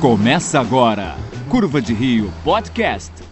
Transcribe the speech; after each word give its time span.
Começa 0.00 0.60
agora, 0.60 1.16
Curva 1.48 1.80
de 1.80 1.94
Rio 1.94 2.30
Podcast. 2.44 3.25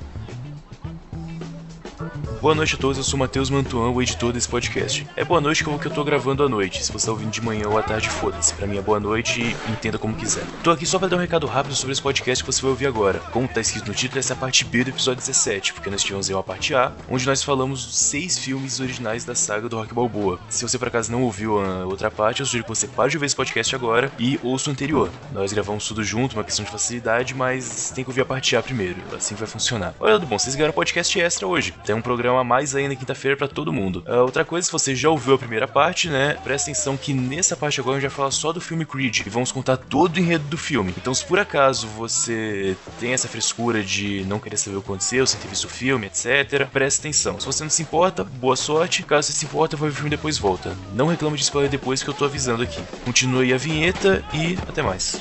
Boa 2.44 2.54
noite 2.54 2.74
a 2.74 2.78
todos, 2.78 2.98
eu 2.98 3.04
sou 3.04 3.18
Matheus 3.18 3.48
Mantuan, 3.48 3.88
o 3.88 4.02
editor 4.02 4.30
desse 4.30 4.46
podcast. 4.46 5.06
É 5.16 5.24
boa 5.24 5.40
noite 5.40 5.64
que 5.64 5.70
eu, 5.70 5.78
que 5.78 5.86
eu 5.86 5.90
tô 5.90 6.04
gravando 6.04 6.44
à 6.44 6.48
noite. 6.48 6.84
Se 6.84 6.92
você 6.92 7.06
tá 7.06 7.12
ouvindo 7.12 7.30
de 7.30 7.40
manhã 7.40 7.66
ou 7.66 7.78
à 7.78 7.82
tarde, 7.82 8.10
foda-se. 8.10 8.52
Pra 8.52 8.66
mim 8.66 8.76
é 8.76 8.82
boa 8.82 9.00
noite 9.00 9.40
e 9.40 9.72
entenda 9.72 9.96
como 9.96 10.14
quiser. 10.14 10.44
Tô 10.62 10.70
aqui 10.70 10.84
só 10.84 10.98
pra 10.98 11.08
dar 11.08 11.16
um 11.16 11.20
recado 11.20 11.46
rápido 11.46 11.74
sobre 11.74 11.94
esse 11.94 12.02
podcast 12.02 12.44
que 12.44 12.52
você 12.52 12.60
vai 12.60 12.72
ouvir 12.72 12.86
agora. 12.86 13.18
Como 13.32 13.48
tá 13.48 13.62
escrito 13.62 13.88
no 13.88 13.94
título, 13.94 14.18
essa 14.18 14.34
é 14.34 14.36
a 14.36 14.38
parte 14.38 14.62
B 14.62 14.84
do 14.84 14.90
episódio 14.90 15.20
17, 15.20 15.72
porque 15.72 15.88
nós 15.88 16.02
tivemos 16.02 16.28
aí 16.28 16.34
uma 16.34 16.42
parte 16.42 16.74
A, 16.74 16.92
onde 17.08 17.26
nós 17.26 17.42
falamos 17.42 17.82
dos 17.82 17.96
seis 17.96 18.38
filmes 18.38 18.78
originais 18.78 19.24
da 19.24 19.34
saga 19.34 19.66
do 19.66 19.78
Rock 19.78 19.94
Balboa. 19.94 20.38
Se 20.50 20.68
você 20.68 20.78
por 20.78 20.88
acaso 20.88 21.10
não 21.10 21.22
ouviu 21.22 21.58
a 21.58 21.86
outra 21.86 22.10
parte, 22.10 22.40
eu 22.40 22.46
sugiro 22.46 22.64
que 22.64 22.68
você 22.68 22.86
pare 22.86 23.08
de 23.08 23.16
ouvir 23.16 23.24
esse 23.24 23.36
podcast 23.36 23.74
agora 23.74 24.12
e 24.18 24.38
ouça 24.42 24.68
o 24.68 24.72
anterior. 24.74 25.08
Nós 25.32 25.50
gravamos 25.50 25.88
tudo 25.88 26.04
junto, 26.04 26.36
uma 26.36 26.44
questão 26.44 26.62
de 26.62 26.70
facilidade, 26.70 27.34
mas 27.34 27.90
tem 27.94 28.04
que 28.04 28.10
ouvir 28.10 28.20
a 28.20 28.26
parte 28.26 28.54
A 28.54 28.62
primeiro. 28.62 29.00
Assim 29.16 29.34
vai 29.34 29.48
funcionar. 29.48 29.94
Olha, 29.98 30.18
bom, 30.18 30.38
vocês 30.38 30.54
ganharam 30.54 30.74
podcast 30.74 31.18
extra 31.18 31.46
hoje. 31.46 31.72
Tem 31.86 31.94
um 31.94 32.02
programa 32.02 32.33
mais 32.42 32.74
ainda 32.74 32.96
quinta-feira 32.96 33.36
para 33.36 33.46
todo 33.46 33.72
mundo. 33.72 34.02
Uh, 34.08 34.22
outra 34.22 34.44
coisa, 34.44 34.66
se 34.66 34.72
você 34.72 34.96
já 34.96 35.10
ouviu 35.10 35.34
a 35.34 35.38
primeira 35.38 35.68
parte, 35.68 36.08
né, 36.08 36.36
presta 36.42 36.70
atenção 36.70 36.96
que 36.96 37.12
nessa 37.12 37.56
parte 37.56 37.80
agora 37.80 37.98
a 37.98 38.00
gente 38.00 38.08
vai 38.08 38.16
falar 38.16 38.30
só 38.30 38.52
do 38.52 38.60
filme 38.60 38.84
Creed 38.84 39.20
e 39.26 39.30
vamos 39.30 39.52
contar 39.52 39.76
todo 39.76 40.16
o 40.16 40.18
enredo 40.18 40.44
do 40.44 40.56
filme. 40.56 40.94
Então, 40.96 41.14
se 41.14 41.24
por 41.24 41.38
acaso 41.38 41.86
você 41.86 42.76
tem 42.98 43.12
essa 43.12 43.28
frescura 43.28 43.82
de 43.82 44.24
não 44.24 44.40
querer 44.40 44.56
saber 44.56 44.76
o 44.76 44.80
que 44.80 44.86
aconteceu, 44.86 45.26
sem 45.26 45.38
ter 45.38 45.48
visto 45.48 45.66
o 45.66 45.68
filme, 45.68 46.06
etc., 46.06 46.66
presta 46.72 47.02
atenção. 47.02 47.38
Se 47.38 47.46
você 47.46 47.62
não 47.62 47.70
se 47.70 47.82
importa, 47.82 48.24
boa 48.24 48.56
sorte. 48.56 49.02
Caso 49.02 49.28
você 49.28 49.32
se 49.32 49.44
importa, 49.44 49.76
vai 49.76 49.90
ver 49.90 49.92
o 49.92 49.96
filme 49.96 50.10
depois 50.10 50.38
volta. 50.38 50.76
Não 50.94 51.06
reclame 51.06 51.36
de 51.36 51.42
spoiler 51.42 51.70
depois 51.70 52.02
que 52.02 52.08
eu 52.08 52.14
tô 52.14 52.24
avisando 52.24 52.62
aqui. 52.62 52.82
Continue 53.04 53.44
aí 53.44 53.52
a 53.52 53.58
vinheta 53.58 54.24
e 54.32 54.58
até 54.68 54.82
mais. 54.82 55.20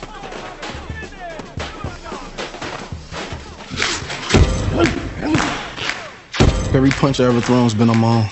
Every 6.73 6.89
punch 6.89 7.19
I 7.19 7.25
ever 7.25 7.39
thrown 7.39 7.61
has 7.65 7.75
been 7.75 7.85
my 7.85 7.93
own. 7.93 8.25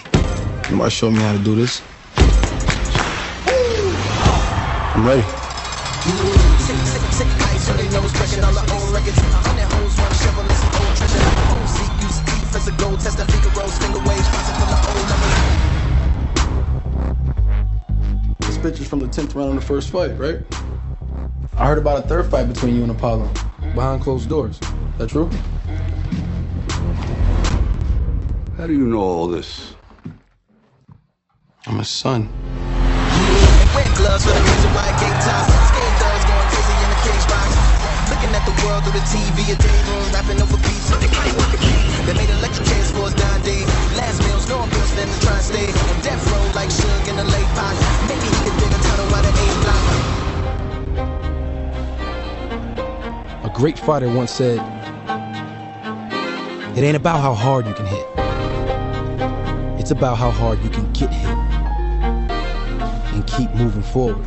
Nobody 0.71 0.89
showed 0.89 1.11
me 1.11 1.19
how 1.19 1.31
to 1.31 1.37
do 1.37 1.53
this. 1.53 1.79
I'm 4.95 5.05
ready. 5.05 5.21
This 18.39 18.57
picture's 18.57 18.87
from 18.87 18.99
the 19.01 19.07
10th 19.07 19.35
round 19.35 19.49
of 19.49 19.55
the 19.55 19.61
first 19.61 19.91
fight, 19.91 20.17
right? 20.17 20.39
I 21.57 21.67
heard 21.67 21.77
about 21.77 22.03
a 22.03 22.07
third 22.07 22.31
fight 22.31 22.47
between 22.47 22.75
you 22.75 22.81
and 22.81 22.89
Apollo 22.89 23.31
behind 23.75 24.01
closed 24.01 24.27
doors. 24.27 24.59
That 24.97 25.09
true? 25.09 25.29
How 28.61 28.69
do 28.69 28.77
you 28.77 28.85
know 28.85 29.01
all 29.01 29.25
this? 29.25 29.73
I'm 31.65 31.79
a 31.79 31.83
son. 31.83 32.29
Red 33.73 33.89
gloves 33.97 34.21
for 34.21 34.37
the 34.37 34.37
reason 34.37 34.69
why 34.77 34.85
game 35.01 35.17
time. 35.25 35.49
Scared 35.65 35.97
thugs 35.97 36.25
going 36.29 36.45
crazy 36.53 36.77
in 36.77 36.93
the 36.93 36.99
cage 37.01 37.25
box. 37.25 37.49
Looking 38.13 38.29
at 38.37 38.45
the 38.45 38.53
world 38.61 38.85
through 38.85 39.01
the 39.01 39.05
TV, 39.09 39.49
a 39.49 39.57
day 39.57 39.81
room, 39.89 40.05
rapping 40.13 40.37
over 40.45 40.61
beats. 40.61 40.85
So 40.85 40.93
they 41.01 41.09
can't 41.09 41.33
work. 41.41 41.57
They 41.57 42.13
made 42.13 42.29
electric 42.37 42.69
chairs 42.69 42.93
for 42.93 43.09
us 43.09 43.17
nowadays. 43.17 43.65
Last 43.97 44.21
meals, 44.21 44.45
no 44.45 44.61
one 44.61 44.69
bills 44.69 44.93
them 44.93 45.09
to 45.09 45.19
try 45.25 45.41
and 45.41 45.45
stay. 45.49 45.65
On 45.65 45.97
death 46.05 46.21
row 46.29 46.45
like 46.53 46.69
Suge 46.69 47.09
in 47.09 47.17
the 47.17 47.25
late 47.33 47.49
pot. 47.57 47.73
Maybe 48.05 48.29
he 48.29 48.45
could 48.45 48.53
dig 48.61 48.69
a 48.69 48.79
tunnel 48.85 49.09
out 49.09 49.25
of 49.25 49.33
A 49.41 49.47
block. 49.65 49.89
A 53.41 53.49
great 53.57 53.79
fighter 53.79 54.05
once 54.13 54.29
said, 54.29 54.61
It 56.77 56.85
ain't 56.85 56.95
about 56.95 57.21
how 57.25 57.33
hard 57.33 57.65
you 57.65 57.73
can 57.73 57.87
hit, 57.87 58.00
it's 59.91 59.97
about 59.97 60.17
how 60.17 60.31
hard 60.31 60.63
you 60.63 60.69
can 60.69 60.89
get 60.93 61.09
hit 61.11 61.37
and 63.13 63.23
keep 63.27 63.53
moving 63.55 63.81
forward. 63.81 64.25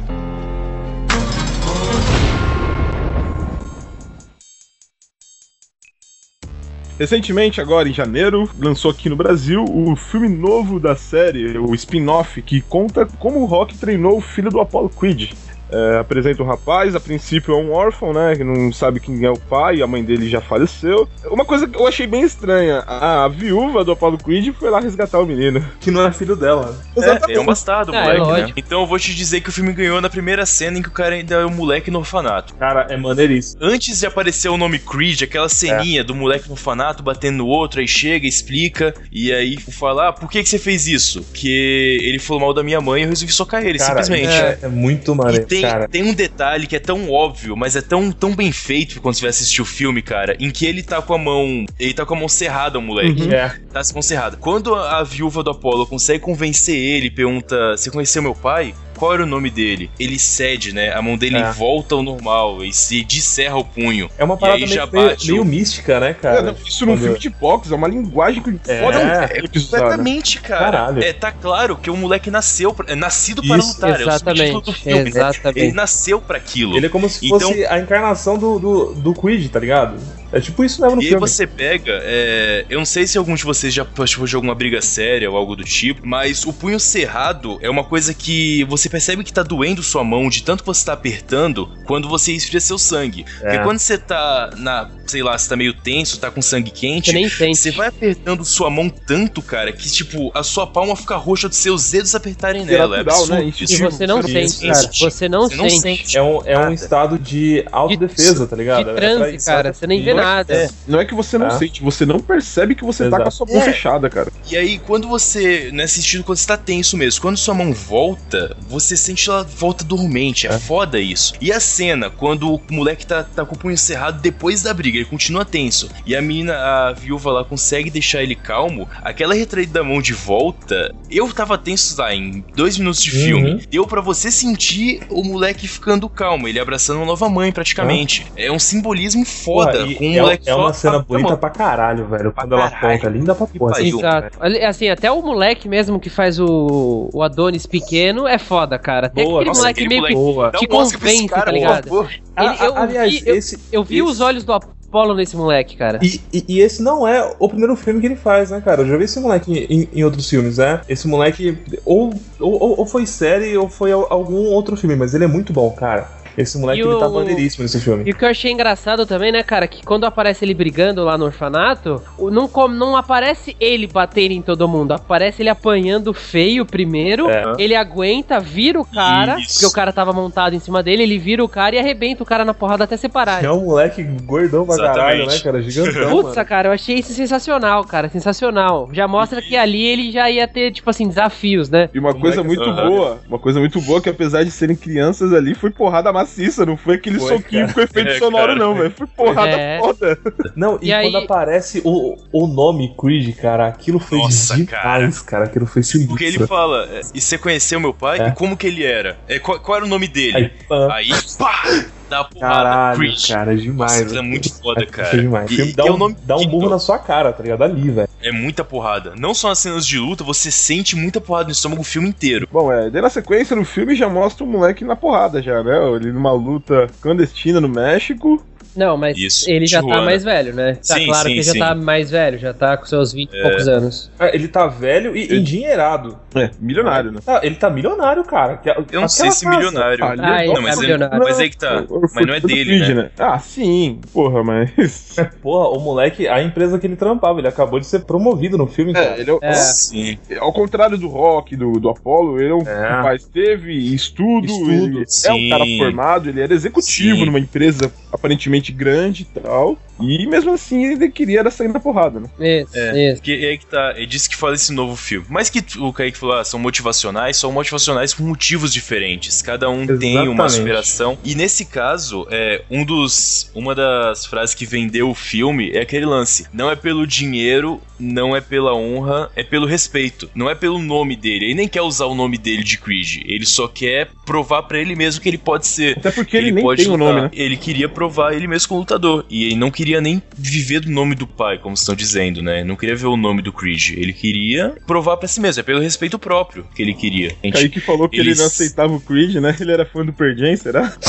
Recentemente, 6.98 7.60
agora 7.60 7.88
em 7.88 7.92
janeiro, 7.92 8.48
lançou 8.58 8.90
aqui 8.90 9.08
no 9.08 9.16
Brasil 9.16 9.64
o 9.64 9.96
filme 9.96 10.28
novo 10.28 10.78
da 10.78 10.94
série, 10.94 11.58
o 11.58 11.74
spin-off, 11.74 12.40
que 12.40 12.60
conta 12.60 13.04
como 13.18 13.40
o 13.40 13.46
Rock 13.46 13.76
treinou 13.76 14.18
o 14.18 14.20
filho 14.20 14.50
do 14.50 14.60
Apollo 14.60 14.90
Creed. 14.90 15.32
É, 15.74 15.98
apresenta 15.98 16.40
o 16.40 16.46
rapaz, 16.46 16.94
a 16.94 17.00
princípio 17.00 17.52
é 17.52 17.56
um 17.56 17.72
órfão, 17.72 18.12
né? 18.12 18.36
Que 18.36 18.44
não 18.44 18.72
sabe 18.72 19.00
quem 19.00 19.24
é 19.24 19.30
o 19.30 19.36
pai, 19.36 19.82
a 19.82 19.86
mãe 19.86 20.04
dele 20.04 20.28
já 20.28 20.40
faleceu. 20.40 21.08
Uma 21.24 21.44
coisa 21.44 21.66
que 21.66 21.76
eu 21.76 21.86
achei 21.86 22.06
bem 22.06 22.22
estranha: 22.22 22.84
a, 22.86 23.24
a 23.24 23.28
viúva 23.28 23.84
do 23.84 23.90
Apollo 23.92 24.18
Creed 24.18 24.54
foi 24.54 24.70
lá 24.70 24.78
resgatar 24.78 25.18
o 25.18 25.26
menino. 25.26 25.64
Que 25.80 25.90
não 25.90 26.06
é 26.06 26.12
filho 26.12 26.36
dela. 26.36 26.78
É, 26.96 27.34
é 27.34 27.40
um 27.40 27.44
bastardo, 27.44 27.94
É, 27.94 28.18
moleque, 28.18 28.42
né? 28.42 28.52
Então 28.56 28.80
eu 28.80 28.86
vou 28.86 28.98
te 28.98 29.14
dizer 29.14 29.40
que 29.40 29.50
o 29.50 29.52
filme 29.52 29.72
ganhou 29.72 30.00
na 30.00 30.08
primeira 30.08 30.46
cena 30.46 30.78
em 30.78 30.82
que 30.82 30.88
o 30.88 30.92
cara 30.92 31.14
ainda 31.14 31.34
é 31.34 31.44
um 31.46 31.50
moleque 31.50 31.90
no 31.90 31.98
orfanato. 31.98 32.54
Cara, 32.54 32.86
é 32.88 32.96
maneiríssimo. 32.96 33.62
Antes 33.62 34.00
de 34.00 34.06
aparecer 34.06 34.48
o 34.48 34.56
nome 34.56 34.78
Creed, 34.78 35.22
aquela 35.22 35.48
ceninha 35.48 36.02
do 36.02 36.14
moleque 36.14 36.46
no 36.46 36.52
orfanato 36.52 37.02
batendo 37.02 37.38
no 37.38 37.46
outro, 37.46 37.80
aí 37.80 37.88
chega, 37.88 38.26
explica, 38.26 38.94
e 39.12 39.32
aí 39.32 39.58
fala: 39.58 40.08
ah, 40.08 40.12
por 40.12 40.30
que, 40.30 40.42
que 40.42 40.48
você 40.48 40.58
fez 40.58 40.86
isso? 40.86 41.22
Que 41.34 41.98
ele 42.02 42.18
falou 42.18 42.40
mal 42.40 42.54
da 42.54 42.62
minha 42.62 42.80
mãe 42.80 43.02
e 43.02 43.04
eu 43.04 43.10
resolvi 43.10 43.32
socar 43.32 43.64
ele, 43.64 43.78
Cara, 43.78 44.02
simplesmente. 44.02 44.32
É, 44.32 44.58
é 44.62 44.68
muito 44.68 45.12
E 45.12 45.16
maneiro, 45.16 45.46
tem, 45.46 45.63
cara. 45.70 45.88
tem 45.88 46.02
um 46.02 46.14
detalhe 46.14 46.66
que 46.66 46.76
é 46.76 46.80
tão 46.80 47.10
óbvio, 47.10 47.56
mas 47.56 47.76
é 47.76 47.82
tão, 47.82 48.10
tão 48.12 48.34
bem 48.34 48.52
feito 48.52 49.00
quando 49.00 49.14
você 49.14 49.22
vai 49.22 49.30
assistir 49.30 49.62
o 49.62 49.64
filme, 49.64 50.02
cara, 50.02 50.36
em 50.38 50.50
que 50.50 50.66
ele 50.66 50.82
tá 50.82 51.00
com 51.02 51.14
a 51.14 51.18
mão. 51.18 51.64
Ele 51.78 51.94
tá 51.94 52.04
com 52.04 52.14
a 52.14 52.18
mão 52.18 52.28
cerrada, 52.28 52.78
o 52.78 52.82
moleque. 52.82 53.32
É. 53.32 53.48
Tá 53.72 53.82
com 53.82 53.90
a 53.90 53.94
mão 53.94 54.02
cerrada. 54.02 54.36
Quando 54.36 54.74
a, 54.74 54.98
a 54.98 55.04
viúva 55.04 55.42
do 55.42 55.50
Apollo 55.50 55.86
consegue 55.86 56.20
convencer 56.20 56.76
ele, 56.76 57.10
pergunta: 57.10 57.76
Você 57.76 57.90
conheceu 57.90 58.22
meu 58.22 58.34
pai? 58.34 58.74
Qual 59.04 59.12
era 59.12 59.22
o 59.22 59.26
nome 59.26 59.50
dele? 59.50 59.90
Ele 60.00 60.18
cede, 60.18 60.72
né? 60.72 60.90
A 60.94 61.02
mão 61.02 61.14
dele 61.18 61.36
É. 61.36 61.52
volta 61.52 61.94
ao 61.94 62.02
normal 62.02 62.64
e 62.64 62.72
se 62.72 63.04
descerra 63.04 63.56
o 63.58 63.64
punho. 63.64 64.08
É 64.16 64.24
uma 64.24 64.34
E 64.34 64.38
parada 64.38 64.58
aí 64.64 64.66
já 64.66 64.86
meio, 64.86 64.92
meio, 64.92 65.08
bate 65.10 65.30
meio 65.30 65.42
o- 65.42 65.44
mística, 65.44 66.00
né, 66.00 66.10
É, 66.10 66.14
cara? 66.14 66.42
não, 66.42 66.56
isso 66.66 66.86
num 66.86 66.96
filme 66.96 67.18
de 67.18 67.28
boxe 67.28 67.70
é 67.70 67.76
uma 67.76 67.86
linguagem 67.86 68.42
que 68.42 68.50
É. 68.66 68.80
foda 68.80 68.98
É, 68.98 69.02
um 69.02 69.06
né? 69.06 69.28
Completamente, 69.52 70.40
cara. 70.40 70.64
Caralho. 70.64 71.04
É, 71.04 71.12
tá 71.12 71.30
claro 71.30 71.76
que 71.76 71.90
o 71.90 71.96
moleque 71.96 72.30
nasceu, 72.30 72.72
pra- 72.72 72.86
é 72.90 72.94
nascido 72.94 73.42
para 73.46 73.58
Isso, 73.58 73.74
lutar. 73.74 73.90
É 73.90 73.92
o 73.92 73.96
subtítulo 74.12 74.60
do 74.62 74.70
Exatamente, 74.70 74.82
filme, 74.82 75.02
né? 75.02 75.08
exatamente. 75.10 75.60
Ele 75.66 75.72
nasceu 75.72 76.20
pra 76.20 76.36
aquilo. 76.38 76.76
Ele 76.76 76.86
é 76.86 76.88
como 76.88 77.06
se 77.08 77.26
Então- 77.26 77.40
fosse 77.40 77.66
a 77.66 77.78
encarnação 77.78 78.38
do, 78.38 78.58
do, 78.58 78.94
do 78.94 79.14
Creed, 79.14 79.50
tá 79.50 79.60
ligado? 79.60 79.96
É 80.34 80.40
tipo 80.40 80.64
isso 80.64 80.80
mesmo 80.82 80.96
no 80.96 81.02
E 81.02 81.04
aí 81.04 81.10
filme. 81.10 81.26
você 81.28 81.46
pega, 81.46 81.92
é, 82.02 82.64
eu 82.68 82.78
não 82.78 82.84
sei 82.84 83.06
se 83.06 83.16
algum 83.16 83.34
de 83.34 83.44
vocês 83.44 83.72
já 83.72 83.84
participou 83.84 84.26
de 84.26 84.34
alguma 84.34 84.54
briga 84.54 84.80
séria 84.82 85.30
ou 85.30 85.36
algo 85.36 85.54
do 85.54 85.62
tipo, 85.64 86.06
mas 86.06 86.44
o 86.44 86.52
punho 86.52 86.78
cerrado 86.80 87.58
é 87.62 87.70
uma 87.70 87.84
coisa 87.84 88.12
que 88.12 88.64
você 88.64 88.88
percebe 88.88 89.22
que 89.22 89.32
tá 89.32 89.42
doendo 89.42 89.82
sua 89.82 90.02
mão 90.02 90.28
de 90.28 90.42
tanto 90.42 90.62
que 90.62 90.66
você 90.66 90.84
tá 90.84 90.92
apertando 90.92 91.68
quando 91.86 92.08
você 92.08 92.32
esfria 92.32 92.60
seu 92.60 92.78
sangue. 92.78 93.24
Porque 93.40 93.58
quando 93.60 93.78
você 93.78 93.96
tá 93.96 94.50
na, 94.56 94.90
sei 95.06 95.22
lá, 95.22 95.36
você 95.38 95.48
tá 95.48 95.56
meio 95.56 95.72
tenso, 95.72 96.18
tá 96.18 96.30
com 96.30 96.42
sangue 96.42 96.70
quente, 96.70 97.06
Você 97.06 97.12
nem 97.12 97.28
sente. 97.28 97.56
você 97.58 97.70
vai 97.70 97.88
apertando 97.88 98.44
sua 98.44 98.68
mão 98.70 98.88
tanto, 98.88 99.40
cara, 99.40 99.72
que 99.72 99.88
tipo, 99.90 100.30
a 100.34 100.42
sua 100.42 100.66
palma 100.66 100.96
fica 100.96 101.16
roxa 101.16 101.48
dos 101.48 101.58
seus 101.58 101.90
dedos 101.92 102.14
apertarem 102.14 102.62
é 102.62 102.64
nela. 102.64 102.96
É 102.96 103.04
natural, 103.04 103.18
absurdo 103.20 103.34
né? 103.42 103.44
isso. 103.56 103.72
E 103.72 103.76
você 103.76 104.06
não 104.06 104.22
sente, 104.22 104.44
Isso, 104.44 104.66
cara. 104.66 104.90
Você 105.10 105.28
não 105.28 105.42
Você 105.48 105.56
não 105.56 105.70
sente. 105.70 105.80
sente. 105.82 106.18
É 106.18 106.22
um, 106.22 106.40
é 106.44 106.56
um 106.58 106.62
nada. 106.62 106.74
estado 106.74 107.18
de 107.18 107.64
autodefesa, 107.70 108.46
tá 108.46 108.56
ligado? 108.56 108.84
De 108.84 108.90
É 108.90 108.94
transe, 108.94 109.36
isso, 109.36 109.46
cara. 109.46 109.72
Você 109.72 109.86
nem 109.86 110.02
vê 110.02 110.10
é- 110.10 110.14
nada. 110.24 110.54
É, 110.54 110.70
não 110.86 111.00
é 111.00 111.04
que 111.04 111.14
você 111.14 111.38
não 111.38 111.46
Ah. 111.46 111.50
sente, 111.58 111.82
você 111.82 112.04
não 112.06 112.18
percebe 112.18 112.74
que 112.74 112.84
você 112.84 113.04
tá 113.04 113.08
Exato. 113.08 113.22
com 113.22 113.28
a 113.28 113.30
sua 113.30 113.46
mão 113.46 113.56
É. 113.56 113.60
fechada, 113.64 114.08
cara. 114.10 114.32
E 114.50 114.56
aí, 114.56 114.78
quando 114.78 115.08
você. 115.08 115.70
Nesse 115.72 115.96
sentido, 116.02 116.24
quando 116.24 116.38
você 116.38 116.46
tá 116.46 116.56
tenso 116.56 116.96
mesmo, 116.96 117.20
quando 117.20 117.36
sua 117.36 117.54
mão 117.54 117.72
volta, 117.72 118.56
você 118.68 118.96
sente 118.96 119.28
ela 119.28 119.42
volta 119.44 119.84
dormente. 119.84 120.46
É, 120.46 120.54
É. 120.54 120.58
foda 120.58 120.98
isso. 121.00 121.34
E 121.40 121.52
a 121.52 121.60
cena, 121.60 122.10
quando 122.10 122.54
o 122.54 122.60
moleque 122.70 123.06
tá, 123.06 123.22
tá 123.22 123.44
com 123.44 123.54
o 123.54 123.58
punho 123.58 123.76
cerrado 123.78 124.20
depois 124.20 124.62
da 124.62 124.72
briga, 124.74 124.96
ele 124.98 125.04
continua 125.06 125.44
tenso. 125.44 125.88
E 126.06 126.14
a 126.16 126.20
menina, 126.22 126.54
a 126.54 126.92
viúva 126.92 127.30
lá, 127.30 127.44
consegue 127.44 127.90
deixar 127.90 128.22
ele 128.22 128.34
calmo. 128.34 128.88
Aquela 129.02 129.34
retraída 129.34 129.74
da 129.74 129.84
mão 129.84 130.00
de 130.00 130.12
volta, 130.12 130.94
eu 131.10 131.32
tava 131.32 131.56
tenso 131.58 131.94
lá 132.00 132.14
em 132.14 132.44
dois 132.54 132.78
minutos 132.78 133.02
de 133.02 133.10
Uhum. 133.16 133.24
filme. 133.24 133.66
Deu 133.70 133.86
pra 133.86 134.00
você 134.00 134.30
sentir 134.30 135.00
o 135.10 135.22
moleque 135.22 135.66
ficando 135.68 136.08
calmo, 136.08 136.48
ele 136.48 136.58
abraçando 136.60 136.96
uma 136.98 137.06
nova 137.06 137.28
mãe, 137.28 137.52
praticamente. 137.52 138.26
É 138.36 138.50
um 138.50 138.58
simbolismo 138.58 139.24
foda. 139.24 139.72
Porra, 139.78 139.86
e 139.92 139.94
com 139.94 140.13
é, 140.18 140.22
moleque 140.22 140.48
é 140.48 140.52
só 140.52 140.58
uma 140.60 140.72
cena 140.72 140.96
a 140.96 140.98
bonita 141.00 141.28
mão. 141.30 141.38
pra 141.38 141.50
caralho, 141.50 142.06
velho. 142.06 142.32
Pra 142.32 142.42
Quando 142.44 142.54
ela 142.54 142.66
aponta, 142.66 143.08
linda 143.08 143.34
pra 143.34 143.46
porra. 143.46 143.72
essa 143.72 143.82
Exato. 143.82 144.38
Ali- 144.40 144.62
Assim, 144.64 144.88
até 144.88 145.10
o 145.10 145.20
moleque 145.22 145.68
mesmo 145.68 145.98
que 146.00 146.10
faz 146.10 146.38
o, 146.40 147.10
o 147.12 147.22
Adonis 147.22 147.66
pequeno 147.66 148.26
é 148.26 148.38
foda, 148.38 148.78
cara. 148.78 149.06
Até 149.06 149.22
Boa, 149.24 149.36
aquele 149.40 149.48
nossa, 149.48 149.60
moleque 149.60 149.84
aquele 149.84 150.00
meio 150.00 150.14
Boa. 150.14 150.50
Que 150.52 150.64
esse 150.64 150.68
convence, 150.98 151.26
cara, 151.28 151.44
tá 151.46 151.52
ligado? 151.52 151.88
que. 152.06 152.20
Ele- 152.36 152.56
eu, 152.66 152.76
aliás, 152.76 153.12
vi, 153.12 153.22
eu, 153.28 153.34
esse, 153.36 153.58
eu 153.72 153.84
vi 153.84 153.96
esse- 153.98 154.02
os 154.10 154.20
olhos 154.20 154.44
do 154.44 154.52
Apollo 154.52 155.14
nesse 155.14 155.36
moleque, 155.36 155.76
cara. 155.76 155.98
E, 156.02 156.20
e- 156.32 156.44
e 156.48 156.60
esse 156.60 156.82
não 156.82 157.06
é 157.06 157.34
o 157.38 157.48
primeiro 157.48 157.74
filme 157.76 158.00
que 158.00 158.06
ele 158.06 158.16
faz, 158.16 158.50
né, 158.50 158.60
cara? 158.64 158.82
Eu 158.82 158.86
já 158.88 158.96
vi 158.96 159.04
esse 159.04 159.18
moleque 159.20 159.66
em, 159.68 159.88
em 159.92 160.04
outros 160.04 160.28
filmes, 160.28 160.58
né? 160.58 160.80
Esse 160.88 161.06
moleque 161.08 161.58
ou, 161.84 162.12
ou, 162.40 162.78
ou 162.78 162.86
foi 162.86 163.04
série 163.06 163.56
ou 163.56 163.68
foi 163.68 163.90
al- 163.92 164.06
algum 164.10 164.46
outro 164.52 164.76
filme, 164.76 164.94
mas 164.96 165.12
ele 165.14 165.24
é 165.24 165.28
muito 165.28 165.52
bom, 165.52 165.70
cara. 165.70 166.08
Esse 166.36 166.58
moleque, 166.58 166.80
E 166.80 166.84
ele 166.84 166.98
tá 166.98 167.06
o- 167.08 167.14
maneiríssimo 167.14 167.62
nesse 167.62 167.80
filme. 167.80 168.04
E 168.06 168.10
o 168.10 168.16
que 168.16 168.24
eu 168.24 168.28
achei 168.28 168.50
engraçado 168.50 169.06
também, 169.06 169.30
né, 169.32 169.42
cara, 169.42 169.66
que 169.68 169.84
quando 169.84 170.04
aparece 170.04 170.44
ele 170.44 170.54
brigando 170.54 171.04
lá 171.04 171.16
no 171.16 171.26
orfanato, 171.26 172.02
o- 172.18 172.30
não, 172.30 172.50
não 172.68 172.96
aparece 172.96 173.56
ele 173.60 173.86
batendo 173.86 174.32
em 174.32 174.42
todo 174.42 174.66
mundo, 174.68 174.92
aparece 174.92 175.42
ele 175.42 175.48
apanhando 175.48 176.12
feio 176.12 176.64
primeiro, 176.66 177.28
É. 177.30 177.52
ele 177.58 177.74
aguenta, 177.74 178.40
vira 178.40 178.80
o 178.80 178.84
cara, 178.84 179.38
Isso. 179.38 179.54
porque 179.54 179.66
o 179.66 179.72
cara 179.72 179.92
tava 179.92 180.12
montado 180.12 180.54
em 180.54 180.58
cima 180.60 180.82
dele, 180.82 181.02
ele 181.04 181.18
vira 181.18 181.44
o 181.44 181.48
cara 181.48 181.76
e 181.76 181.78
arrebenta 181.78 182.22
o 182.22 182.26
cara 182.26 182.44
na 182.44 182.54
porrada 182.54 182.84
até 182.84 182.96
separar. 182.96 183.44
É 183.44 183.50
um 183.50 183.64
moleque 183.64 184.02
gordão 184.24 184.66
pra 184.66 184.76
caralho, 184.76 185.26
né, 185.26 185.38
cara? 185.38 185.62
Gigantão. 185.62 186.10
Putz, 186.10 186.34
mano. 186.34 186.48
cara, 186.48 186.68
eu 186.68 186.72
achei 186.72 186.96
isso 186.98 187.12
sensacional, 187.12 187.84
cara, 187.84 188.08
sensacional. 188.08 188.88
Já 188.92 189.06
mostra 189.06 189.40
que 189.40 189.56
ali 189.56 189.82
ele 189.84 190.10
já 190.10 190.30
ia 190.30 190.46
ter, 190.48 190.72
tipo 190.72 190.88
assim, 190.90 191.08
desafios, 191.08 191.68
né? 191.70 191.88
E 191.94 191.98
uma 191.98 192.12
coisa 192.14 192.42
Moleque, 192.42 192.64
muito 192.64 192.74
boa, 192.88 193.20
uma 193.28 193.38
coisa 193.38 193.60
muito 193.60 193.80
boa 193.80 194.00
que 194.00 194.08
apesar 194.08 194.44
de 194.44 194.50
serem 194.50 194.76
crianças 194.76 195.32
ali, 195.32 195.54
foi 195.54 195.70
porrada 195.70 196.12
maciça, 196.24 196.66
não 196.66 196.76
foi 196.76 196.94
aquele 196.96 197.18
Foi, 197.18 197.36
soquinho 197.36 197.62
cara. 197.62 197.72
com 197.74 197.80
efeito 197.80 198.10
É, 198.10 198.18
sonoro 198.18 198.46
cara. 198.48 198.54
não, 198.56 198.74
velho. 198.74 198.90
Foi 198.96 199.06
porrada 199.06 199.50
É. 199.50 199.78
foda. 199.78 200.18
Não, 200.56 200.78
e, 200.80 200.88
E 200.88 200.92
aí- 200.92 201.10
quando 201.10 201.24
aparece 201.24 201.80
o, 201.84 202.16
o 202.32 202.46
nome 202.46 202.94
Creed, 202.98 203.36
cara, 203.36 203.66
aquilo 203.68 203.98
foi 203.98 204.18
Nossa, 204.18 204.56
demais, 204.56 205.20
cara. 205.20 205.44
Aquilo 205.44 205.66
foi 205.66 205.82
sinistro. 205.82 206.10
Porque 206.16 206.24
ele 206.24 206.46
fala, 206.46 206.88
é, 206.90 207.00
e 207.14 207.20
você 207.20 207.38
conheceu 207.38 207.78
meu 207.78 207.92
pai? 207.94 208.20
É. 208.20 208.28
E 208.28 208.32
como 208.32 208.56
que 208.56 208.66
ele 208.66 208.84
era? 208.84 209.18
É, 209.28 209.38
qual, 209.38 209.60
qual 209.60 209.76
era 209.76 209.84
o 209.84 209.88
nome 209.88 210.08
dele? 210.08 210.36
Aí, 210.36 210.50
pã, 210.68 210.88
Aí, 210.92 211.10
pá! 211.38 211.62
Dá 212.08 212.20
a 212.20 212.24
porrada, 212.24 212.54
caralho, 212.54 213.14
cara, 213.28 213.52
é 213.52 213.56
demais. 213.56 214.02
Nossa, 214.02 214.18
é 214.18 214.22
muito 214.22 214.52
foda, 214.60 214.82
É, 214.82 214.86
cara. 214.86 215.08
Foi 215.08 215.20
demais. 215.20 215.50
E- 215.50 215.60
e 215.70 215.72
dá, 215.72 215.84
é 215.86 215.90
um, 215.90 215.96
nome 215.96 216.16
dá 216.22 216.36
um 216.36 216.46
burro 216.46 216.70
na 216.70 216.78
sua 216.78 216.98
cara, 216.98 217.32
tá 217.32 217.42
ligado? 217.42 217.62
Ali, 217.62 217.90
velho. 217.90 218.08
É 218.22 218.30
muita 218.32 218.64
porrada. 218.64 219.12
Não 219.16 219.34
só 219.34 219.48
nas 219.48 219.58
cenas 219.58 219.86
de 219.86 219.98
luta, 219.98 220.22
você 220.24 220.50
sente 220.50 220.96
muita 220.96 221.20
porrada 221.20 221.46
no 221.46 221.52
estômago 221.52 221.82
o 221.82 221.84
filme 221.84 222.08
inteiro. 222.08 222.48
Bom, 222.50 222.72
é, 222.72 222.88
daí 222.90 223.02
na 223.02 223.10
sequência 223.10 223.54
no 223.56 223.64
filme 223.64 223.94
já 223.94 224.08
mostra 224.08 224.44
o 224.44 224.46
moleque 224.46 224.84
na 224.84 224.96
porrada 224.96 225.42
já, 225.42 225.62
né? 225.62 225.76
Ele 225.96 226.12
numa 226.12 226.32
luta 226.32 226.86
clandestina 227.00 227.60
no 227.60 227.68
México. 227.68 228.42
Não, 228.76 228.96
mas 228.96 229.16
Isso, 229.16 229.48
ele 229.50 229.66
já 229.66 229.78
tá 229.80 229.86
Tijuana. 229.86 230.04
mais 230.04 230.24
velho, 230.24 230.54
né? 230.54 230.74
Tá 230.74 230.94
Sim, 230.96 231.06
claro 231.06 231.22
sim, 231.22 231.28
que 231.28 231.34
ele 231.34 231.42
já 231.42 231.52
sim. 231.52 231.58
tá 231.58 231.74
mais 231.74 232.10
velho, 232.10 232.38
já 232.38 232.52
tá 232.52 232.76
com 232.76 232.86
seus 232.86 233.12
20 233.12 233.32
e 233.32 233.42
poucos 233.42 233.68
anos. 233.68 234.10
É, 234.18 234.34
ele 234.34 234.48
tá 234.48 234.66
velho 234.66 235.16
e 235.16 235.36
endinheirado. 235.36 236.18
É, 236.34 236.50
milionário, 236.60 237.12
né? 237.12 237.20
Tá, 237.24 237.40
ele 237.42 237.54
tá 237.54 237.70
milionário, 237.70 238.24
cara. 238.24 238.56
Que- 238.56 238.70
Eu 238.92 239.00
não 239.00 239.08
sei 239.08 239.30
se 239.30 239.44
casa- 239.44 239.56
milionário. 239.56 240.04
Ah, 240.04 240.14
Ah, 240.18 240.44
ele 240.44 240.52
não, 240.52 240.60
é 240.60 240.62
mas, 240.62 240.76
é, 240.78 240.80
milionário. 240.80 241.18
mas 241.20 241.38
aí 241.38 241.50
que 241.50 241.56
tá. 241.56 241.84
Mas 242.14 242.26
não 242.26 242.34
é 242.34 242.40
dele, 242.40 242.94
né? 242.94 243.10
Ah, 243.18 243.38
sim. 243.38 244.00
Porra, 244.12 244.42
mas... 244.42 244.70
Porra, 245.42 245.68
o 245.68 245.80
moleque, 245.80 246.26
a 246.26 246.42
empresa 246.42 246.78
que 246.78 246.86
ele 246.86 246.96
trampava, 246.96 247.38
ele 247.38 247.48
acabou 247.48 247.78
de 247.78 247.86
ser 247.86 248.00
promovido 248.00 248.58
no 248.58 248.66
filme, 248.66 248.92
cara. 248.92 249.14
É, 249.16 249.20
ele 249.20 249.30
é, 249.30 249.38
É. 249.42 249.52
Sim. 249.54 250.18
Ao 250.40 250.52
contrário 250.52 250.98
do 250.98 251.08
Rock, 251.08 251.54
do, 251.56 251.72
do 251.78 251.88
Apollo, 251.88 252.40
ele 252.40 252.50
é 252.50 252.54
um 252.54 252.62
É. 252.62 252.88
rapaz, 252.88 253.24
teve 253.26 253.72
estudo, 253.94 254.46
Estudo, 254.46 254.70
ele 254.72 255.04
é 255.26 255.32
um 255.32 255.48
cara 255.50 255.64
formado, 255.78 256.28
ele 256.28 256.40
era 256.40 256.52
executivo 256.52 257.18
Sim. 257.18 257.26
numa 257.26 257.38
empresa 257.38 257.92
aparentemente 258.12 258.63
grande 258.72 259.22
e 259.22 259.40
tal. 259.40 259.78
E 260.00 260.26
mesmo 260.26 260.52
assim 260.52 260.84
ele 260.84 261.08
queria 261.10 261.40
era 261.40 261.50
sair 261.50 261.68
na 261.68 261.80
porrada, 261.80 262.20
né? 262.20 262.28
Isso, 262.38 262.76
É, 262.76 263.08
isso. 263.12 263.16
porque 263.16 263.32
é 263.32 263.48
aí 263.50 263.58
que 263.58 263.66
tá, 263.66 263.94
é 263.96 264.06
disso 264.06 264.28
que 264.28 264.36
fala 264.36 264.54
esse 264.54 264.72
novo 264.72 264.96
filme. 264.96 265.26
Mas 265.28 265.50
que 265.50 265.62
o 265.78 265.92
Kaique 265.92 266.18
falou, 266.18 266.36
ah, 266.36 266.44
são 266.44 266.58
motivacionais, 266.58 267.36
são 267.36 267.52
motivacionais 267.52 268.14
por 268.14 268.24
motivos 268.24 268.72
diferentes. 268.72 269.42
Cada 269.42 269.68
um 269.70 269.86
tem 269.86 270.14
uma 270.16 270.22
Exatamente. 270.24 270.40
aspiração. 270.44 271.18
E 271.24 271.34
nesse 271.34 271.64
caso, 271.64 272.26
é, 272.30 272.62
um 272.70 272.84
dos, 272.84 273.50
uma 273.54 273.74
das 273.74 274.26
frases 274.26 274.54
que 274.54 274.66
vendeu 274.66 275.10
o 275.10 275.14
filme 275.14 275.70
é 275.72 275.80
aquele 275.80 276.06
lance: 276.06 276.46
não 276.52 276.70
é 276.70 276.76
pelo 276.76 277.06
dinheiro, 277.06 277.80
não 277.98 278.34
é 278.36 278.40
pela 278.40 278.74
honra, 278.74 279.30
é 279.36 279.42
pelo 279.42 279.66
respeito. 279.66 280.28
Não 280.34 280.50
é 280.50 280.54
pelo 280.54 280.78
nome 280.78 281.16
dele. 281.16 281.46
Ele 281.46 281.54
nem 281.54 281.68
quer 281.68 281.82
usar 281.82 282.06
o 282.06 282.14
nome 282.14 282.36
dele 282.38 282.64
de 282.64 282.78
Creed. 282.78 283.22
Ele 283.24 283.46
só 283.46 283.68
quer 283.68 284.08
provar 284.26 284.62
pra 284.64 284.78
ele 284.78 284.96
mesmo 284.96 285.20
que 285.20 285.28
ele 285.28 285.38
pode 285.38 285.66
ser. 285.66 285.98
Até 285.98 286.10
porque 286.10 286.36
ele, 286.36 286.52
nem 286.52 286.64
pode 286.64 286.84
tem 286.84 286.92
o 286.92 286.96
nome, 286.96 287.22
né? 287.22 287.30
Ele 287.32 287.56
queria 287.56 287.88
provar 287.88 288.32
ele 288.34 288.46
mesmo 288.46 288.68
como 288.68 288.80
lutador. 288.80 289.24
E 289.30 289.44
ele 289.44 289.56
não 289.56 289.70
queria 289.70 289.83
nem 290.00 290.22
viver 290.36 290.80
do 290.80 290.90
nome 290.90 291.14
do 291.14 291.26
pai, 291.26 291.58
como 291.58 291.74
estão 291.74 291.94
dizendo, 291.94 292.42
né? 292.42 292.62
Não 292.64 292.76
queria 292.76 292.96
ver 292.96 293.06
o 293.06 293.16
nome 293.16 293.42
do 293.42 293.52
Creed. 293.52 293.90
Ele 293.96 294.12
queria 294.12 294.74
provar 294.86 295.16
pra 295.16 295.28
si 295.28 295.40
mesmo. 295.40 295.60
É 295.60 295.62
pelo 295.62 295.80
respeito 295.80 296.18
próprio 296.18 296.66
que 296.74 296.82
ele 296.82 296.94
queria. 296.94 297.28
A 297.42 297.46
gente- 297.46 297.52
Kaique 297.52 297.80
falou 297.80 298.08
que 298.08 298.18
ele 298.18 298.34
não 298.34 298.46
aceitava 298.46 298.92
o 298.94 299.00
Creed, 299.00 299.34
né? 299.36 299.54
Ele 299.60 299.72
era 299.72 299.84
fã 299.86 300.04
do 300.04 300.12
Pearl 300.12 300.36
Jam, 300.36 300.56
será? 300.56 300.94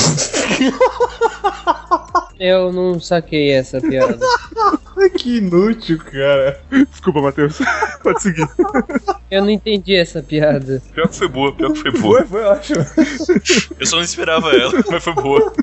Eu 2.39 2.71
não 2.73 2.99
saquei 2.99 3.51
essa 3.51 3.79
piada. 3.79 4.19
Que 5.09 5.37
inútil, 5.37 5.97
cara. 5.99 6.59
Desculpa, 6.89 7.21
Matheus. 7.21 7.59
Pode 8.03 8.21
seguir. 8.21 8.47
Eu 9.29 9.41
não 9.43 9.49
entendi 9.49 9.95
essa 9.95 10.21
piada. 10.21 10.81
Pior 10.93 11.07
que 11.07 11.15
foi 11.15 11.27
boa, 11.27 11.53
pior 11.53 11.73
que 11.73 11.81
foi 11.81 11.91
boa. 11.91 12.25
Foi, 12.25 12.27
foi 12.27 12.43
ótimo. 12.43 12.85
Eu 13.79 13.85
só 13.85 13.95
não 13.97 14.03
esperava 14.03 14.51
ela, 14.51 14.73
mas 14.89 15.03
foi 15.03 15.13
boa. 15.13 15.53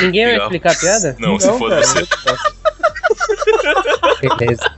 Ninguém 0.00 0.24
vai 0.24 0.32
Legal. 0.32 0.46
explicar 0.46 0.72
a 0.72 0.74
piada? 0.76 1.16
Não, 1.18 1.38
se 1.40 1.52
for 1.58 1.70
cara, 1.70 1.82
você. 1.84 2.06
Beleza. 4.20 4.70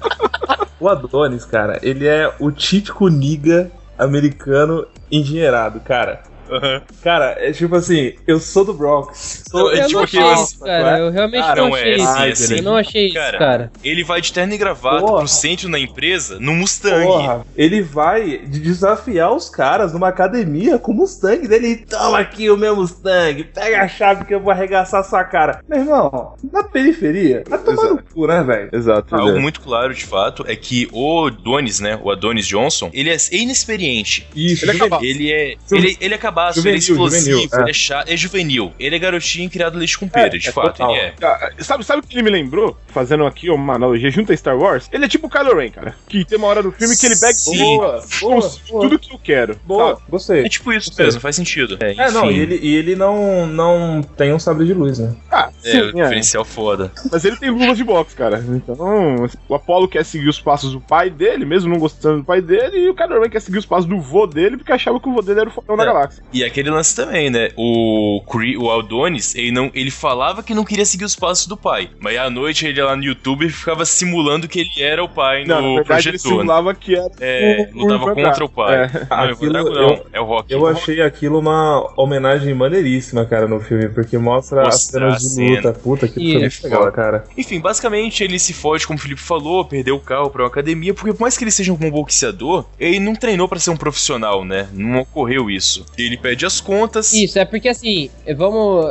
O 0.80 0.88
Adonis, 0.88 1.44
cara, 1.44 1.78
ele 1.82 2.06
é 2.06 2.32
o 2.38 2.50
típico 2.52 3.08
niga 3.08 3.70
americano 3.98 4.86
endinheirado, 5.10 5.80
cara. 5.80 6.22
Aham. 6.50 6.82
Cara, 7.02 7.36
é 7.38 7.52
tipo 7.52 7.74
assim, 7.76 8.14
eu 8.26 8.38
sou 8.40 8.64
do 8.64 8.74
Bronx. 8.74 9.44
Sou, 9.50 9.60
Não, 9.64 9.70
é 9.72 9.78
Eu 9.80 9.86
tipo 9.86 9.92
não 9.98 10.04
achei 10.04 10.22
eu- 10.22 10.34
isso, 10.34 10.58
cara. 10.60 10.98
Eu 10.98 11.10
realmente 11.10 11.42
Cara, 11.42 11.60
não 11.62 11.68
não 11.68 11.76
é 11.76 11.80
achei 11.80 11.94
assim, 11.94 12.02
isso. 12.02 12.18
é 12.18 12.28
assim. 12.30 12.56
Eu 12.56 12.62
não 12.62 12.76
achei 12.76 13.06
isso, 13.06 13.14
Cara, 13.14 13.38
cara. 13.38 13.72
Ele 13.84 14.04
vai 14.04 14.20
de 14.20 14.32
terno 14.32 14.52
e 14.54 14.58
gravata 14.58 15.00
Porra. 15.00 15.18
pro 15.18 15.28
centro 15.28 15.68
na 15.68 15.78
empresa 15.78 16.38
no 16.40 16.54
Mustang. 16.54 17.04
Porra, 17.06 17.46
ele 17.56 17.82
vai 17.82 18.38
de 18.38 18.60
desafiar 18.60 19.32
os 19.34 19.48
caras 19.48 19.92
numa 19.92 20.08
academia 20.08 20.78
com 20.78 20.92
o 20.92 20.94
Mustang 20.94 21.46
dele. 21.46 21.84
Toma 21.88 22.18
aqui 22.18 22.50
o 22.50 22.56
meu 22.56 22.76
Mustang, 22.76 23.44
pega 23.44 23.82
a 23.82 23.88
chave 23.88 24.24
que 24.24 24.34
eu 24.34 24.40
vou 24.40 24.50
arregaçar 24.50 25.04
sua 25.04 25.24
cara. 25.24 25.60
Meu 25.68 25.80
irmão, 25.80 26.34
na 26.52 26.62
periferia, 26.64 27.42
tá 27.48 27.58
tomando 27.58 27.94
Exato. 27.94 28.14
cu, 28.14 28.26
né, 28.26 28.42
velho? 28.42 28.68
Exato. 28.72 29.14
Algo 29.14 29.36
é. 29.36 29.40
muito 29.40 29.60
claro, 29.60 29.94
de 29.94 30.04
fato, 30.04 30.44
é 30.46 30.54
que 30.56 30.88
o 30.92 31.26
Adonis, 31.26 31.80
né? 31.80 31.98
O 32.02 32.10
Adonis 32.10 32.46
Johnson, 32.46 32.90
ele 32.92 33.10
é 33.10 33.16
inexperiente. 33.32 34.26
Isso, 34.34 34.64
Ele 34.68 34.82
é. 34.82 34.98
Ele 35.02 35.32
é. 35.32 35.54
Ele, 35.70 35.96
ele 36.00 36.14
é 36.14 36.18
cabaço, 36.38 36.60
ele 36.60 36.76
é 36.76 36.80
Juvenil, 36.80 37.06
explosivo, 37.06 37.38
juvenil, 37.40 37.48
ele 37.60 37.66
é. 37.66 37.70
é 37.70 37.72
chato, 37.72 38.08
é 38.10 38.16
juvenil. 38.16 38.72
Ele 38.78 38.96
é 38.96 38.98
garotinho 38.98 39.50
criado 39.50 39.76
leite 39.78 39.98
com 39.98 40.08
pera, 40.08 40.26
É, 40.28 40.38
de 40.38 40.48
é 40.48 40.52
fato, 40.52 40.76
total. 40.76 40.94
ele 40.94 41.00
é. 41.00 41.14
Ah, 41.22 41.50
Sabe, 41.58 41.84
sabe 41.84 42.00
o 42.00 42.06
que 42.06 42.14
ele 42.14 42.22
me 42.22 42.30
lembrou? 42.30 42.76
Fazendo 42.88 43.26
aqui 43.26 43.50
uma 43.50 43.74
analogia 43.74 44.10
junto 44.10 44.32
a 44.32 44.36
Star 44.36 44.56
Wars? 44.56 44.88
Ele 44.92 45.04
é 45.04 45.08
tipo 45.08 45.26
o 45.26 45.30
Kylo 45.30 45.56
Ren, 45.56 45.70
cara. 45.70 45.94
Que 46.08 46.24
tem 46.24 46.38
uma 46.38 46.46
hora 46.48 46.62
do 46.62 46.70
filme 46.72 46.96
que 46.96 47.06
ele 47.06 47.16
pega 47.16 47.32
Sim. 47.34 47.58
Boa, 47.58 48.04
boa, 48.20 48.50
boa. 48.70 48.82
tudo 48.82 48.98
que 48.98 49.12
eu 49.12 49.18
quero. 49.18 49.58
Boa, 49.64 49.94
sabe? 49.94 50.02
gostei. 50.08 50.44
É 50.44 50.48
tipo 50.48 50.72
isso 50.72 50.92
Sei. 50.92 51.04
mesmo, 51.04 51.20
faz 51.20 51.36
sentido. 51.36 51.76
É, 51.80 51.92
É, 51.92 52.10
não, 52.10 52.30
e 52.30 52.38
ele, 52.38 52.58
e 52.62 52.74
ele 52.76 52.94
não, 52.96 53.46
não 53.46 54.02
tem 54.16 54.32
um 54.32 54.38
sabre 54.38 54.64
de 54.66 54.74
luz, 54.74 54.98
né? 54.98 55.14
Ah, 55.30 55.50
É, 55.64 55.70
sim, 55.70 55.78
o 55.80 55.88
é. 55.90 56.02
diferencial 56.02 56.44
foda. 56.44 56.92
Mas 57.10 57.24
ele 57.24 57.36
tem 57.36 57.50
luvas 57.50 57.76
de 57.76 57.84
boxe, 57.84 58.14
cara. 58.14 58.38
Então, 58.48 59.26
o 59.48 59.54
Apollo 59.54 59.88
quer 59.88 60.04
seguir 60.04 60.28
os 60.28 60.40
passos 60.40 60.72
do 60.72 60.80
pai 60.80 61.10
dele, 61.10 61.44
mesmo 61.44 61.70
não 61.70 61.78
gostando 61.78 62.18
do 62.18 62.24
pai 62.24 62.40
dele, 62.40 62.78
e 62.78 62.88
o 62.90 62.94
Kylo 62.94 63.20
Ren 63.20 63.28
quer 63.30 63.40
seguir 63.40 63.58
os 63.58 63.66
passos 63.66 63.86
do 63.86 64.00
vô 64.00 64.26
dele, 64.26 64.56
porque 64.56 64.72
achava 64.72 64.98
que 65.00 65.08
o 65.08 65.12
vô 65.12 65.22
dele 65.22 65.40
era 65.40 65.48
o 65.48 65.52
fodão 65.52 65.76
da 65.76 65.82
É. 65.82 65.86
galáxia. 65.86 66.22
E 66.32 66.44
aquele 66.44 66.70
lance 66.70 66.94
também, 66.94 67.30
né? 67.30 67.50
O, 67.56 68.22
Cree, 68.30 68.56
o 68.56 68.70
Adonis, 68.70 69.34
ele, 69.34 69.50
não, 69.50 69.70
ele 69.74 69.90
falava 69.90 70.42
que 70.42 70.54
não 70.54 70.64
queria 70.64 70.84
seguir 70.84 71.04
os 71.04 71.16
passos 71.16 71.46
do 71.46 71.56
pai. 71.56 71.90
Mas 72.00 72.16
à 72.18 72.28
noite 72.28 72.66
ele 72.66 72.78
ia 72.78 72.84
lá 72.84 72.94
no 72.96 73.02
YouTube 73.04 73.46
e 73.46 73.50
ficava 73.50 73.84
simulando 73.86 74.46
que 74.48 74.60
ele 74.60 74.82
era 74.82 75.02
o 75.02 75.08
pai 75.08 75.44
Não, 75.44 75.60
no 75.62 75.68
na 75.76 75.82
verdade 75.82 76.08
ele 76.10 76.18
projetor. 76.18 76.32
né? 76.32 76.38
simulava 76.40 76.74
que 76.74 76.94
era 76.94 77.10
É, 77.20 77.68
o- 77.72 77.76
o 77.76 77.82
lutava 77.82 78.02
Ivan 78.12 78.14
contra 78.14 78.44
o 78.44 78.48
pai. 78.48 78.74
É. 78.84 78.88
Não, 79.08 79.16
o 79.28 79.32
Aquilo 79.32 79.52
Drago 79.52 79.68
eu- 79.68 79.74
não, 79.74 80.00
é 80.12 80.20
o 80.20 80.24
Rock. 80.24 80.52
Eu 80.52 80.66
achei 80.66 81.00
aquilo 81.00 81.38
uma 81.38 81.92
homenagem 81.96 82.52
maneiríssima, 82.54 83.24
cara, 83.24 83.46
no 83.48 83.58
filme, 83.60 83.88
porque 83.88 84.18
mostra 84.18 84.66
as 84.68 84.84
cenas 84.84 85.22
de 85.22 85.28
cena. 85.30 85.56
luta. 85.56 85.72
Puta, 85.72 86.08
que 86.08 86.36
E- 86.36 86.50
foi 86.50 86.68
legal, 86.70 86.92
cara. 86.92 87.24
Enfim, 87.36 87.58
basicamente 87.60 88.22
ele 88.22 88.38
se 88.38 88.52
fode, 88.52 88.86
como 88.86 88.98
o 88.98 89.02
Felipe 89.02 89.20
falou, 89.20 89.64
perdeu 89.64 89.96
o 89.96 90.00
carro 90.00 90.28
pra 90.30 90.42
uma 90.42 90.48
academia, 90.48 90.92
porque 90.92 91.12
por 91.12 91.22
mais 91.22 91.36
que 91.38 91.44
ele 91.44 91.50
seja 91.50 91.72
um 91.72 91.76
bom 91.76 91.90
boxeador, 91.90 92.66
ele 92.78 93.00
não 93.00 93.14
treinou 93.14 93.48
pra 93.48 93.58
ser 93.58 93.70
um 93.70 93.76
profissional, 93.76 94.44
né? 94.44 94.68
Não 94.72 95.00
ocorreu 95.00 95.48
isso. 95.50 95.86
Ele 95.96 96.17
pede 96.20 96.44
as 96.44 96.60
contas. 96.60 97.12
Isso, 97.12 97.38
é 97.38 97.44
porque 97.44 97.68
assim, 97.68 98.10
vamos. 98.36 98.86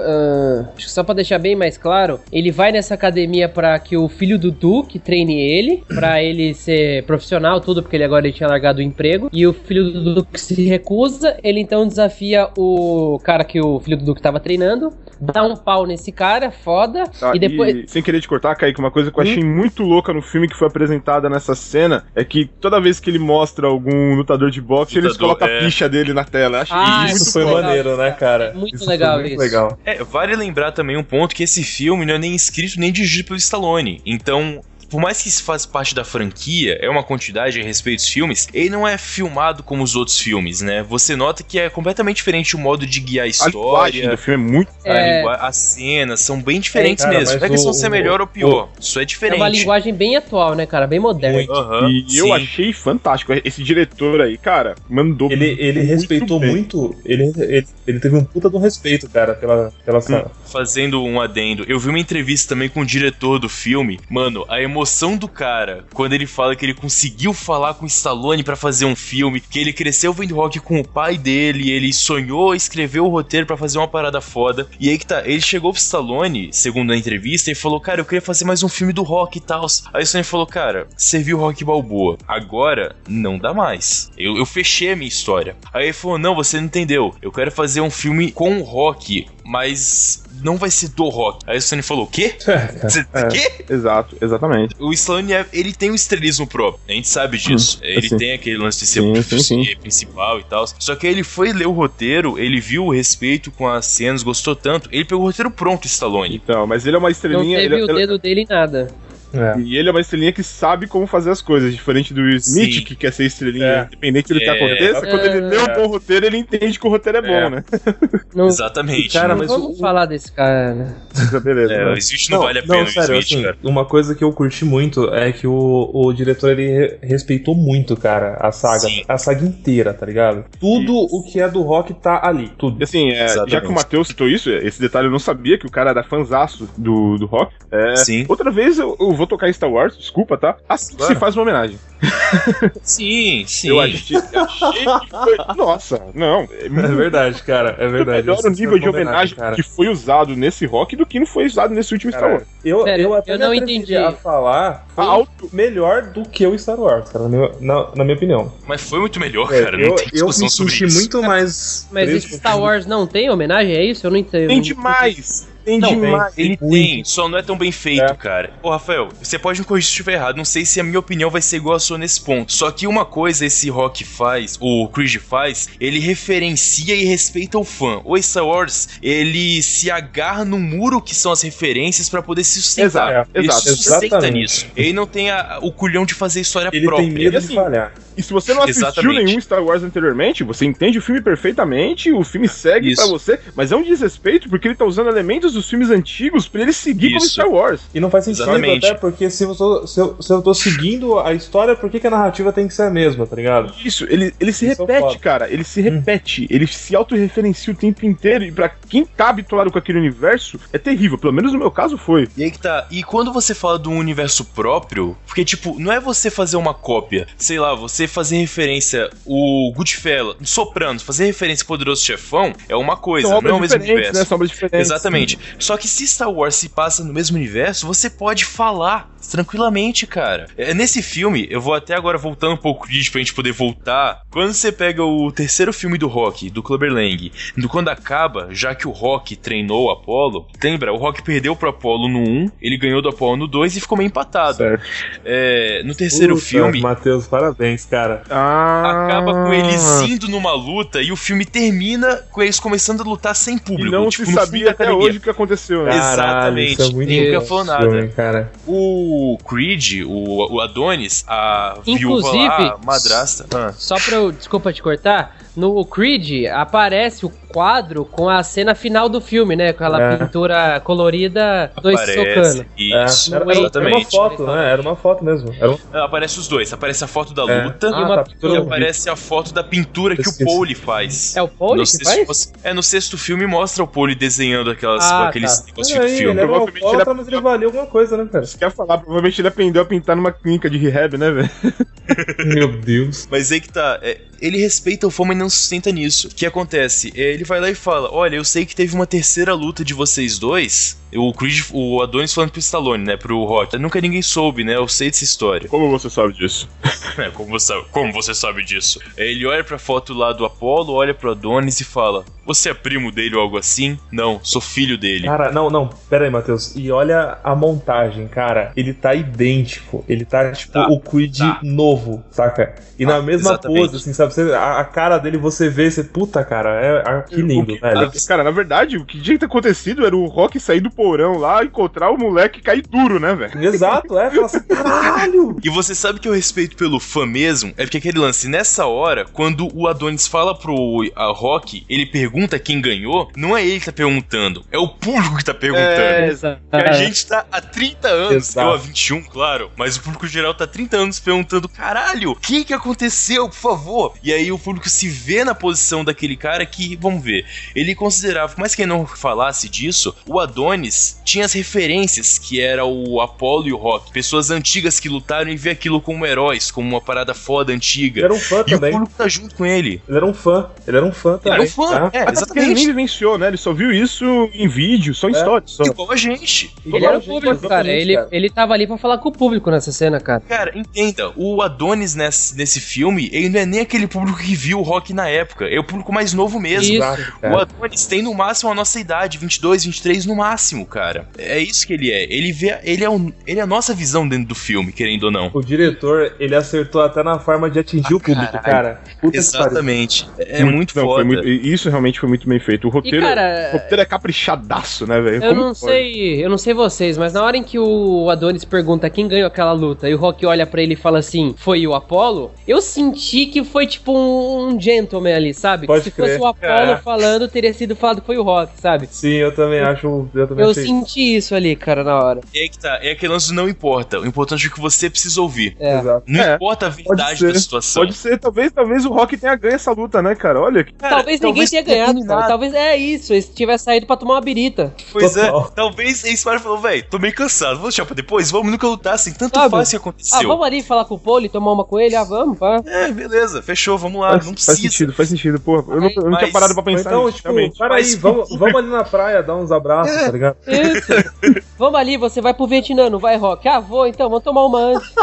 que 0.77 0.89
só 0.89 1.03
pra 1.03 1.15
deixar 1.15 1.39
bem 1.39 1.55
mais 1.55 1.77
claro, 1.77 2.19
ele 2.31 2.51
vai 2.51 2.71
nessa 2.71 2.93
academia 2.93 3.47
pra 3.47 3.77
que 3.79 3.95
o 3.95 4.07
filho 4.07 4.37
do 4.37 4.51
Duke 4.51 4.99
treine 4.99 5.39
ele, 5.39 5.83
pra 5.87 6.21
ele 6.23 6.53
ser 6.53 7.03
profissional, 7.03 7.61
tudo, 7.61 7.81
porque 7.81 7.95
ele 7.95 8.03
agora 8.03 8.25
ele 8.25 8.35
tinha 8.35 8.49
largado 8.49 8.79
o 8.79 8.83
emprego. 8.83 9.29
E 9.31 9.45
o 9.45 9.53
filho 9.53 9.91
do 9.91 10.15
Duke 10.15 10.39
se 10.39 10.63
recusa, 10.65 11.37
ele 11.43 11.59
então 11.59 11.87
desafia 11.87 12.49
o 12.57 13.19
cara 13.23 13.43
que 13.43 13.59
o 13.59 13.79
filho 13.79 13.97
do 13.97 14.05
Duke 14.05 14.21
tava 14.21 14.39
treinando, 14.39 14.93
dá 15.19 15.43
um 15.43 15.55
pau 15.55 15.85
nesse 15.85 16.11
cara, 16.11 16.51
foda, 16.51 17.03
Tá, 17.19 17.35
e 17.35 17.39
depois. 17.39 17.75
e, 17.75 17.87
sem 17.87 18.01
querer 18.03 18.21
te 18.21 18.27
cortar, 18.27 18.55
Kaique, 18.55 18.79
uma 18.79 18.91
coisa 18.91 19.11
que 19.11 19.19
eu 19.19 19.23
achei 19.23 19.43
muito 19.43 19.83
louca 19.83 20.13
no 20.13 20.21
filme 20.21 20.47
que 20.47 20.55
foi 20.57 20.67
apresentada 20.67 21.29
nessa 21.29 21.55
cena 21.55 22.05
é 22.15 22.23
que 22.23 22.45
toda 22.59 22.79
vez 22.81 22.99
que 22.99 23.09
ele 23.09 23.19
mostra 23.19 23.67
algum 23.67 24.15
lutador 24.15 24.49
de 24.51 24.61
boxe, 24.61 24.97
eles 24.97 25.13
Lutador, 25.13 25.37
colocam 25.37 25.47
é. 25.47 25.57
a 25.59 25.63
ficha 25.63 25.87
dele 25.89 26.13
na 26.13 26.23
tela. 26.23 26.57
Eu 26.57 26.61
Achei 26.61 26.77
Ah, 26.77 26.99
muito 27.03 27.15
Isso 27.15 27.33
foi 27.33 27.43
legal, 27.45 27.61
maneiro, 27.61 27.97
né, 27.97 28.11
cara? 28.11 28.53
Muito 28.55 28.75
Isso 28.75 28.87
legal 28.89 29.15
muito 29.19 29.31
isso. 29.31 29.39
legal. 29.39 29.77
É, 29.85 30.03
vale 30.03 30.35
lembrar 30.35 30.71
também 30.71 30.97
um 30.97 31.03
ponto 31.03 31.35
que 31.35 31.43
esse 31.43 31.63
filme 31.63 32.05
não 32.05 32.15
é 32.15 32.17
nem 32.19 32.35
escrito 32.35 32.79
nem 32.79 32.91
dirigido 32.91 33.27
pelo 33.27 33.37
Stallone. 33.37 34.01
Então, 34.05 34.61
por 34.89 34.99
mais 35.01 35.21
que 35.21 35.29
isso 35.29 35.43
faz 35.43 35.65
parte 35.65 35.93
da 35.93 36.03
franquia, 36.03 36.77
é 36.81 36.89
uma 36.89 37.03
quantidade 37.03 37.59
a 37.59 37.63
respeito 37.63 37.97
dos 37.99 38.07
filmes, 38.09 38.47
ele 38.53 38.69
não 38.69 38.87
é 38.87 38.97
filmado 38.97 39.63
como 39.63 39.83
os 39.83 39.95
outros 39.95 40.17
filmes, 40.19 40.61
né? 40.61 40.83
Você 40.83 41.15
nota 41.15 41.43
que 41.43 41.59
é 41.59 41.69
completamente 41.69 42.17
diferente 42.17 42.55
o 42.55 42.59
modo 42.59 42.85
de 42.85 42.99
guiar 42.99 43.23
a 43.23 43.25
A 43.25 43.27
história. 43.29 44.09
do 44.11 44.17
filme 44.17 44.43
é 44.47 44.51
muito. 44.51 44.71
a 44.85 44.89
É. 44.89 45.23
As 45.39 45.55
cenas 45.57 46.21
são 46.21 46.41
bem 46.41 46.59
diferentes 46.59 47.03
cara, 47.05 47.17
mesmo. 47.17 47.37
Não 47.37 47.45
é 47.45 47.49
questão 47.49 47.71
de 47.71 47.77
o- 47.77 47.79
ser 47.81 47.89
melhor 47.89 48.21
ou 48.21 48.27
pior. 48.27 48.69
Isso 48.79 48.97
é 48.99 49.01
É 49.01 49.05
diferente. 49.05 49.37
uma 49.37 49.49
linguagem 49.49 49.93
bem 49.93 50.15
atual, 50.15 50.55
né, 50.55 50.65
cara? 50.65 50.87
Bem 50.87 50.99
moderna. 50.99 51.37
Muito. 51.37 51.51
Aham, 51.53 51.89
E 51.89 52.17
eu 52.17 52.25
sim. 52.25 52.31
achei 52.31 52.73
fantástico. 52.73 53.33
Esse 53.43 53.63
diretor 53.63 54.21
aí, 54.21 54.37
cara, 54.37 54.75
mandou. 54.89 55.31
Ele, 55.31 55.55
ele 55.59 55.79
muito 55.79 55.89
respeitou 55.91 56.39
bem. 56.39 56.49
muito. 56.51 56.95
Ele, 57.05 57.31
ele, 57.37 57.67
ele 57.85 57.99
teve 57.99 58.15
um 58.15 58.23
puta 58.23 58.49
do 58.49 58.57
respeito, 58.57 59.09
cara, 59.09 59.33
pela, 59.33 59.71
pela 59.85 59.99
saga. 60.01 60.31
Fazendo 60.45 61.03
um 61.03 61.19
adendo, 61.19 61.65
eu 61.67 61.79
vi 61.79 61.89
uma 61.89 61.99
entrevista 61.99 62.49
também 62.55 62.69
com 62.69 62.81
o 62.81 62.85
diretor 62.85 63.37
do 63.39 63.49
filme. 63.49 63.99
Mano, 64.09 64.45
a 64.47 64.61
emoção 64.61 64.76
do 65.17 65.27
cara 65.27 65.85
quando 65.93 66.13
ele 66.13 66.25
fala 66.25 66.55
que 66.55 66.65
ele 66.65 66.73
conseguiu 66.73 67.33
falar 67.33 67.73
com 67.73 67.85
Stallone 67.85 68.43
pra 68.43 68.55
fazer 68.55 68.85
um 68.85 68.95
filme, 68.95 69.39
que 69.39 69.59
ele 69.59 69.73
cresceu 69.73 70.13
vendo 70.13 70.35
rock 70.35 70.59
com 70.59 70.79
o 70.79 70.87
pai 70.87 71.17
dele, 71.17 71.71
ele 71.71 71.91
sonhou, 71.93 72.53
escreveu 72.53 73.05
o 73.05 73.09
roteiro 73.09 73.45
pra 73.45 73.57
fazer 73.57 73.77
uma 73.77 73.87
parada 73.87 74.21
foda. 74.21 74.67
E 74.79 74.89
aí 74.89 74.97
que 74.97 75.05
tá, 75.05 75.21
ele 75.25 75.41
chegou 75.41 75.71
pro 75.71 75.81
Stallone, 75.81 76.49
segundo 76.51 76.93
a 76.93 76.97
entrevista, 76.97 77.51
e 77.51 77.55
falou: 77.55 77.79
Cara, 77.79 78.01
eu 78.01 78.05
queria 78.05 78.21
fazer 78.21 78.45
mais 78.45 78.63
um 78.63 78.69
filme 78.69 78.93
do 78.93 79.03
rock 79.03 79.37
e 79.37 79.41
tal. 79.41 79.65
Aí 79.93 80.01
o 80.01 80.03
Stallone 80.03 80.23
falou: 80.23 80.45
Cara, 80.47 80.87
você 80.95 81.19
viu 81.19 81.37
Rock 81.37 81.63
Balboa, 81.63 82.17
agora 82.27 82.95
não 83.07 83.37
dá 83.37 83.53
mais. 83.53 84.11
Eu, 84.17 84.37
eu 84.37 84.45
fechei 84.45 84.91
a 84.91 84.95
minha 84.95 85.07
história. 85.07 85.55
Aí 85.73 85.85
ele 85.85 85.93
falou: 85.93 86.17
Não, 86.17 86.35
você 86.35 86.57
não 86.57 86.65
entendeu. 86.65 87.15
Eu 87.21 87.31
quero 87.31 87.51
fazer 87.51 87.81
um 87.81 87.89
filme 87.89 88.31
com 88.31 88.61
rock, 88.61 89.27
mas 89.43 90.23
não 90.43 90.57
vai 90.57 90.69
ser 90.71 90.89
do 90.89 91.07
rock. 91.09 91.39
Aí 91.47 91.57
o 91.57 91.59
Stallone 91.59 91.83
falou: 91.83 92.03
O 92.05 92.07
quê? 92.07 92.35
Cê- 92.89 93.05
É. 93.13 93.27
Quê? 93.27 93.65
Exato, 93.69 94.15
exatamente. 94.21 94.75
O 94.79 94.91
Stallone, 94.93 95.33
é- 95.33 95.45
ele 95.53 95.73
tem 95.73 95.91
um 95.91 95.95
estrelismo 95.95 96.45
próprio, 96.47 96.79
a 96.87 96.91
gente 96.93 97.07
sabe 97.07 97.37
disso. 97.37 97.79
ele 97.81 98.05
assim. 98.07 98.17
tem 98.17 98.33
aquele 98.33 98.57
lance 98.57 98.79
de 98.79 98.87
ser 98.87 99.01
Sim, 99.01 99.11
o 99.11 99.23
sim, 99.23 99.39
sim. 99.39 99.75
principal 99.79 100.39
e 100.39 100.43
tal. 100.43 100.65
Só 100.79 100.95
que 100.95 101.05
ele 101.07 101.23
foi 101.23 101.51
ler 101.53 101.67
o 101.67 101.71
roteiro, 101.71 102.37
ele 102.39 102.59
viu 102.59 102.85
o 102.85 102.91
respeito 102.93 103.51
com 103.51 103.67
as 103.67 103.85
cenas, 103.85 104.23
gostou 104.23 104.55
tanto, 104.55 104.89
ele 104.91 105.05
pegou 105.05 105.23
o 105.23 105.27
roteiro 105.27 105.51
pronto, 105.51 105.85
Stallone. 105.87 106.35
Então, 106.35 106.65
mas 106.67 106.85
ele 106.85 106.95
é 106.95 106.99
uma 106.99 107.07
Não 107.07 107.11
estrelinha. 107.11 107.57
teve 107.59 107.75
ele- 107.75 107.83
o 107.83 107.89
ele- 107.89 107.93
dedo 107.99 108.17
dele 108.17 108.41
em 108.41 108.47
nada. 108.49 108.87
É. 109.33 109.59
E 109.59 109.77
ele 109.77 109.89
é 109.89 109.91
uma 109.91 109.99
estrelinha 110.01 110.31
que 110.31 110.43
sabe 110.43 110.87
como 110.87 111.05
fazer 111.07 111.31
as 111.31 111.41
coisas, 111.41 111.73
diferente 111.73 112.13
do 112.13 112.21
Will 112.21 112.37
Smith, 112.37 112.73
Sim. 112.75 112.81
que 112.83 112.95
quer 112.95 113.11
ser 113.11 113.25
estrelinha, 113.25 113.65
É. 113.65 113.83
independente 113.87 114.33
do 114.33 114.39
que 114.39 114.45
É. 114.45 114.49
aconteça. 114.49 115.01
Quando 115.07 115.25
ele 115.25 115.41
lê 115.41 115.57
um 115.59 115.65
bom 115.75 115.87
roteiro, 115.87 116.25
ele 116.25 116.37
entende 116.37 116.79
que 116.79 116.87
o 116.87 116.89
roteiro 116.89 117.17
é 117.17 117.21
bom, 117.21 117.27
É. 117.33 117.49
né? 117.49 117.63
Não, 118.33 118.47
Exatamente. 118.47 119.09
Cara, 119.13 119.29
não 119.29 119.37
mas 119.37 119.47
vamos 119.47 119.77
o- 119.77 119.79
falar 119.79 120.05
desse 120.05 120.31
cara, 120.31 120.73
né? 120.73 120.95
Beleza. 121.43 121.73
É, 121.73 121.85
né? 121.85 121.91
o 121.93 121.97
Smith 121.97 122.29
não, 122.29 122.39
vale 122.39 122.59
a 122.59 122.61
pena, 122.61 122.75
Não, 122.77 122.83
o 122.83 122.87
sério, 122.87 123.19
Smith, 123.19 123.23
assim, 123.25 123.41
cara. 123.43 123.57
uma 123.63 123.85
coisa 123.85 124.13
que 124.15 124.23
eu 124.23 124.31
curti 124.31 124.63
muito 124.65 125.13
é 125.13 125.31
que 125.31 125.47
o, 125.47 125.91
o 125.93 126.13
diretor 126.13 126.51
ele 126.51 126.67
re- 126.67 126.97
respeitou 127.01 127.55
muito, 127.55 127.95
cara, 127.97 128.37
a 128.39 128.51
saga, 128.51 128.79
Sim. 128.81 129.03
a 129.07 129.17
saga 129.17 129.43
inteira, 129.45 129.93
tá 129.93 130.05
ligado? 130.05 130.45
Tudo 130.59 130.93
o 130.95 131.23
que 131.23 131.39
é 131.41 131.49
do 131.49 131.61
rock 131.61 131.93
tá 131.93 132.19
ali, 132.23 132.51
tudo. 132.57 132.79
E 132.79 132.83
assim, 132.83 133.09
é, 133.11 133.27
já 133.47 133.59
que 133.61 133.67
o 133.67 133.71
Matheus 133.73 134.07
citou 134.09 134.27
isso, 134.29 134.49
esse 134.51 134.79
detalhe 134.79 135.07
eu 135.07 135.11
não 135.11 135.19
sabia, 135.19 135.57
que 135.57 135.65
o 135.65 135.71
cara 135.71 135.89
era 135.89 136.03
fanzaço 136.03 136.69
do, 136.77 137.17
do 137.17 137.25
rock. 137.25 137.53
É, 137.71 137.95
Sim. 137.97 138.25
Outra 138.29 138.51
vez 138.51 138.77
eu, 138.79 138.95
eu 138.99 139.11
vou 139.13 139.26
tocar 139.27 139.49
em 139.49 139.53
Star 139.53 139.69
Wars, 139.71 139.97
desculpa, 139.97 140.37
tá? 140.37 140.55
Assim 140.67 140.91
que 140.91 140.97
Claro. 140.97 141.13
se 141.13 141.19
faz 141.19 141.35
uma 141.35 141.43
homenagem. 141.43 141.77
Sim, 142.83 143.43
sim. 143.47 143.69
Eu 143.69 143.79
achei, 143.81 144.17
achei 144.17 144.85
que 144.85 145.09
foi. 145.09 145.55
Nossa, 145.55 146.01
não. 146.13 146.47
É 146.51 146.65
É 146.65 146.69
verdade, 146.69 147.41
cara, 147.43 147.75
é 147.79 147.87
verdade. 147.87 148.27
melhor 148.27 148.39
o 148.45 148.49
nível 148.49 148.77
de 148.79 148.87
homenagem 148.87 149.35
cara. 149.35 149.55
que 149.55 149.63
foi 149.63 149.87
usado 149.87 150.35
nesse 150.35 150.65
rock 150.65 150.95
do 150.95 151.05
que 151.05 151.19
não 151.19 151.25
foi 151.25 151.45
usado 151.45 151.73
nesse 151.73 151.93
último 151.93 152.11
Star 152.11 152.21
Cara, 152.21 152.33
Wars. 152.35 152.47
eu, 152.63 152.83
Sério, 152.83 153.03
eu 153.03 153.13
até 153.13 153.33
eu 153.33 153.39
não 153.39 153.53
entendi. 153.53 153.95
a 153.95 154.11
falar 154.11 154.85
foi 154.93 155.03
Alto. 155.05 155.49
melhor 155.51 156.03
do 156.03 156.23
que 156.27 156.45
o 156.45 156.57
Star 156.57 156.79
Wars, 156.79 157.09
cara, 157.09 157.27
na 157.27 157.29
minha, 157.37 157.51
na, 157.59 157.87
na 157.95 158.03
minha 158.03 158.15
opinião. 158.15 158.51
Mas 158.67 158.81
foi 158.81 158.99
muito 158.99 159.19
melhor, 159.19 159.51
É, 159.51 159.63
cara. 159.63 159.81
eu 159.81 159.89
Não 159.89 159.95
tem 159.95 160.05
eu 160.05 160.11
discussão 160.27 160.43
me 160.45 160.49
sobre 160.71 160.85
isso. 160.87 160.99
muito 160.99 161.21
mais. 161.23 161.87
Mas 161.91 162.23
Star. 162.25 162.59
Wars 162.59 162.85
não 162.85 163.07
tem 163.07 163.29
homenagem, 163.29 163.73
é 163.75 163.83
isso? 163.83 164.05
Eu 164.05 164.11
não 164.11 164.17
entendo. 164.17 164.47
Tem 164.49 164.61
demais. 164.61 165.47
Tem 165.67 165.79
Não, 165.79 165.89
demais. 165.89 166.33
Ele 166.37 166.57
Muito. 166.61 166.71
tem, 166.71 167.03
só 167.03 167.27
não 167.27 167.37
é 167.37 167.41
tão 167.43 167.57
bem 167.57 167.73
feito, 167.73 168.01
É. 168.01 168.15
cara. 168.15 168.53
Ô, 168.63 168.69
Rafael, 168.69 169.09
você 169.21 169.37
pode 169.37 169.59
me 169.59 169.65
corrigir 169.65 169.87
se 169.87 169.91
eu 169.91 169.93
estiver 169.95 170.13
errado. 170.13 170.37
Não 170.37 170.45
sei 170.45 170.63
se 170.65 170.79
a 170.79 170.83
minha 170.83 170.97
opinião 170.97 171.29
vai 171.29 171.41
ser 171.41 171.57
igual 171.57 171.75
a 171.75 171.79
sua 171.79 171.97
nesse 171.97 172.21
ponto. 172.21 172.53
Só 172.53 172.71
que 172.71 172.87
uma 172.87 173.03
coisa 173.03 173.45
esse 173.45 173.69
Rock 173.69 174.05
faz, 174.05 174.57
o 174.61 174.87
Creed 174.87 175.17
faz, 175.17 175.67
ele 175.77 175.99
referencia 175.99 176.95
e 176.95 177.03
respeita 177.03 177.57
o 177.59 177.65
fã. 177.65 177.99
O 178.05 178.17
Star 178.21 178.45
Wars, 178.47 178.87
ele 179.03 179.61
se 179.61 179.91
agarra 179.91 180.45
no 180.45 180.57
muro 180.57 181.01
que 181.01 181.13
são 181.13 181.33
as 181.33 181.41
referências 181.41 182.07
pra 182.07 182.21
poder 182.21 182.45
se 182.45 182.61
sustentar. 182.61 183.11
Exato, 183.11 183.29
ele 183.35 183.47
exato, 183.47 183.61
se 183.63 183.69
sustenta 183.75 184.05
exatamente. 184.05 184.33
nisso. 184.39 184.65
Ele 184.73 184.93
não 184.93 185.05
tem 185.05 185.29
a- 185.31 185.59
o 185.61 185.71
culhão 185.71 186.05
de 186.05 186.13
fazer 186.13 186.39
história 186.39 186.69
Ele 186.71 186.85
própria. 186.85 187.05
tem 187.09 187.13
medo 187.13 187.33
E 187.33 187.37
assim, 187.37 187.47
de 187.49 187.55
falhar. 187.55 187.93
E 188.17 188.23
se 188.23 188.31
você 188.33 188.53
não 188.53 188.63
assistiu 188.63 188.87
Exatamente. 188.87 189.23
nenhum 189.25 189.41
Star 189.41 189.61
Wars 189.63 189.83
anteriormente, 189.83 190.43
você 190.45 190.65
entende 190.65 190.97
o 190.97 191.01
filme 191.01 191.21
perfeitamente, 191.21 192.11
o 192.11 192.23
filme 192.23 192.47
segue 192.47 192.95
pra 192.95 193.05
você, 193.07 193.39
mas 193.55 193.71
é 193.71 193.75
um 193.75 193.83
desrespeito 193.83 194.49
porque 194.49 194.67
ele 194.69 194.75
tá 194.75 194.85
usando 194.85 195.07
elementos 195.09 195.55
dos 195.57 195.69
filmes 195.69 195.89
antigos 195.89 196.47
pra 196.47 196.61
ele 196.61 196.73
seguir 196.73 197.09
como 197.13 197.23
Isso. 197.23 197.33
Star 197.33 197.49
Wars. 197.49 197.81
E 197.93 197.99
não 197.99 198.09
faz 198.09 198.25
sentido 198.25 198.43
Exatamente. 198.43 198.85
até 198.85 198.95
porque 198.95 199.29
se 199.29 199.43
eu, 199.43 199.55
tô, 199.55 199.87
se, 199.87 199.99
eu, 199.99 200.21
se 200.21 200.31
eu 200.31 200.41
tô 200.41 200.53
seguindo 200.53 201.19
a 201.19 201.33
história, 201.33 201.75
por 201.75 201.89
que, 201.89 201.99
que 201.99 202.07
a 202.07 202.09
narrativa 202.09 202.51
tem 202.51 202.67
que 202.67 202.73
ser 202.73 202.83
a 202.83 202.89
mesma, 202.89 203.25
tá 203.25 203.35
ligado? 203.35 203.73
Isso, 203.83 204.05
ele, 204.09 204.33
ele 204.39 204.53
se 204.53 204.69
Isso 204.69 204.83
é 204.83 204.85
repete, 204.85 205.19
cara. 205.19 205.51
Ele 205.51 205.63
se 205.63 205.81
repete. 205.81 206.47
Ele 206.49 206.67
se 206.67 206.95
autorreferencia 206.95 207.73
o 207.73 207.75
tempo 207.75 208.05
inteiro. 208.05 208.43
E 208.43 208.51
pra 208.51 208.69
quem 208.69 209.05
tá 209.05 209.29
habituado 209.29 209.71
com 209.71 209.77
aquele 209.77 209.99
universo, 209.99 210.59
é 210.71 210.77
terrível. 210.77 211.17
Pelo 211.17 211.33
menos 211.33 211.53
no 211.53 211.59
meu 211.59 211.71
caso 211.71 211.97
foi. 211.97 212.27
E 212.37 212.43
aí 212.43 212.51
que 212.51 212.59
tá. 212.59 212.87
E 212.91 213.03
quando 213.03 213.33
você 213.33 213.53
fala 213.53 213.79
de 213.79 213.89
um 213.89 213.97
universo 213.97 214.45
próprio, 214.45 215.17
porque, 215.25 215.43
tipo, 215.43 215.79
não 215.79 215.91
é 215.91 215.99
você 215.99 216.29
fazer 216.29 216.57
uma 216.57 216.73
cópia. 216.73 217.27
Sei 217.37 217.59
lá, 217.59 217.73
você 217.75 218.07
fazer 218.07 218.37
referência 218.37 219.09
o 219.25 219.71
Goodfella, 219.75 220.35
Sopranos, 220.43 221.03
fazer 221.03 221.25
referência 221.25 221.63
ao 221.63 221.67
Poderoso 221.67 222.03
Chefão 222.03 222.53
é 222.69 222.75
uma 222.75 222.95
coisa, 222.95 223.27
não 223.27 223.35
é 223.37 223.39
o 223.39 223.59
mesmo 223.59 223.79
diferentes, 223.79 224.09
universo. 224.09 224.37
né? 224.71 224.81
Exatamente. 224.81 225.39
Só 225.59 225.77
que 225.77 225.87
se 225.87 226.03
Star 226.03 226.29
Wars 226.31 226.55
se 226.55 226.69
passa 226.69 227.03
no 227.03 227.13
mesmo 227.13 227.37
universo, 227.37 227.87
você 227.87 228.09
pode 228.09 228.45
falar 228.45 229.09
tranquilamente, 229.29 230.05
cara. 230.07 230.47
É, 230.57 230.73
nesse 230.73 231.01
filme, 231.01 231.47
eu 231.49 231.59
vou 231.61 231.73
até 231.73 231.95
agora 231.95 232.17
voltando 232.17 232.53
um 232.53 232.57
pouco 232.57 232.87
disso 232.87 233.11
pra 233.11 233.19
gente 233.19 233.33
poder 233.33 233.51
voltar. 233.51 234.21
Quando 234.31 234.53
você 234.53 234.71
pega 234.71 235.03
o 235.03 235.31
terceiro 235.31 235.71
filme 235.73 235.97
do 235.97 236.07
Rock, 236.07 236.49
do 236.49 236.63
Clubber 236.63 236.91
Lang, 236.91 237.31
do 237.57 237.67
quando 237.69 237.89
acaba, 237.89 238.47
já 238.51 238.73
que 238.75 238.87
o 238.87 238.91
Rock 238.91 239.35
treinou 239.35 239.87
o 239.87 239.91
Apollo, 239.91 240.47
lembra, 240.63 240.93
o 240.93 240.97
Rock 240.97 241.21
perdeu 241.21 241.55
pro 241.55 241.69
Apollo 241.69 242.07
no 242.07 242.19
1, 242.19 242.51
ele 242.61 242.77
ganhou 242.77 243.01
do 243.01 243.09
Apollo 243.09 243.37
no 243.37 243.47
2 243.47 243.77
e 243.77 243.81
ficou 243.81 243.97
meio 243.97 244.07
empatado. 244.07 244.57
Certo. 244.57 244.83
É, 245.25 245.81
no 245.83 245.93
terceiro 245.93 246.35
Puta, 246.35 246.45
filme, 246.45 246.81
Matheus, 246.81 247.27
parabéns, 247.27 247.85
cara. 247.85 248.23
Ah, 248.29 249.05
acaba 249.05 249.33
com 249.33 249.53
eles 249.53 250.01
indo 250.01 250.27
numa 250.27 250.53
luta 250.53 251.01
e 251.01 251.11
o 251.11 251.15
filme 251.15 251.45
termina 251.45 252.17
com 252.31 252.41
eles 252.41 252.59
começando 252.59 253.01
a 253.01 253.03
lutar 253.03 253.35
sem 253.35 253.57
E 253.57 253.59
público. 253.59 253.91
não 253.91 254.09
tipo, 254.09 254.25
se 254.25 254.33
sabia 254.33 254.71
até 254.71 254.91
hoje 254.91 255.17
o 255.17 255.21
que 255.21 255.29
aconteceu, 255.29 255.83
né? 255.83 255.91
Caralho, 255.91 256.59
isso 256.59 256.81
é 256.81 256.85
Exatamente. 256.85 256.95
muito 256.95 257.09
Ninguém 257.09 257.41
falou 257.41 257.63
nada. 257.63 257.89
filme, 257.89 258.07
cara. 258.09 258.51
O 258.65 259.16
Creed, 259.47 260.03
o, 260.05 260.55
o 260.55 260.61
Adonis, 260.61 261.23
a 261.27 261.77
viúva 261.85 262.17
Inclusive- 262.19 262.47
lá, 262.47 262.79
madrasta. 262.85 263.45
Ah, 263.53 263.73
Só 263.77 263.95
pra 263.99 264.15
eu, 264.17 264.31
desculpa 264.31 264.71
te 264.73 264.81
cortar, 264.81 265.35
no 265.57 265.83
Creed 265.83 266.45
aparece 266.53 267.25
o 267.25 267.29
quadro 267.49 268.05
com 268.05 268.29
a 268.29 268.43
cena 268.43 268.75
final 268.75 269.09
do 269.09 269.19
filme, 269.19 269.55
né? 269.55 269.73
Com 269.73 269.83
aquela 269.83 270.01
É. 270.13 270.17
pintura 270.17 270.79
colorida, 270.81 271.71
dois 271.81 271.95
aparece. 271.99 272.17
socando. 272.53 272.65
Isso, 272.77 273.33
É, 273.33 273.35
era, 273.37 273.45
No 273.45 273.51
era- 273.51 273.59
era 273.59 273.59
uma 273.59 273.61
exatamente. 273.61 274.11
foto, 274.11 274.45
né? 274.45 274.71
Era 274.71 274.81
uma 274.81 274.95
foto 274.95 275.23
mesmo. 275.25 275.53
Era 275.53 275.71
um- 275.71 275.77
Ah, 275.93 276.03
Aparece 276.05 276.39
os 276.39 276.47
dois. 276.47 276.71
Aparece 276.71 277.03
a 277.03 277.07
foto 277.07 277.33
da 277.33 277.43
É. 277.51 277.63
luta 277.63 277.87
Ah, 277.87 277.99
uma 278.05 278.15
tá, 278.17 278.23
pintura. 278.23 278.53
e 278.53 278.57
aparece 278.57 279.09
a 279.09 279.15
foto 279.15 279.53
da 279.53 279.63
pintura 279.63 280.15
que 280.15 280.27
o. 280.29 280.45
Pauli 280.45 280.75
faz. 280.75 281.35
É 281.35 281.41
o 281.41 281.47
Pauli 281.47 281.77
No 281.79 281.83
que 281.83 281.89
sexto- 281.89 282.25
faz? 282.25 282.53
É, 282.63 282.73
no 282.73 282.83
sexto 282.83 283.17
filme 283.17 283.45
mostra 283.47 283.83
o 283.83 283.87
Pauli 283.87 284.13
desenhando 284.15 284.69
aquelas, 284.69 285.03
Ah, 285.03 285.27
aqueles 285.27 285.59
tá. 285.61 285.81
de 285.81 285.93
aí, 285.99 286.17
filme. 286.17 286.31
ele 286.33 286.39
era 286.39 286.47
Provavelmente 286.47 286.83
alcoólatra, 286.83 287.11
ele- 287.11 287.17
mas 287.19 287.27
ele 287.27 287.41
valia 287.41 287.65
alguma 287.67 287.85
coisa, 287.87 288.15
né, 288.17 288.27
cara? 288.31 288.45
Você 288.45 288.57
quer 288.57 288.71
falar, 288.71 288.97
provavelmente 288.99 289.41
ele 289.41 289.47
aprendeu 289.47 289.81
a 289.81 289.85
pintar 289.85 290.15
numa 290.15 290.31
clínica 290.31 290.69
de 290.69 290.77
rehab, 290.77 291.17
né, 291.17 291.31
velho? 291.31 291.49
Meu 292.45 292.71
Deus. 292.77 293.27
Mas 293.29 293.51
aí 293.51 293.59
que 293.59 293.69
tá, 293.69 293.99
é, 294.01 294.17
ele 294.41 294.57
respeita 294.57 295.07
o 295.07 295.11
fã, 295.11 295.25
mas 295.25 295.37
não 295.37 295.46
sustenta 295.49 295.91
nisso. 295.91 296.27
O 296.27 296.31
que 296.31 296.45
acontece? 296.45 297.11
É, 297.15 297.33
ele 297.33 297.43
vai 297.43 297.59
lá 297.59 297.69
e 297.69 297.75
fala: 297.75 298.11
Olha, 298.11 298.35
eu 298.35 298.43
sei 298.43 298.65
que 298.65 298.75
teve 298.75 298.95
uma 298.95 299.07
terceira 299.07 299.53
luta 299.53 299.83
de 299.83 299.93
vocês 299.93 300.37
dois. 300.39 300.97
O 301.15 301.33
Creed, 301.33 301.61
o 301.71 302.01
Adonis 302.01 302.33
falando 302.33 302.51
pro 302.51 302.59
Stallone, 302.59 303.03
né? 303.03 303.15
Pro 303.17 303.43
Rock. 303.45 303.77
Nunca 303.77 304.01
ninguém 304.01 304.21
soube, 304.21 304.63
né? 304.63 304.75
Eu 304.75 304.87
sei 304.87 305.09
dessa 305.09 305.23
história. 305.23 305.69
Como 305.69 305.89
você 305.89 306.09
sabe 306.09 306.33
disso? 306.33 306.69
É, 307.17 307.31
como 307.31 307.49
você, 307.49 307.73
como 307.91 308.13
você 308.13 308.31
sabe 308.35 308.63
disso? 308.63 308.99
Ele 309.17 309.43
olha 309.47 309.63
pra 309.63 309.79
foto 309.79 310.13
lá 310.13 310.31
do 310.33 310.45
Apollo, 310.45 310.93
olha 310.93 311.15
pro 311.15 311.31
Adonis 311.31 311.79
e 311.81 311.83
fala: 311.83 312.23
Você 312.45 312.69
é 312.69 312.75
primo 312.75 313.11
dele 313.11 313.35
ou 313.35 313.41
algo 313.41 313.57
assim? 313.57 313.97
Não, 314.11 314.39
sou 314.43 314.61
filho 314.61 314.99
dele. 314.99 315.25
Cara, 315.25 315.51
não, 315.51 315.67
não, 315.67 315.89
pera 316.11 316.25
aí, 316.25 316.29
Matheus. 316.29 316.75
E 316.75 316.91
olha 316.91 317.39
a 317.43 317.55
montagem, 317.55 318.27
cara. 318.27 318.71
Ele 318.75 318.93
tá 318.93 319.15
idêntico. 319.15 320.05
Ele 320.07 320.25
tá, 320.25 320.51
tipo, 320.51 320.73
Tá, 320.73 320.87
o 320.89 320.99
Quid 320.99 321.39
tá. 321.39 321.59
novo, 321.63 322.23
saca? 322.29 322.75
E 322.99 323.05
na 323.05 323.19
mesma 323.19 323.51
exatamente. 323.53 323.79
pose, 323.81 323.95
assim, 323.95 324.13
sabe? 324.13 324.33
Você- 324.33 324.53
a, 324.53 324.79
a 324.79 324.83
cara 324.85 325.17
dele 325.17 325.37
você 325.37 325.69
vê, 325.69 325.89
você, 325.89 326.03
puta, 326.03 326.43
cara, 326.43 326.69
é, 326.79 327.03
ah, 327.03 327.21
que 327.23 327.41
lindo, 327.41 327.61
O 327.73 327.75
que- 327.75 327.79
velho. 327.81 328.11
Cara, 328.27 328.43
na 328.43 328.51
verdade, 328.51 328.97
o 328.97 329.05
que 329.05 329.19
tinha 329.21 329.35
que 329.35 329.39
ter 329.39 329.45
acontecido 329.47 330.05
era 330.05 330.15
o 330.15 330.25
Rock 330.27 330.59
sair 330.59 330.81
do 330.81 330.91
porão 330.97 331.37
lá, 331.37 331.63
encontrar 331.63 332.09
o 332.09 332.17
moleque 332.17 332.59
e 332.59 332.63
cair 332.63 332.81
duro, 332.81 333.19
né, 333.19 333.35
velho? 333.35 333.63
Exato, 333.63 334.17
é, 334.17 334.31
fala 334.31 334.45
assim, 334.47 334.59
caralho! 334.61 335.55
E 335.63 335.69
você 335.69 335.93
sabe 335.93 336.19
que 336.19 336.27
eu 336.27 336.33
respeito 336.33 336.75
pelo 336.75 336.99
fã 336.99 337.23
mesmo? 337.23 337.71
É 337.77 337.83
porque 337.83 337.99
aquele 337.99 338.17
lance, 338.17 338.49
nessa 338.49 338.87
hora, 338.87 339.25
quando 339.25 339.69
o 339.77 339.87
Adonis 339.87 340.27
fala 340.27 340.57
pro 340.57 340.75
a 341.15 341.31
Rock, 341.31 341.85
ele 341.87 342.07
pergunta 342.07 342.57
quem 342.57 342.81
ganhou, 342.81 343.29
não 343.37 343.55
é 343.55 343.63
ele 343.63 343.79
que 343.79 343.85
tá 343.85 343.91
perguntando, 343.91 344.65
é 344.71 344.77
o 344.77 344.87
público 344.87 345.37
que 345.37 345.45
tá 345.45 345.53
perguntando. 345.53 345.85
É, 345.85 346.27
Exato. 346.29 346.61
A 346.71 346.91
gente 346.93 347.27
tá 347.27 347.45
há 347.51 347.61
30 347.61 348.07
anos, 348.07 348.49
Exato. 348.49 348.67
eu 348.67 348.73
há 348.73 348.77
21, 348.77 349.23
claro, 349.23 349.71
mas 349.77 349.97
o 349.97 350.01
público 350.01 350.27
geral 350.27 350.53
tá 350.55 350.63
há 350.63 350.67
30 350.67 350.97
anos 350.97 351.19
perguntando: 351.19 351.69
caralho, 351.69 352.31
o 352.31 352.35
que 352.35 352.65
que 352.65 352.73
aconteceu, 352.73 353.47
por 353.47 353.55
favor? 353.55 354.13
E 354.23 354.33
aí 354.33 354.51
o 354.51 354.57
público 354.57 354.89
se 354.89 355.07
vê 355.07 355.43
na 355.43 355.53
posição 355.53 356.03
daquele 356.03 356.35
cara 356.35 356.65
que, 356.65 356.95
vamos 356.95 357.23
ver, 357.23 357.45
ele 357.75 357.93
considerava, 357.93 358.53
por 358.53 358.59
mais 358.59 358.73
que 358.73 358.81
ele 358.81 358.89
não 358.89 359.05
falasse 359.05 359.69
disso, 359.69 360.15
o 360.25 360.39
Adonis 360.39 360.86
tinha 361.23 361.45
as 361.45 361.53
referências 361.53 362.37
que 362.37 362.59
era 362.61 362.85
o 362.85 363.21
Apollo 363.21 363.67
e 363.67 363.73
o 363.73 363.77
Rock, 363.77 364.11
pessoas 364.11 364.49
antigas 364.51 364.99
que 364.99 365.09
lutaram 365.09 365.49
e 365.49 365.55
vê 365.55 365.71
aquilo 365.71 366.01
como 366.01 366.25
heróis, 366.25 366.71
como 366.71 366.87
uma 366.89 367.01
parada 367.01 367.33
foda 367.33 367.71
antiga. 367.73 368.19
Ele 368.21 368.25
era 368.25 368.33
um 368.33 368.39
fã 368.39 368.57
E 368.57 368.61
o 368.61 368.65
também. 368.65 368.91
público 368.91 369.13
tá 369.17 369.27
junto 369.27 369.55
com 369.55 369.65
ele. 369.65 370.01
Ele 370.07 370.17
era 370.17 370.25
um 370.25 370.33
fã. 370.33 370.69
Ele 370.87 370.97
era 370.97 371.05
um 371.05 371.11
fã 371.11 371.31
Ele 371.31 371.39
também. 371.39 371.53
era 371.53 371.63
um 371.63 371.67
fã, 371.67 371.89
tá? 371.89 372.09
é, 372.17 372.21
Até 372.21 372.45
porque 372.45 372.59
ele 372.59 372.67
nem 372.67 372.73
exatamente. 372.73 372.85
vivenciou, 372.87 373.37
né? 373.37 373.47
Ele 373.47 373.57
só 373.57 373.73
viu 373.73 373.91
isso 373.91 374.25
em 374.53 374.67
vídeo, 374.67 375.13
só 375.13 375.29
em 375.29 375.35
É. 375.35 375.39
stories. 375.39 375.71
Só. 375.71 375.83
Igual 375.83 376.11
a 376.11 376.15
gente. 376.15 376.73
Ele 376.85 377.05
era 377.05 377.17
o 377.17 377.21
Gente, 377.21 377.29
público, 377.29 377.67
cara. 377.67 377.81
exatamente, 377.81 378.01
Ele, 378.01 378.15
cara. 378.15 378.27
ele 378.31 378.49
tava 378.49 378.73
ali 378.73 378.87
pra 378.87 378.97
falar 378.97 379.17
com 379.19 379.29
o 379.29 379.31
público 379.31 379.69
nessa 379.71 379.91
cena, 379.91 380.19
cara. 380.19 380.41
Cara, 380.41 380.71
entenda, 380.77 381.31
o 381.35 381.61
Adonis 381.61 382.15
nesse, 382.15 382.55
nesse 382.55 382.79
filme, 382.79 383.29
ele 383.33 383.49
não 383.49 383.59
é 383.59 383.65
nem 383.65 383.79
aquele 383.81 384.07
público 384.07 384.37
que 384.39 384.55
viu 384.55 384.79
o 384.79 384.81
rock 384.81 385.13
na 385.13 385.27
época, 385.27 385.65
é 385.65 385.79
o 385.79 385.83
público 385.83 386.11
mais 386.13 386.33
novo 386.33 386.59
mesmo. 386.59 386.93
Isso. 386.95 387.03
O. 387.43 387.57
Adonis 387.57 388.05
tem 388.05 388.21
no 388.21 388.33
máximo 388.33 388.71
a 388.71 388.75
nossa 388.75 388.99
idade, 388.99 389.37
22, 389.37 389.85
23 389.85 390.25
no 390.25 390.35
máximo, 390.35 390.76
cara. 390.85 391.27
É 391.37 391.59
isso 391.59 391.85
que 391.87 391.93
ele 391.93 392.11
é. 392.11 392.23
Ele 392.31 392.51
vê, 392.51 392.77
ele 392.83 393.03
é, 393.03 393.09
um, 393.09 393.31
ele 393.45 393.59
é 393.59 393.63
a 393.63 393.67
nossa 393.67 393.93
visão 393.93 394.27
dentro 394.27 394.47
do 394.47 394.55
filme, 394.55 394.91
querendo 394.91 395.23
ou 395.23 395.31
não. 395.31 395.49
O 395.53 395.61
diretor, 395.61 396.33
ele 396.39 396.55
acertou 396.55 397.01
até 397.01 397.23
na 397.23 397.39
forma 397.39 397.69
de 397.69 397.79
atingir 397.79 398.13
o 398.13 398.19
público, 398.19 398.51
caralho. 398.53 398.63
cara. 398.97 399.01
Puta. 399.21 399.37
Exatamente. 399.37 400.27
É 400.37 400.63
muito, 400.63 400.95
não, 400.97 401.05
foda. 401.05 401.23
muito- 401.25 401.47
e 401.47 401.71
isso 401.73 401.89
realmente 401.89 402.19
foi 402.19 402.29
muito 402.29 402.47
bem 402.47 402.59
feito. 402.59 402.87
O 402.87 402.89
roteiro, 402.91 403.21
cara, 403.25 403.69
o 403.73 403.77
roteiro 403.77 404.01
é 404.01 404.05
caprichadaço, 404.05 405.05
né, 405.07 405.19
velho? 405.19 405.35
Eu 405.43 405.49
Como 405.49 405.55
não 405.61 405.67
pode? 405.73 405.79
sei, 405.79 406.43
eu 406.45 406.49
não 406.49 406.57
sei 406.57 406.73
vocês, 406.73 407.17
mas 407.17 407.33
na 407.33 407.43
hora 407.43 407.57
em 407.57 407.63
que 407.63 407.77
o 407.79 408.29
Adonis 408.29 408.63
pergunta 408.63 409.09
quem 409.09 409.27
ganhou 409.27 409.47
aquela 409.47 409.71
luta 409.73 410.09
e 410.09 410.13
o 410.13 410.17
Rock 410.17 410.45
olha 410.45 410.65
pra 410.65 410.81
ele 410.81 410.93
e 410.93 410.97
fala 410.97 411.19
assim, 411.19 411.53
foi 411.57 411.85
o 411.87 411.93
Apollo, 411.93 412.51
eu 412.67 412.81
senti 412.81 413.45
que 413.47 413.63
foi 413.63 413.87
tipo 413.87 414.11
um, 414.17 414.67
um 414.69 414.79
gentleman 414.79 415.33
ali, 415.35 415.53
sabe? 415.53 415.87
Pode 415.87 416.03
se 416.05 416.11
crer. 416.11 416.27
fosse 416.29 416.41
o 416.41 416.45
Apollo 416.45 416.91
É. 416.91 416.97
falando, 416.97 417.47
teria 417.47 417.73
sido 417.73 417.95
falado 417.95 418.21
que 418.21 418.27
foi 418.27 418.37
o 418.37 418.43
Rock, 418.43 418.71
sabe? 418.79 419.07
Sim, 419.09 419.33
eu 419.33 419.53
também 419.53 419.79
acho. 419.79 420.27
Eu 420.33 420.47
também 420.47 420.65
Eu 420.69 420.73
senti 420.73 421.35
isso 421.37 421.53
ali, 421.55 421.75
cara, 421.75 422.03
na 422.03 422.15
hora. 422.15 422.41
É 422.53 422.59
aí 422.59 422.69
que 422.69 422.77
tá. 422.79 422.99
É 423.01 423.11
aquele 423.11 423.31
lance 423.33 423.53
não 423.53 423.67
importa. 423.69 424.19
O 424.19 424.25
importante 424.25 424.65
é 424.65 424.69
o 424.69 424.73
que 424.73 424.79
você 424.79 425.09
precisa 425.09 425.41
ouvir. 425.41 425.75
É. 425.79 425.99
Exato. 425.99 426.23
Não 426.27 426.41
É, 426.43 426.55
importa 426.55 426.85
a 426.87 426.89
verdade 426.89 427.45
da 427.47 427.59
situação. 427.59 428.03
pode 428.03 428.13
ser, 428.15 428.37
talvez, 428.39 428.71
talvez 428.71 429.05
o 429.05 429.09
Rock 429.11 429.37
tenha 429.37 429.55
ganho 429.55 429.75
essa 429.75 429.91
luta, 429.91 430.21
né, 430.21 430.35
cara? 430.35 430.59
Olha, 430.61 430.83
que- 430.83 430.93
Cara, 430.93 431.15
talvez 431.17 431.39
ninguém 431.39 431.67
tenha 431.67 431.81
ganhado, 431.81 432.25
cara. 432.25 432.47
Talvez 432.47 432.73
é 432.73 432.95
isso, 432.97 433.33
eles 433.33 433.49
tivessem 433.49 433.85
saído 433.85 434.05
pra 434.05 434.17
tomar 434.17 434.35
uma 434.35 434.41
birita. 434.41 434.93
Pois 435.11 435.33
Total. 435.33 435.67
é, 435.67 435.75
talvez 435.75 436.23
esse 436.23 436.43
cara 436.43 436.59
falou, 436.59 436.79
velho, 436.79 437.03
tô 437.09 437.19
meio 437.19 437.33
cansado, 437.33 437.75
vou 437.79 437.89
deixar 437.89 438.05
pra 438.05 438.15
depois, 438.15 438.49
vamos 438.51 438.71
nunca 438.71 438.87
lutar 438.87 439.13
assim, 439.15 439.33
tanto 439.33 439.55
Sabe? 439.57 439.71
faz 439.71 439.89
que 439.89 439.95
Ah, 439.95 439.99
aconteceu. 439.99 440.47
vamos 440.47 440.65
ali 440.65 440.81
falar 440.83 441.05
com 441.05 441.15
o 441.15 441.19
Poli, 441.19 441.49
tomar 441.49 441.71
uma 441.71 441.83
com 441.85 441.99
ele? 441.99 442.15
Ah, 442.15 442.23
vamos, 442.23 442.57
pá. 442.57 442.81
É, 442.85 443.11
beleza, 443.11 443.61
fechou, 443.61 443.97
vamos 443.97 444.19
lá, 444.21 444.31
faz, 444.31 444.45
não 444.45 444.53
faz 444.53 444.65
precisa. 444.65 444.81
sentido, 444.89 445.13
faz 445.13 445.29
sentido. 445.29 445.59
Pô, 445.59 445.77
eu 445.77 446.01
não, 446.01 446.09
eu 446.09 446.29
não 446.29 446.37
tinha 446.37 446.51
parado 446.51 446.73
pra 446.73 446.83
pensar 446.83 447.09
então, 447.11 447.25
nisso, 447.25 447.37
tipo, 447.37 447.49
realmente. 447.49 447.77
peraí, 447.77 448.01
Mas- 448.03 448.15
vamos, 448.15 448.49
vamos 448.57 448.75
ali 448.75 448.87
na 448.89 449.03
praia 449.03 449.41
dar 449.43 449.55
uns 449.55 449.71
abraços, 449.71 450.15
tá 450.15 450.31
ligado? 450.31 450.56
Isso. 450.65 451.61
vamos 451.77 451.99
ali, 451.99 452.17
você 452.17 452.41
vai 452.41 452.53
pro 452.53 452.67
Vietnã, 452.67 453.09
não 453.09 453.19
vai, 453.19 453.37
Rock? 453.37 453.67
Ah, 453.67 453.79
vou 453.79 454.07
então, 454.07 454.29
vamos 454.29 454.43
tomar 454.43 454.65
uma 454.65 454.79
antes. 454.79 455.13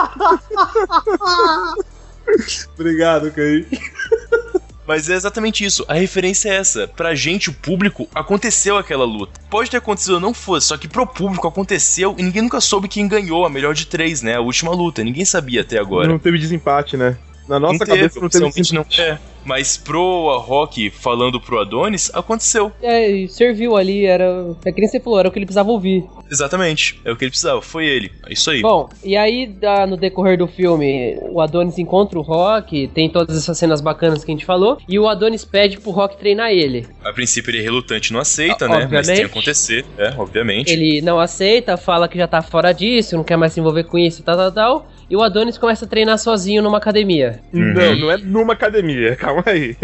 Obrigado, 2.75 3.31
Caí. 3.31 3.67
Mas 4.87 5.09
é 5.09 5.15
exatamente 5.15 5.65
isso, 5.65 5.85
a 5.89 5.95
referência 5.95 6.51
é 6.51 6.57
essa. 6.57 6.87
Pra 6.87 7.15
gente, 7.15 7.49
o 7.49 7.55
público, 7.55 8.07
aconteceu 8.15 8.77
aquela 8.77 9.05
luta. 9.05 9.41
Pode 9.49 9.71
ter 9.71 9.79
acontecido 9.79 10.15
ou 10.15 10.21
não 10.21 10.35
fosse, 10.35 10.67
só 10.69 10.77
que 10.77 10.87
pro 10.87 11.07
público 11.07 11.49
aconteceu 11.49 12.15
e 12.19 12.23
ninguém 12.23 12.43
nunca 12.43 12.61
soube 12.61 12.87
quem 12.87 13.09
ganhou 13.09 13.47
a 13.47 13.51
melhor 13.51 13.75
de 13.75 13.87
três, 13.87 14.21
né? 14.21 14.37
A 14.37 14.41
última 14.41 14.73
luta, 14.73 15.03
ninguém 15.03 15.25
sabia 15.25 15.63
até 15.63 15.79
agora. 15.79 16.09
Não 16.09 16.19
teve 16.19 16.39
desempate, 16.39 16.97
né? 16.97 17.17
Na 17.49 17.59
nossa 17.61 17.73
Não 17.75 17.79
teve, 17.81 17.91
cabeça 17.99 18.21
não 18.21 18.29
teve 18.29 18.45
oficialmente 18.45 18.75
não 18.99 19.05
é. 19.05 19.19
Mas 19.45 19.77
pro 19.77 20.39
Rock 20.39 20.89
falando 20.91 21.39
pro 21.39 21.61
Adonis, 21.61 22.11
aconteceu. 22.15 22.73
É, 22.81 23.11
e 23.11 23.29
serviu 23.29 23.77
ali, 23.77 24.07
era. 24.07 24.57
É 24.65 24.73
que 24.73 24.81
nem 24.81 24.89
você 24.89 24.99
falou, 24.99 25.19
era 25.19 25.29
o 25.29 25.31
que 25.31 25.39
ele 25.39 25.45
precisava 25.45 25.71
ouvir. 25.71 26.03
Exatamente. 26.31 26.99
É 27.05 27.13
o 27.13 27.17
que 27.17 27.25
ele 27.25 27.31
precisava, 27.31 27.61
foi 27.61 27.85
ele. 27.87 28.11
É 28.27 28.33
isso 28.33 28.51
aí. 28.51 28.63
Bom, 28.63 28.89
e 29.05 29.15
aí 29.17 29.47
dá- 29.47 29.87
no 29.87 29.99
decorrer 29.99 30.39
do 30.39 30.47
filme, 30.49 31.19
o 31.31 31.43
Adonis 31.43 31.77
encontra 31.79 32.19
o 32.19 32.23
Rock, 32.23 32.89
tem 32.95 33.11
todas 33.11 33.37
essas 33.37 33.59
cenas 33.59 33.83
bacanas 33.83 34.25
que 34.25 34.31
a 34.31 34.35
gente 34.35 34.47
falou, 34.47 34.79
e 34.89 34.99
o 34.99 35.07
Adonis 35.07 35.45
pede 35.45 35.79
pro 35.79 35.91
Rock 35.91 36.17
treinar 36.17 36.51
ele. 36.51 36.87
A 37.05 37.13
princípio 37.13 37.51
ele 37.51 37.59
é 37.59 37.63
relutante, 37.63 38.15
não 38.15 38.21
aceita, 38.21 38.65
Ah, 38.65 38.69
né? 38.69 38.75
Mas 38.75 38.89
tem 38.91 38.97
obviamente. 39.17 39.19
que 39.19 39.25
acontecer, 39.27 39.85
é, 39.99 40.15
obviamente. 40.17 40.73
Ele 40.73 41.03
não 41.03 41.21
aceita, 41.21 41.77
fala 41.77 42.09
que 42.09 42.17
já 42.17 42.27
tá 42.27 42.41
fora 42.41 42.73
disso, 42.73 43.15
não 43.15 43.23
quer 43.25 43.37
mais 43.37 43.53
se 43.53 43.61
envolver 43.61 43.85
com 43.85 43.99
isso, 43.99 44.23
tal, 44.23 44.37
tal, 44.37 44.53
tal. 44.53 44.87
E 45.09 45.17
o 45.17 45.23
Adonis 45.23 45.59
começa 45.59 45.85
a 45.85 45.89
treinar 45.89 46.19
sozinho 46.19 46.63
numa 46.63 46.79
academia. 46.79 47.41
Uhum. 47.53 47.73
Não, 47.75 47.97
não 47.97 48.11
é 48.11 48.17
numa 48.17 48.53
academia, 48.55 49.15
calma 49.17 49.43
aí. 49.47 49.77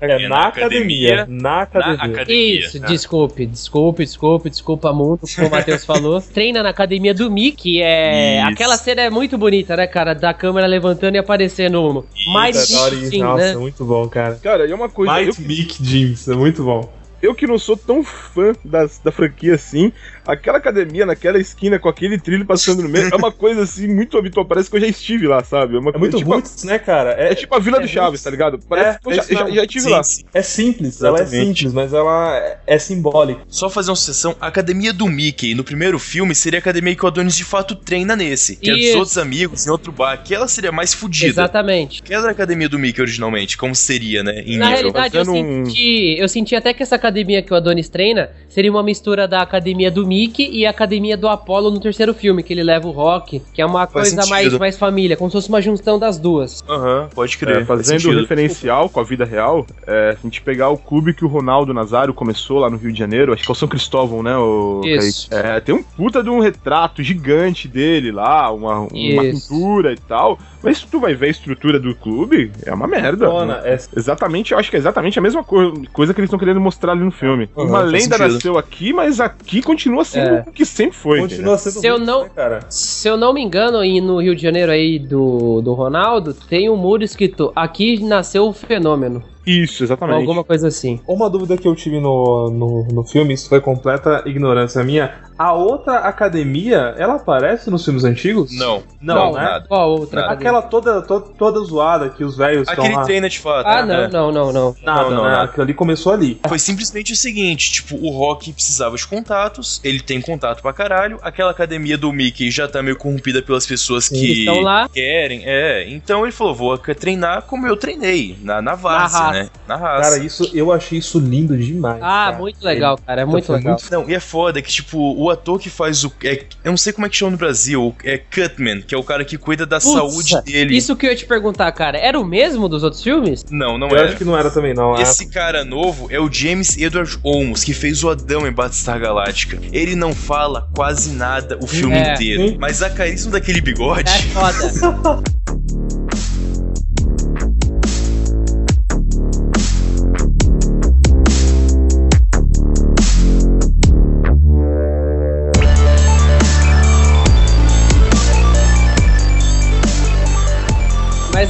É, 0.00 0.12
É 0.12 0.28
na, 0.28 0.28
na 0.28 0.46
academia. 0.48 1.22
academia. 1.22 1.26
Na 1.28 1.62
academia. 1.62 1.96
Na 1.96 2.04
academia. 2.04 2.60
Isso, 2.60 2.80
desculpe, 2.80 3.46
desculpe, 3.46 4.04
desculpe, 4.04 4.50
desculpa 4.50 4.92
muito, 4.92 5.26
como 5.34 5.48
o 5.48 5.50
Matheus 5.50 5.84
falou. 5.86 6.20
Treina 6.20 6.62
na 6.62 6.68
academia 6.70 7.14
do 7.14 7.30
Mickey, 7.30 7.82
é. 7.82 8.38
Isso. 8.40 8.48
Aquela 8.48 8.76
cena 8.76 9.02
é 9.02 9.10
muito 9.10 9.38
bonita, 9.38 9.76
né, 9.76 9.86
cara? 9.86 10.14
Da 10.14 10.32
câmera 10.34 10.66
levantando 10.66 11.14
e 11.16 11.18
aparecendo 11.18 12.04
mais 12.32 12.56
Puta, 12.66 12.72
da 12.72 12.82
hora, 12.82 12.96
sim, 12.96 13.22
Nossa, 13.22 13.44
né? 13.52 13.56
muito 13.56 13.84
bom, 13.84 14.08
cara. 14.08 14.38
Cara, 14.42 14.66
e 14.66 14.72
é 14.72 14.74
uma 14.74 14.88
coisa. 14.88 15.12
Eu, 15.20 15.26
Might 15.26 15.42
Mick 15.42 15.76
James, 15.84 16.28
é 16.28 16.34
muito 16.34 16.62
bom. 16.64 16.95
Eu 17.22 17.34
que 17.34 17.46
não 17.46 17.58
sou 17.58 17.76
tão 17.76 18.02
fã 18.04 18.52
das, 18.64 18.98
da 18.98 19.10
franquia 19.10 19.54
assim, 19.54 19.92
aquela 20.26 20.58
academia 20.58 21.06
naquela 21.06 21.38
esquina 21.38 21.78
com 21.78 21.88
aquele 21.88 22.18
trilho 22.18 22.44
passando 22.44 22.82
no 22.82 22.88
meio, 22.88 23.08
é 23.12 23.16
uma 23.16 23.32
coisa 23.32 23.62
assim 23.62 23.86
muito 23.88 24.16
habitual. 24.18 24.44
Parece 24.44 24.68
que 24.70 24.76
eu 24.76 24.80
já 24.80 24.86
estive 24.86 25.26
lá, 25.26 25.42
sabe? 25.42 25.76
É, 25.76 25.78
uma 25.78 25.90
É 25.92 25.98
muito 25.98 26.16
tipo, 26.16 26.30
roots, 26.32 26.64
né, 26.64 26.78
cara? 26.78 27.10
É 27.12 27.34
tipo 27.34 27.54
a 27.54 27.58
Vila 27.58 27.78
é 27.78 27.80
do 27.80 27.88
Chaves, 27.88 28.10
roots. 28.10 28.22
tá 28.22 28.30
ligado? 28.30 28.58
Parece 28.68 28.96
É, 28.96 28.98
que 29.00 29.08
eu 29.08 29.12
já, 29.14 29.20
é 29.20 29.24
isso 29.24 29.32
já, 29.34 29.50
já 29.50 29.62
estive 29.62 29.84
Sim, 29.84 29.90
lá. 29.90 30.02
sim. 30.02 30.22
É 30.34 30.42
simples, 30.42 31.02
ela 31.02 31.18
é 31.18 31.22
Exatamente. 31.22 31.56
simples, 31.58 31.72
mas 31.72 31.92
ela 31.92 32.36
é- 32.36 32.58
é 32.66 32.78
simbólica. 32.78 33.40
Só 33.48 33.68
fazer 33.70 33.90
uma 33.90 33.96
sucessão, 33.96 34.36
a 34.40 34.46
academia 34.46 34.92
do 34.92 35.06
Mickey 35.06 35.54
no 35.54 35.64
primeiro 35.64 35.98
filme 35.98 36.34
seria 36.34 36.58
a 36.58 36.60
academia 36.60 36.94
que 36.94 37.04
o 37.04 37.08
Adonis 37.08 37.36
de 37.36 37.44
fato 37.44 37.74
treina 37.74 38.14
nesse. 38.16 38.56
Que 38.56 38.70
é 38.70 38.74
dos 38.74 38.82
Isso. 38.84 38.98
outros 38.98 39.18
amigos 39.18 39.66
em 39.66 39.70
outro 39.70 39.90
bar. 39.92 40.22
Que 40.22 40.34
ela 40.34 40.48
seria 40.48 40.72
mais 40.72 40.92
fodida. 40.94 41.26
Exatamente. 41.26 42.02
Que 42.02 42.12
era 42.14 42.28
a 42.28 42.30
academia 42.30 42.68
do 42.68 42.78
Mickey 42.78 43.00
originalmente, 43.00 43.56
como 43.56 43.74
seria, 43.74 44.22
né? 44.22 44.42
Em 44.44 44.56
Na 44.58 44.70
nível. 44.70 44.92
realidade, 44.92 45.16
eu 45.16 45.22
um- 45.22 45.64
senti, 45.64 46.16
eu 46.18 46.28
senti 46.28 46.54
até 46.54 46.74
que 46.74 46.82
essa 46.82 46.96
academia 47.06 47.42
que 47.42 47.52
o 47.52 47.56
Adonis 47.56 47.88
treina 47.88 48.30
seria 48.48 48.70
uma 48.70 48.82
mistura 48.82 49.28
da 49.28 49.40
academia 49.42 49.90
do 49.90 50.06
Mickey 50.06 50.48
e 50.50 50.66
a 50.66 50.70
academia 50.70 51.16
do 51.16 51.28
Apollo 51.28 51.70
no 51.70 51.78
terceiro 51.80 52.12
filme, 52.12 52.42
que 52.42 52.52
ele 52.52 52.62
leva 52.62 52.86
o 52.88 52.90
Rock, 52.90 53.40
que 53.52 53.62
é 53.62 53.66
uma 53.66 53.86
Faz 53.86 54.08
coisa 54.10 54.28
mais, 54.28 54.44
sentido. 54.44 54.58
mais 54.60 54.78
família, 54.78 55.16
como 55.16 55.30
se 55.30 55.36
fosse 55.36 55.48
uma 55.48 55.62
junção 55.62 55.98
das 55.98 56.18
duas. 56.18 56.62
Aham, 56.68 57.08
pode 57.14 57.36
crer. 57.38 57.62
É, 57.62 57.64
faz 57.64 57.80
fazendo 57.86 58.10
referencial 58.18 58.88
com 58.88 59.00
a 59.00 59.04
vida 59.04 59.24
real, 59.24 59.66
é, 59.86 60.12
se 60.12 60.18
a 60.18 60.22
gente 60.26 60.42
pegar 60.42 60.68
o 60.70 60.76
clube 60.78 61.14
que 61.14 61.24
o 61.24 61.28
Ronaldo 61.28 61.72
Nazário 61.72 62.12
começou 62.12 62.58
lá 62.58 62.68
no 62.68 62.76
Rio 62.76 62.92
de 62.92 62.98
Janeiro, 62.98 63.32
acho 63.32 63.44
que 63.44 63.50
é 63.50 63.52
o 63.52 63.54
São 63.54 63.68
Cristóvão, 63.68 64.22
né? 64.22 64.36
O 64.36 64.82
Isso. 64.84 65.28
É, 65.32 65.60
tem 65.60 65.74
um 65.74 65.82
puta 65.82 66.22
de 66.22 66.30
um 66.30 66.40
retrato 66.40 67.02
gigante 67.02 67.68
dele 67.68 68.10
lá, 68.10 68.50
uma, 68.52 68.80
uma 68.80 68.88
Isso. 69.24 69.48
pintura 69.48 69.92
e 69.92 69.96
tal. 69.96 70.38
Mas 70.62 70.78
se 70.78 70.86
tu 70.86 70.98
vai 70.98 71.14
ver 71.14 71.26
a 71.26 71.30
estrutura 71.30 71.78
do 71.78 71.94
clube, 71.94 72.50
é 72.64 72.74
uma 72.74 72.88
merda. 72.88 73.26
Dona, 73.26 73.60
é 73.64 73.76
Exatamente, 73.96 74.52
eu 74.52 74.58
acho 74.58 74.68
que 74.70 74.76
é 74.76 74.78
exatamente 74.78 75.18
a 75.18 75.22
mesma 75.22 75.44
co- 75.44 75.72
coisa 75.92 76.12
que 76.12 76.20
eles 76.20 76.26
estão 76.28 76.38
querendo 76.38 76.60
mostrar 76.60 76.95
ali 76.96 77.04
no 77.04 77.10
filme. 77.12 77.48
Uhum, 77.56 77.66
uma 77.66 77.80
lenda 77.80 78.16
sentido. 78.16 78.32
nasceu 78.34 78.58
aqui, 78.58 78.92
mas 78.92 79.20
aqui 79.20 79.62
continua 79.62 80.04
sendo 80.04 80.36
É. 80.36 80.44
o 80.46 80.52
que 80.52 80.64
sempre 80.64 80.96
foi. 80.96 81.20
continua 81.20 81.56
sendo 81.58 81.80
Se 81.80 81.86
eu 81.86 81.98
não- 81.98 82.24
né, 82.24 82.30
cara? 82.34 82.60
Se 82.68 83.08
eu 83.08 83.16
não 83.16 83.32
me 83.32 83.42
engano, 83.42 83.78
aí 83.78 84.00
no 84.00 84.20
Rio 84.20 84.34
de 84.34 84.42
Janeiro 84.42 84.72
aí 84.72 84.98
do, 84.98 85.60
do 85.62 85.72
Ronaldo, 85.74 86.34
tem 86.34 86.68
um 86.70 86.76
muro 86.76 87.04
escrito 87.04 87.52
Aqui 87.54 88.02
nasceu 88.02 88.46
o 88.48 88.52
fenômeno. 88.52 89.22
Isso, 89.46 89.84
exatamente. 89.84 90.16
Alguma 90.18 90.42
coisa 90.42 90.68
assim. 90.68 91.00
Uma 91.06 91.30
dúvida 91.30 91.56
que 91.56 91.68
eu 91.68 91.74
tive 91.74 92.00
no, 92.00 92.50
no, 92.50 92.84
no 92.92 93.04
filme, 93.04 93.32
isso 93.34 93.48
foi 93.48 93.60
completa 93.60 94.22
ignorância 94.26 94.82
minha. 94.82 95.14
A 95.38 95.52
outra 95.52 95.98
academia, 95.98 96.94
ela 96.96 97.16
aparece 97.16 97.70
nos 97.70 97.84
filmes 97.84 98.04
antigos? 98.04 98.50
Não. 98.58 98.82
Não, 99.00 99.14
Não, 99.14 99.32
né? 99.34 99.40
nada. 99.42 99.66
Qual 99.68 99.90
outra? 99.90 100.22
Nada. 100.22 100.32
Aquela 100.32 100.62
toda, 100.62 101.02
to- 101.02 101.20
toda 101.38 101.60
zoada 101.60 102.08
que 102.08 102.24
os 102.24 102.36
velhos 102.36 102.66
estão 102.66 102.82
Aquele 102.84 102.96
lá. 102.98 103.04
treina 103.04 103.28
de 103.28 103.38
fato. 103.38 103.66
Ah, 103.66 103.84
né? 103.84 104.08
não, 104.10 104.32
não, 104.32 104.46
não, 104.46 104.52
não. 104.52 104.76
Nada, 104.82 105.02
Não, 105.02 105.10
não, 105.10 105.24
né? 105.24 105.30
nada. 105.30 105.42
Aquilo 105.44 105.62
ali 105.62 105.74
começou 105.74 106.12
ali. 106.12 106.40
Foi 106.48 106.58
simplesmente 106.58 107.12
o 107.12 107.16
seguinte, 107.16 107.70
tipo, 107.70 107.96
o 107.96 108.10
Rock 108.10 108.50
precisava 108.52 108.96
de 108.96 109.06
contatos, 109.06 109.78
ele 109.84 110.00
tem 110.00 110.20
contato 110.22 110.62
pra 110.62 110.72
caralho, 110.72 111.18
aquela 111.22 111.50
academia 111.50 111.98
do 111.98 112.10
Mickey 112.12 112.50
já 112.50 112.66
tá 112.66 112.82
meio 112.82 112.96
corrompida 112.96 113.42
pelas 113.42 113.66
pessoas 113.66 114.10
Eles 114.10 114.20
que 114.22 114.38
estão 114.40 114.60
lá. 114.62 114.88
querem, 114.88 115.42
é, 115.44 115.86
então 115.90 116.22
ele 116.24 116.32
falou, 116.32 116.54
vou 116.54 116.78
treinar 116.78 117.42
como 117.42 117.66
eu 117.66 117.76
treinei, 117.76 118.36
na, 118.42 118.62
na 118.62 118.74
várzea. 118.74 119.35
Né, 119.42 119.48
na 119.68 119.76
raça. 119.76 120.10
Cara, 120.10 120.24
isso 120.24 120.50
eu 120.54 120.72
achei 120.72 120.98
isso 120.98 121.18
lindo 121.18 121.56
demais. 121.56 121.98
Ah, 122.02 122.26
cara. 122.26 122.38
muito 122.38 122.64
legal, 122.64 122.98
cara. 123.06 123.22
É 123.22 123.24
muito 123.24 123.52
legal. 123.52 123.76
Não, 123.90 124.08
e 124.08 124.14
é 124.14 124.20
foda 124.20 124.60
que, 124.62 124.70
tipo, 124.70 124.98
o 125.16 125.30
ator 125.30 125.58
que 125.58 125.68
faz 125.70 126.04
o. 126.04 126.12
é- 126.24 126.44
eu 126.64 126.70
não 126.72 126.76
sei 126.76 126.92
como 126.92 127.06
é 127.06 127.10
que 127.10 127.16
chama 127.16 127.32
no 127.32 127.36
Brasil, 127.36 127.94
é 128.04 128.18
Cutman, 128.18 128.82
que 128.82 128.94
é 128.94 128.98
o 128.98 129.02
cara 129.04 129.24
que 129.24 129.36
cuida 129.36 129.66
da 129.66 129.78
Putz, 129.80 129.92
saúde 129.92 130.42
dele. 130.42 130.76
Isso 130.76 130.96
que 130.96 131.06
eu 131.06 131.10
ia 131.10 131.16
te 131.16 131.26
perguntar, 131.26 131.70
cara. 131.72 131.98
Era 131.98 132.18
o 132.18 132.24
mesmo 132.24 132.68
dos 132.68 132.82
outros 132.82 133.02
filmes? 133.02 133.44
Não, 133.50 133.76
não 133.78 133.88
Eu 133.88 133.98
é. 133.98 134.04
acho 134.04 134.16
que 134.16 134.24
não 134.24 134.36
era 134.36 134.50
também, 134.50 134.74
não. 134.74 134.96
é. 134.96 135.02
Esse 135.02 135.28
cara 135.30 135.64
novo 135.64 136.08
é 136.10 136.18
o 136.20 136.30
James 136.32 136.76
Edward 136.76 137.18
Olmos, 137.22 137.62
que 137.64 137.72
fez 137.74 138.02
o 138.04 138.10
Adão 138.10 138.46
em 138.46 138.52
Battlestar 138.52 138.98
Galáctica. 139.00 139.58
Ele 139.72 139.94
não 139.94 140.14
fala 140.14 140.68
quase 140.74 141.12
nada 141.12 141.58
o 141.62 141.66
filme 141.66 141.94
É. 141.96 142.12
inteiro, 142.14 142.56
mas 142.58 142.82
a 142.82 142.90
caríssima 142.90 143.32
daquele 143.32 143.60
bigode. 143.60 144.10
É 144.10 144.18
foda. 144.32 145.22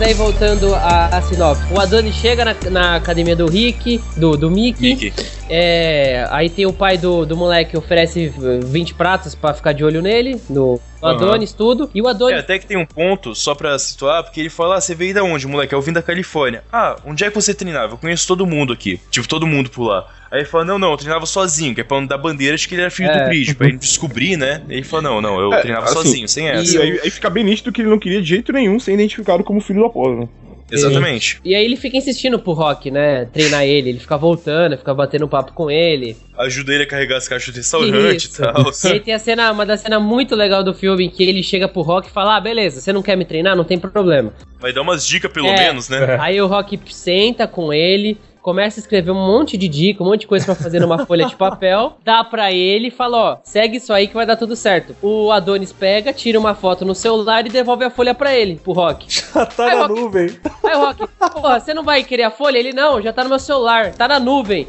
Mas 0.07 0.13
aí 0.13 0.15
voltando 0.15 0.73
à, 0.73 1.07
à 1.07 1.21
sinopse. 1.21 1.63
O 1.69 1.81
Adonis 1.81 2.15
chega 2.15 2.45
na, 2.45 2.55
na 2.71 2.95
academia 2.95 3.35
do 3.35 3.51
Rick, 3.51 4.01
do, 4.17 4.37
do 4.37 4.49
Mickey. 4.49 4.95
Mickey. 4.95 5.13
É, 5.51 6.25
aí 6.31 6.49
tem 6.49 6.65
o 6.65 6.73
pai 6.73 6.97
do, 6.97 7.27
do 7.27 7.37
moleque 7.37 7.73
que 7.73 7.77
oferece 7.77 8.33
eh, 8.41 8.61
20 8.65 8.95
pratos 8.95 9.35
pra 9.35 9.53
ficar 9.53 9.73
de 9.73 9.83
olho 9.85 10.01
nele, 10.01 10.41
no. 10.49 10.81
Adonis, 11.03 11.53
tudo. 11.53 11.91
E 11.93 12.01
o 12.01 12.07
É, 12.07 12.11
Adonis. 12.11 12.39
até 12.39 12.57
que 12.59 12.67
tem 12.67 12.77
um 12.77 12.87
ponto, 12.87 13.35
só 13.35 13.55
pra 13.55 13.77
situar, 13.79 14.23
porque 14.23 14.41
ele 14.41 14.49
fala: 14.51 14.77
ah, 14.77 14.81
você 14.81 14.95
veio 14.95 15.13
da 15.13 15.25
onde, 15.25 15.47
moleque? 15.47 15.75
Eu 15.75 15.83
vim 15.83 15.93
da 15.93 16.03
Califórnia. 16.03 16.63
Ah, 16.73 16.97
onde 17.05 17.25
é 17.25 17.29
que 17.29 17.35
você 17.35 17.53
treinava? 17.53 17.95
Eu 17.95 17.99
conheço 17.99 18.27
todo 18.29 18.47
mundo 18.47 18.73
aqui. 18.73 19.01
Tipo, 19.11 19.27
todo 19.29 19.47
mundo 19.47 19.71
por 19.71 19.89
lá. 19.89 20.07
Aí 20.37 20.43
ele 20.43 20.49
fala: 20.49 20.65
não, 20.65 20.79
não, 20.79 20.91
eu 20.91 20.97
treinava 20.97 21.25
sozinho, 21.27 21.75
que 21.75 21.81
é 21.81 21.85
pra 21.85 21.99
não 21.99 22.07
dar 22.07 22.19
bandeira 22.19 22.57
de 22.57 22.69
que 22.69 22.75
ele 22.75 22.83
era 22.83 22.91
filho 22.91 23.09
É. 23.11 23.19
do 23.19 23.25
Creed, 23.27 23.55
pra 23.57 23.67
ele 23.69 23.79
descobrir, 23.79 24.37
né? 24.37 24.63
Ele 24.69 24.83
fala: 24.85 25.03
não, 25.03 25.21
não, 25.23 25.41
eu 25.41 25.53
É, 25.55 25.61
treinava 25.63 25.87
assim, 25.87 25.95
sozinho, 25.95 26.29
sem 26.29 26.49
essa. 26.49 26.77
E 26.77 26.81
aí, 26.83 27.01
aí 27.03 27.11
fica 27.11 27.31
bem 27.31 27.43
nítido 27.45 27.73
que 27.73 27.81
ele 27.81 27.89
não 27.91 27.99
queria 27.99 28.21
de 28.21 28.29
jeito 28.29 28.53
nenhum 28.53 28.79
ser 28.79 28.93
identificado 28.93 29.43
como 29.43 29.61
filho 29.61 29.81
do 29.81 29.87
Apolo, 29.87 30.21
né? 30.21 30.29
Exatamente. 30.71 31.39
E 31.45 31.55
aí 31.55 31.65
ele 31.65 31.77
fica 31.77 31.97
insistindo 31.97 32.41
pro 32.41 32.53
Rock, 32.53 32.91
né? 32.91 33.25
Treinar 33.27 33.65
ele. 33.65 33.91
Ele 33.91 34.01
fica 34.01 34.17
voltando, 34.17 34.77
fica 34.77 34.93
batendo 34.93 35.29
papo 35.29 35.53
com 35.53 35.71
ele. 35.71 36.17
Ajuda 36.37 36.75
ele 36.75 36.83
a 36.83 36.87
carregar 36.87 37.19
as 37.19 37.29
caixas 37.29 37.55
de 37.55 37.61
restaurante 37.61 38.25
e 38.25 38.31
tal. 38.33 38.73
E 38.85 38.89
aí 38.89 38.99
tem 39.01 39.15
a 39.15 39.19
cena, 39.21 39.53
uma 39.53 39.65
da 39.65 39.77
cena 39.77 40.01
muito 40.01 40.35
legal 40.35 40.65
do 40.65 40.75
filme 40.75 41.05
em 41.07 41.09
que 41.09 41.23
ele 41.23 41.41
chega 41.43 41.69
pro 41.69 41.83
Rock 41.83 42.09
e 42.09 42.11
fala: 42.11 42.37
Ah, 42.37 42.41
beleza, 42.41 42.81
você 42.81 42.93
não 42.93 43.01
quer 43.01 43.17
me 43.17 43.25
treinar? 43.25 43.57
Não 43.57 43.63
tem 43.65 43.79
problema. 43.79 44.33
Vai 44.61 44.73
dar 44.73 44.83
umas 44.83 45.07
dicas, 45.07 45.31
pelo 45.31 45.47
É. 45.47 45.57
menos, 45.57 45.89
né? 45.89 46.17
Aí 46.21 46.41
o 46.41 46.49
Rock 46.49 46.79
senta 46.93 47.47
com 47.47 47.73
ele, 47.73 48.19
começa 48.47 48.79
a 48.79 48.81
escrever 48.81 49.11
um 49.11 49.15
monte 49.27 49.57
de 49.57 49.67
dica, 49.67 50.05
um 50.05 50.07
monte 50.07 50.21
de 50.21 50.27
coisa 50.29 50.45
pra 50.45 50.55
fazer 50.55 50.79
numa 50.79 51.05
folha 51.05 51.27
de 51.27 51.35
papel, 51.35 51.99
dá 52.05 52.23
pra 52.23 52.53
ele 52.53 52.87
e 52.87 52.91
fala, 52.93 53.17
ó, 53.19 53.37
segue 53.43 53.79
isso 53.79 53.93
aí 53.93 54.07
que 54.07 54.15
vai 54.15 54.25
dar 54.25 54.37
tudo 54.37 54.55
certo. 54.55 54.95
O 55.03 55.33
Adonis 55.33 55.73
pega, 55.73 56.13
tira 56.13 56.39
uma 56.39 56.55
foto 56.55 56.85
no 56.85 56.95
celular 56.95 57.45
e 57.45 57.49
devolve 57.51 57.83
a 57.85 57.91
folha 57.91 58.15
pra 58.15 58.33
ele, 58.37 58.55
pro 58.63 58.73
Rock. 58.73 59.07
Já 59.35 59.45
tá 59.47 59.65
Ai, 59.67 59.75
na 59.75 59.87
Rock. 59.89 60.01
nuvem. 60.01 60.39
Aí 60.65 60.77
o 60.77 60.79
Rock, 60.79 61.09
porra, 61.33 61.59
você 61.59 61.75
não 61.75 61.83
vai 61.83 62.05
querer 62.05 62.23
a 62.23 62.31
folha? 62.31 62.57
Ele, 62.57 62.73
não, 62.73 63.03
já 63.03 63.13
tá 63.13 63.25
no 63.25 63.31
meu 63.31 63.41
celular, 63.41 63.91
tá 63.95 64.07
na 64.07 64.21
nuvem. 64.21 64.69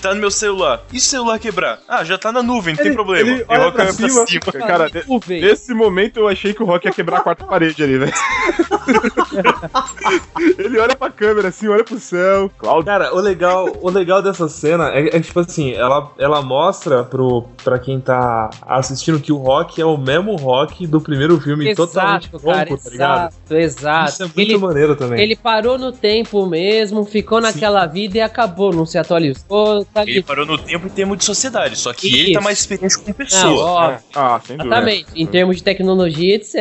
Tá 0.00 0.14
no 0.14 0.20
meu 0.20 0.30
celular. 0.30 0.82
E 0.92 0.98
se 0.98 1.08
o 1.08 1.10
celular 1.10 1.38
quebrar? 1.38 1.80
Ah, 1.88 2.04
já 2.04 2.16
tá 2.18 2.30
na 2.32 2.42
nuvem, 2.42 2.72
não 2.74 2.78
tem 2.78 2.86
Ele- 2.86 2.94
problema. 2.94 3.30
ele 3.30 3.40
E 3.40 3.44
olha 3.48 3.64
Rock 3.64 3.74
pra 3.76 3.84
vai 3.84 3.94
pra 3.94 4.08
cima. 4.08 4.26
cima. 4.26 4.66
Cara, 4.66 4.90
nesse 5.28 5.74
momento 5.74 6.18
eu 6.20 6.28
achei 6.28 6.52
que 6.54 6.62
o 6.62 6.66
Rock 6.66 6.86
ia 6.86 6.92
quebrar 6.92 7.18
a 7.18 7.20
quarta 7.20 7.44
parede 7.44 7.82
ali, 7.82 7.98
velho. 7.98 8.12
Ele 10.58 10.78
olha 10.78 10.96
pra 10.96 11.10
câmera 11.10 11.48
assim, 11.48 11.68
olha 11.68 11.84
pro 11.84 11.98
céu. 11.98 12.50
Cláudio. 12.58 12.84
Cara, 12.84 13.14
o 13.14 13.20
legal, 13.20 13.68
o 13.80 13.90
legal 13.90 14.22
dessa 14.22 14.48
cena 14.48 14.88
é, 14.90 15.06
é 15.08 15.10
que, 15.10 15.20
tipo 15.22 15.40
assim, 15.40 15.72
ela, 15.72 16.10
ela 16.18 16.42
mostra 16.42 17.04
pro, 17.04 17.44
pra 17.62 17.78
quem 17.78 18.00
tá 18.00 18.50
assistindo 18.62 19.20
que 19.20 19.32
o 19.32 19.36
Rock 19.36 19.80
é 19.80 19.84
o 19.84 19.96
mesmo 19.96 20.36
Rock 20.36 20.86
do 20.86 21.00
primeiro 21.00 21.40
filme, 21.40 21.74
totalmente 21.74 22.28
Exato, 22.28 22.46
louco, 22.46 22.58
cara, 22.58 22.76
tá 22.76 22.90
ligado? 22.90 23.32
exato, 23.48 23.54
exato. 23.54 24.10
Isso 24.10 24.22
é 24.22 24.26
muito 24.26 24.38
ele, 24.40 24.58
maneiro 24.58 24.96
também. 24.96 25.20
ele 25.20 25.36
parou 25.36 25.78
no 25.78 25.92
tempo 25.92 26.46
mesmo, 26.46 27.04
ficou 27.04 27.40
naquela 27.40 27.86
vida 27.86 28.18
e 28.18 28.20
acabou, 28.20 28.72
não 28.72 28.86
se 28.86 28.98
atualizou, 28.98 29.84
tá 29.86 30.02
Ele 30.02 30.22
parou 30.22 30.46
no 30.46 30.58
tempo 30.58 30.86
em 30.86 30.90
termos 30.90 31.18
de 31.18 31.24
sociedade, 31.24 31.76
só 31.76 31.92
que 31.92 32.06
ele 32.08 32.24
tá 32.32 32.38
Isso. 32.38 32.42
mais 32.42 32.58
experiente 32.60 32.96
como 32.98 33.08
Não, 33.08 33.14
pessoa. 33.14 33.64
ó, 33.64 33.94
Ah, 34.14 34.40
sem 34.44 34.56
dúvida. 34.56 34.74
Exatamente, 34.76 35.06
em 35.14 35.26
termos 35.26 35.56
de 35.56 35.62
tecnologia, 35.62 36.34
etc. 36.36 36.54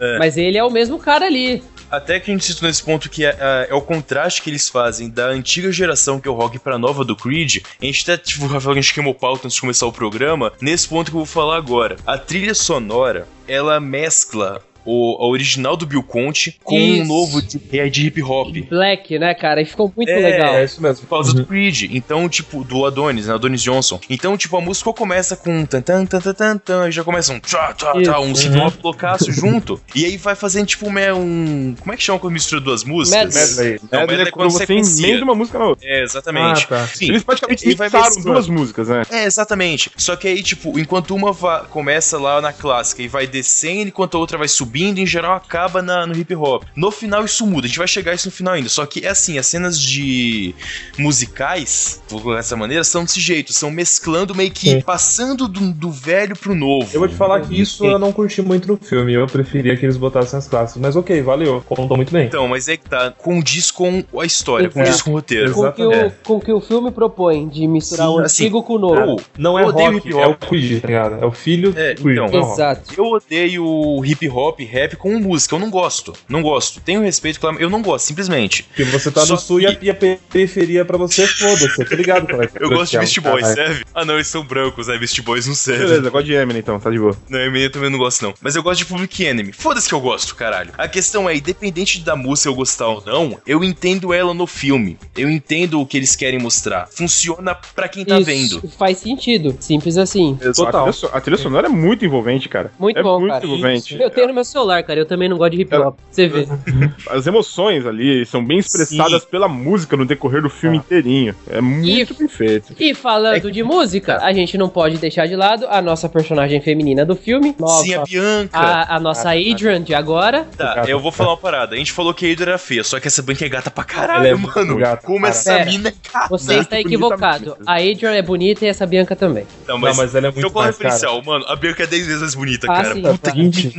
É. 0.00 0.18
Mas 0.18 0.36
ele 0.36 0.56
é 0.58 0.64
o 0.64 0.70
mesmo 0.70 0.98
cara 0.98 1.17
ali. 1.22 1.62
Até 1.90 2.20
que 2.20 2.30
a 2.30 2.34
gente 2.34 2.44
citou 2.44 2.68
nesse 2.68 2.82
ponto 2.82 3.08
que 3.08 3.24
é, 3.24 3.30
é- 3.40 3.68
é 3.70 3.74
o 3.74 3.80
contraste 3.80 4.42
que 4.42 4.50
eles 4.50 4.68
fazem 4.68 5.08
da 5.08 5.26
antiga 5.28 5.72
geração, 5.72 6.20
que 6.20 6.28
é 6.28 6.30
o 6.30 6.34
rock, 6.34 6.58
pra 6.58 6.76
nova 6.78 7.02
do 7.02 7.16
Creed. 7.16 7.62
A 7.80 7.84
gente 7.84 8.02
até, 8.02 8.22
tipo, 8.22 8.44
o 8.44 8.48
Rafael, 8.48 8.72
a 8.72 8.80
gente 8.80 8.92
queimou 8.92 9.14
pauta 9.14 9.46
antes 9.46 9.54
de 9.54 9.60
começar 9.62 9.86
o 9.86 9.92
programa, 9.92 10.52
nesse 10.60 10.86
ponto 10.86 11.10
que 11.10 11.16
eu 11.16 11.20
vou 11.20 11.26
falar 11.26 11.56
agora. 11.56 11.96
A 12.06 12.18
trilha 12.18 12.54
sonora, 12.54 13.26
ela 13.46 13.80
mescla 13.80 14.62
o 14.90 15.16
a 15.22 15.26
original 15.26 15.76
do 15.76 15.86
Bill 15.86 16.02
Conte 16.02 16.58
com 16.64 16.78
Isso. 16.78 17.02
um 17.02 17.06
novo 17.06 17.42
de, 17.42 17.60
é 17.72 17.88
de 17.88 18.06
hip 18.06 18.22
hop. 18.22 18.56
Black, 18.70 19.18
né, 19.18 19.34
cara? 19.34 19.60
E 19.60 19.64
ficou 19.66 19.92
muito 19.96 20.08
É, 20.10 20.16
legal. 20.18 20.54
É 20.54 20.64
isso 20.64 20.80
mesmo. 20.82 21.02
Por 21.06 21.10
causa 21.16 21.34
do 21.34 21.44
Creed. 21.44 21.84
Então, 21.90 22.28
tipo, 22.28 22.64
do 22.64 22.86
Adonis, 22.86 23.26
né? 23.26 23.34
Adonis 23.34 23.62
Johnson. 23.62 24.00
Então, 24.08 24.36
tipo, 24.36 24.56
a 24.56 24.60
música 24.60 24.92
começa 24.92 25.36
com 25.36 25.50
um 25.58 25.66
tan 25.66 25.82
tan 25.82 26.06
tan 26.06 26.20
tan 26.20 26.32
tan 26.34 26.58
tan, 26.58 26.88
e 26.88 26.92
já 26.92 27.04
começa 27.04 27.32
um 27.32 27.40
tchá 27.40 27.72
tchá 27.74 27.92
tchá, 28.00 28.20
um 28.20 28.32
hip 28.32 28.56
hop 28.58 28.74
loucaço 28.82 29.30
junto. 29.32 29.80
E 29.94 30.04
aí 30.06 30.16
vai 30.16 30.34
fazendo, 30.34 30.66
tipo, 30.66 30.90
me- 30.90 31.12
um. 31.12 31.74
Como 31.78 31.92
é 31.92 31.96
que 31.96 32.02
chama 32.02 32.18
quando 32.18 32.32
mistura 32.32 32.60
duas 32.60 32.84
músicas? 32.84 33.56
Medley. 33.56 33.80
Não, 33.90 33.98
É, 34.00 34.06
medley 34.06 34.28
é 34.28 34.30
quando 34.30 34.50
você 34.50 34.64
emenda 34.72 35.24
uma 35.24 35.34
música 35.34 35.58
na 35.58 35.66
outra. 35.66 35.86
É, 35.88 36.02
exatamente. 36.02 36.64
Ah, 36.64 36.66
tá. 36.66 36.86
Sim. 36.88 37.08
Eles 37.08 37.22
praticamente 37.22 37.66
Ele 37.66 37.74
vai 37.74 37.88
mixaram 37.88 38.06
mesclando. 38.06 38.32
duas 38.32 38.48
músicas, 38.48 38.88
né? 38.88 39.02
É, 39.10 39.24
exatamente. 39.24 39.90
Só 39.96 40.16
que 40.16 40.26
aí, 40.28 40.42
tipo, 40.42 40.78
enquanto 40.78 41.14
uma 41.14 41.34
começa 41.70 42.18
lá 42.18 42.40
na 42.40 42.52
clássica 42.52 43.02
e 43.02 43.08
vai 43.08 43.26
descendo, 43.26 43.88
enquanto 43.88 44.16
a 44.16 44.20
outra 44.20 44.38
vai 44.38 44.48
subindo, 44.78 44.98
em 44.98 45.06
geral 45.06 45.34
acaba 45.34 45.82
na- 45.82 46.06
no 46.06 46.16
hip 46.16 46.34
hop. 46.34 46.62
No 46.76 46.90
final 46.90 47.24
isso 47.24 47.46
muda, 47.46 47.66
a 47.66 47.68
gente 47.68 47.78
vai 47.78 47.88
chegar 47.88 48.12
a 48.12 48.14
isso 48.14 48.28
no 48.28 48.32
final 48.32 48.54
ainda. 48.54 48.68
Só 48.68 48.86
que 48.86 49.04
é 49.04 49.08
assim, 49.08 49.38
as 49.38 49.46
cenas 49.46 49.80
de 49.80 50.54
musicais, 50.96 52.02
vou 52.08 52.20
colocar 52.20 52.38
dessa 52.40 52.56
maneira, 52.56 52.84
são 52.84 53.02
desse 53.04 53.20
jeito, 53.20 53.52
são 53.52 53.70
mesclando 53.70 54.34
meio 54.34 54.50
que 54.50 54.70
Sim. 54.70 54.80
passando 54.80 55.48
do, 55.48 55.72
do 55.72 55.90
velho 55.90 56.36
pro 56.36 56.54
novo. 56.54 56.88
Eu 56.92 57.00
vou 57.00 57.08
te 57.08 57.14
falar 57.14 57.40
que 57.40 57.60
isso 57.60 57.84
eu 57.84 57.98
não 57.98 58.12
curti 58.12 58.40
muito 58.42 58.68
no 58.68 58.76
filme. 58.76 59.12
Eu 59.14 59.26
preferia 59.26 59.76
que 59.76 59.84
eles 59.84 59.96
botassem 59.96 60.38
as 60.38 60.46
clássicas. 60.46 60.80
Mas 60.80 60.94
ok, 60.96 61.20
valeu. 61.22 61.62
Contou 61.66 61.96
muito 61.96 62.12
bem. 62.12 62.26
Então, 62.26 62.46
mas 62.46 62.68
é 62.68 62.76
que 62.76 62.88
tá, 62.88 63.10
condiz 63.16 63.70
com 63.70 64.04
a 64.18 64.24
história, 64.24 64.66
Exato. 64.66 64.78
condiz 64.78 65.02
com 65.02 65.10
o 65.10 65.14
roteiro. 65.14 65.52
Com 65.52 65.60
o, 65.62 65.72
que 65.72 65.82
o, 65.82 65.92
É. 65.92 66.12
com 66.24 66.40
que 66.40 66.52
o 66.52 66.60
filme 66.60 66.90
propõe 66.90 67.48
de 67.48 67.66
misturar 67.66 68.06
Sim, 68.08 68.12
o 68.14 68.18
assim, 68.20 68.42
antigo 68.44 68.62
com 68.62 68.74
o 68.74 68.78
novo. 68.78 69.20
Não 69.36 69.58
é 69.58 69.66
odeio 69.66 69.92
rock, 69.94 70.08
hip 70.08 70.16
é 70.18 70.26
o 70.26 70.30
hop. 70.30 70.44
Creed, 70.44 70.80
tá 70.80 70.86
ligado? 70.88 71.14
É 71.22 71.26
o 71.26 71.32
filho 71.32 71.72
É, 71.76 71.94
do 71.94 72.10
então. 72.10 72.52
Exato. 72.52 72.94
Eu 72.96 73.06
odeio 73.06 74.04
hip 74.04 74.28
hop, 74.28 74.60
rap 74.68 74.96
com 74.96 75.18
música. 75.18 75.54
Eu 75.54 75.58
não 75.58 75.70
gosto. 75.70 76.12
Não 76.28 76.42
gosto. 76.42 76.80
Tenho 76.80 77.02
respeito, 77.02 77.40
claro. 77.40 77.56
Eu 77.58 77.70
não 77.70 77.82
gosto, 77.82 78.06
simplesmente. 78.06 78.62
Porque 78.64 78.84
você 78.84 79.10
tá 79.10 79.24
Só 79.26 79.34
no 79.34 79.40
sul 79.40 79.60
e 79.60 79.66
a, 79.66 79.74
que- 79.74 79.86
e 79.86 79.90
a 79.90 79.94
periferia 79.94 80.84
pra 80.84 80.96
você, 80.96 81.26
foda-se. 81.26 81.84
Tá 81.84 81.96
ligado? 81.96 82.26
qual 82.28 82.42
é 82.42 82.44
é 82.46 82.50
Eu 82.60 82.68
gosto 82.70 82.92
de 82.92 82.98
Beast 82.98 83.20
Boys, 83.20 83.42
caralho. 83.42 83.56
serve? 83.68 83.84
Ah, 83.94 84.04
não, 84.04 84.14
eles 84.14 84.26
são 84.26 84.44
brancos, 84.44 84.86
né? 84.88 84.98
Beast 84.98 85.20
Boys 85.22 85.46
não 85.46 85.54
serve. 85.54 85.84
Beleza, 85.86 86.10
gosto 86.10 86.26
de 86.26 86.32
Eminem 86.34 86.60
então, 86.60 86.78
tá 86.78 86.90
de 86.90 86.98
boa. 86.98 87.16
Não, 87.28 87.38
eu 87.38 87.70
também 87.72 87.90
não 87.90 87.98
gosto, 87.98 88.22
não. 88.22 88.34
Mas 88.40 88.54
eu 88.56 88.62
gosto 88.62 88.78
de 88.78 88.86
Public 88.86 89.24
Enemy. 89.24 89.52
Foda-se 89.52 89.88
que 89.88 89.94
eu 89.94 90.00
gosto, 90.00 90.34
caralho. 90.34 90.70
A 90.76 90.86
questão 90.88 91.28
é, 91.28 91.36
independente 91.36 92.00
da 92.00 92.14
música 92.16 92.48
eu 92.48 92.54
gostar 92.54 92.88
ou 92.88 93.02
não, 93.04 93.38
eu 93.46 93.62
entendo 93.64 94.12
ela 94.12 94.32
no 94.34 94.46
filme. 94.46 94.98
Eu 95.16 95.30
entendo 95.30 95.80
o 95.80 95.86
que 95.86 95.96
eles 95.96 96.14
querem 96.14 96.38
mostrar. 96.38 96.88
Funciona 96.90 97.54
pra 97.74 97.88
quem 97.88 98.04
tá 98.04 98.16
Isso 98.18 98.26
vendo. 98.26 98.68
faz 98.78 98.98
sentido. 98.98 99.56
Simples 99.60 99.96
assim. 99.96 100.38
A 100.42 100.52
Total. 100.52 100.82
trilha, 100.84 100.92
so- 100.92 101.10
a 101.12 101.20
trilha 101.20 101.38
sonora 101.38 101.66
é 101.66 101.70
muito 101.70 102.04
envolvente, 102.04 102.48
cara. 102.48 102.72
Muito 102.78 102.98
é 102.98 103.02
bom, 103.02 103.18
muito 103.20 103.32
cara. 103.32 103.44
envolvente. 103.46 103.96
Eu 104.00 104.10
tenho 104.10 104.28
no 104.28 104.34
meu 104.34 104.44
celular, 104.48 104.82
cara. 104.82 105.00
Eu 105.00 105.06
também 105.06 105.28
não 105.28 105.36
gosto 105.36 105.52
de 105.56 105.62
hip 105.62 105.74
hop. 105.76 105.98
Você 106.10 106.28
vê. 106.28 106.46
As 107.10 107.26
emoções 107.26 107.86
ali 107.86 108.24
são 108.26 108.44
bem 108.44 108.58
expressadas 108.58 109.24
pela 109.24 109.48
música 109.48 109.96
no 109.96 110.04
decorrer 110.04 110.42
do 110.42 110.50
filme 110.50 110.76
inteirinho. 110.78 111.34
É 111.50 111.60
muito 111.60 112.14
bem 112.14 112.28
feito. 112.28 112.74
E 112.78 112.94
falando 112.94 113.50
de 113.50 113.62
música, 113.62 114.18
a 114.22 114.32
gente 114.32 114.56
não 114.58 114.68
pode 114.68 114.98
deixar 114.98 115.26
de 115.26 115.36
lado 115.36 115.66
a 115.68 115.80
nossa 115.82 116.08
personagem 116.08 116.60
feminina 116.60 117.04
do 117.04 117.14
filme. 117.16 117.54
Nova, 117.58 117.82
Sim, 117.82 117.94
a 117.94 118.02
Bianca. 118.04 118.58
a, 118.58 118.96
a 118.96 119.00
nossa 119.00 119.30
Adrian 119.30 119.82
de 119.82 119.94
agora. 119.94 120.46
Tá, 120.56 120.84
eu 120.86 121.00
vou 121.00 121.12
falar 121.12 121.30
uma 121.30 121.36
parada. 121.36 121.74
A 121.74 121.78
gente 121.78 121.92
falou 121.92 122.14
que 122.14 122.26
a 122.26 122.28
Hydra 122.28 122.50
era 122.52 122.58
feia, 122.58 122.84
só 122.84 122.98
que 123.00 123.08
essa 123.08 123.22
Bianca 123.22 123.44
é 123.44 123.48
gata 123.48 123.70
pra 123.70 123.84
caralho, 123.84 124.26
é 124.26 124.34
mano. 124.34 124.76
gata, 124.76 125.06
Como 125.06 125.20
cara. 125.20 125.30
essa 125.30 125.52
Pera, 125.54 125.64
mina 125.66 125.88
é 125.88 125.92
gata. 126.12 126.28
Você 126.30 126.54
está 126.58 126.80
equivocado. 126.80 127.56
A 127.66 127.74
Adrian 127.76 128.12
é 128.12 128.22
bonita 128.22 128.64
e 128.64 128.68
essa 128.68 128.86
Bianca 128.86 129.14
também. 129.16 129.46
Não, 129.66 129.78
mas, 129.78 129.96
Não, 129.96 130.04
mas 130.04 130.14
ela 130.14 130.28
é 130.28 130.30
muito 130.30 130.46
eu 130.46 130.50
qual 130.50 130.64
mais, 130.64 130.76
referencial, 130.78 131.22
mano? 131.22 131.44
A 131.48 131.56
Bianca 131.56 131.82
é 131.82 131.86
10 131.86 132.06
vezes 132.06 132.20
mais 132.20 132.34
bonita, 132.34 132.66
Ah, 132.70 132.74
cara. 132.82 132.94
sim, 132.94 133.02
Puta 133.02 133.18
tá. 133.18 133.30
que 133.32 133.38
Seguinte, 133.38 133.72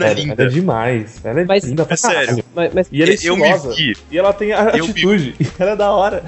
é 0.59 0.61
demais. 0.61 1.21
Ela 1.23 1.41
é 1.41 1.45
Mas- 1.45 1.63
linda 1.63 1.85
pra 1.85 1.93
É 1.93 1.97
sério. 1.97 2.43
Mas, 2.55 2.73
mas- 2.73 2.87
E 2.91 3.01
ela 3.01 3.11
é 3.11 3.17
Eu 3.21 3.35
me 3.37 3.43
estilosa. 3.49 3.75
vi. 3.75 3.97
E 4.11 4.17
ela 4.17 4.33
tem 4.33 4.51
a 4.53 4.63
Eu 4.75 4.83
atitude. 4.85 5.35
E 5.39 5.47
ela 5.59 5.71
é 5.71 5.75
da 5.75 5.91
hora. 5.91 6.23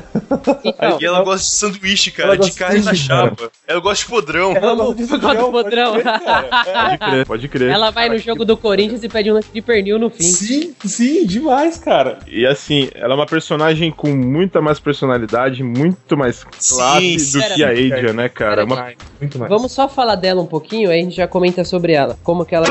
então, 0.66 0.98
E 1.00 1.06
ela 1.06 1.24
gosta 1.24 1.46
de 1.46 1.52
sanduíche, 1.56 2.12
cara, 2.12 2.30
Ela 2.30 2.38
de 2.38 2.40
gosta 2.40 2.54
de 2.54 2.60
carne 2.60 2.80
na 2.80 2.86
cara. 2.86 2.96
chapa. 2.98 3.52
Ela 3.68 3.80
gosta 3.80 4.04
de 4.06 4.10
podrão. 4.10 4.56
Ela 4.56 4.76
gosta 4.76 4.96
de 4.96 5.02
Eu 5.14 5.20
gosto 5.20 5.38
do 5.38 5.52
podrão. 5.52 5.92
pode 6.02 6.04
crer, 6.04 6.04
cara. 6.04 6.48
Pode 6.50 6.98
crer, 7.12 7.26
pode 7.26 7.48
crer. 7.48 7.70
ela 7.72 7.90
vai 7.92 8.10
no 8.10 8.18
jogo 8.18 8.46
do 8.46 8.56
Corinthians 8.58 9.04
e 9.04 9.10
pede 9.10 9.32
um 9.32 9.36
lanche 9.36 9.50
de 9.54 9.62
pernil 9.62 10.00
no 10.00 10.10
fim. 10.10 10.24
Sim, 10.24 10.76
sim, 10.86 11.26
demais, 11.26 11.78
cara. 11.78 12.20
E 12.28 12.46
assim, 12.46 12.90
ela 12.96 13.14
é 13.14 13.16
uma 13.16 13.26
personagem 13.26 13.92
com 13.92 14.10
muita 14.16 14.62
mais 14.62 14.80
personalidade, 14.80 15.64
muito 15.64 16.16
mais 16.18 16.44
classe 16.44 17.20
Sim, 17.20 17.40
do 17.40 17.46
que 17.56 17.64
a 17.64 17.70
Adrian, 17.70 18.14
né, 18.14 18.30
cara? 18.30 18.64
Uma- 18.66 18.92
Muito 19.20 19.38
mais. 19.40 19.50
Vamos 19.50 19.72
só 19.72 19.88
falar 19.88 20.16
dela 20.16 20.42
um 20.42 20.46
pouquinho, 20.48 20.90
aí 20.90 21.00
a 21.00 21.04
gente 21.04 21.16
já 21.16 21.28
comenta 21.28 21.64
sobre 21.64 21.94
ela. 21.94 22.18
Como 22.24 22.46
que 22.46 22.56
ela. 22.56 22.68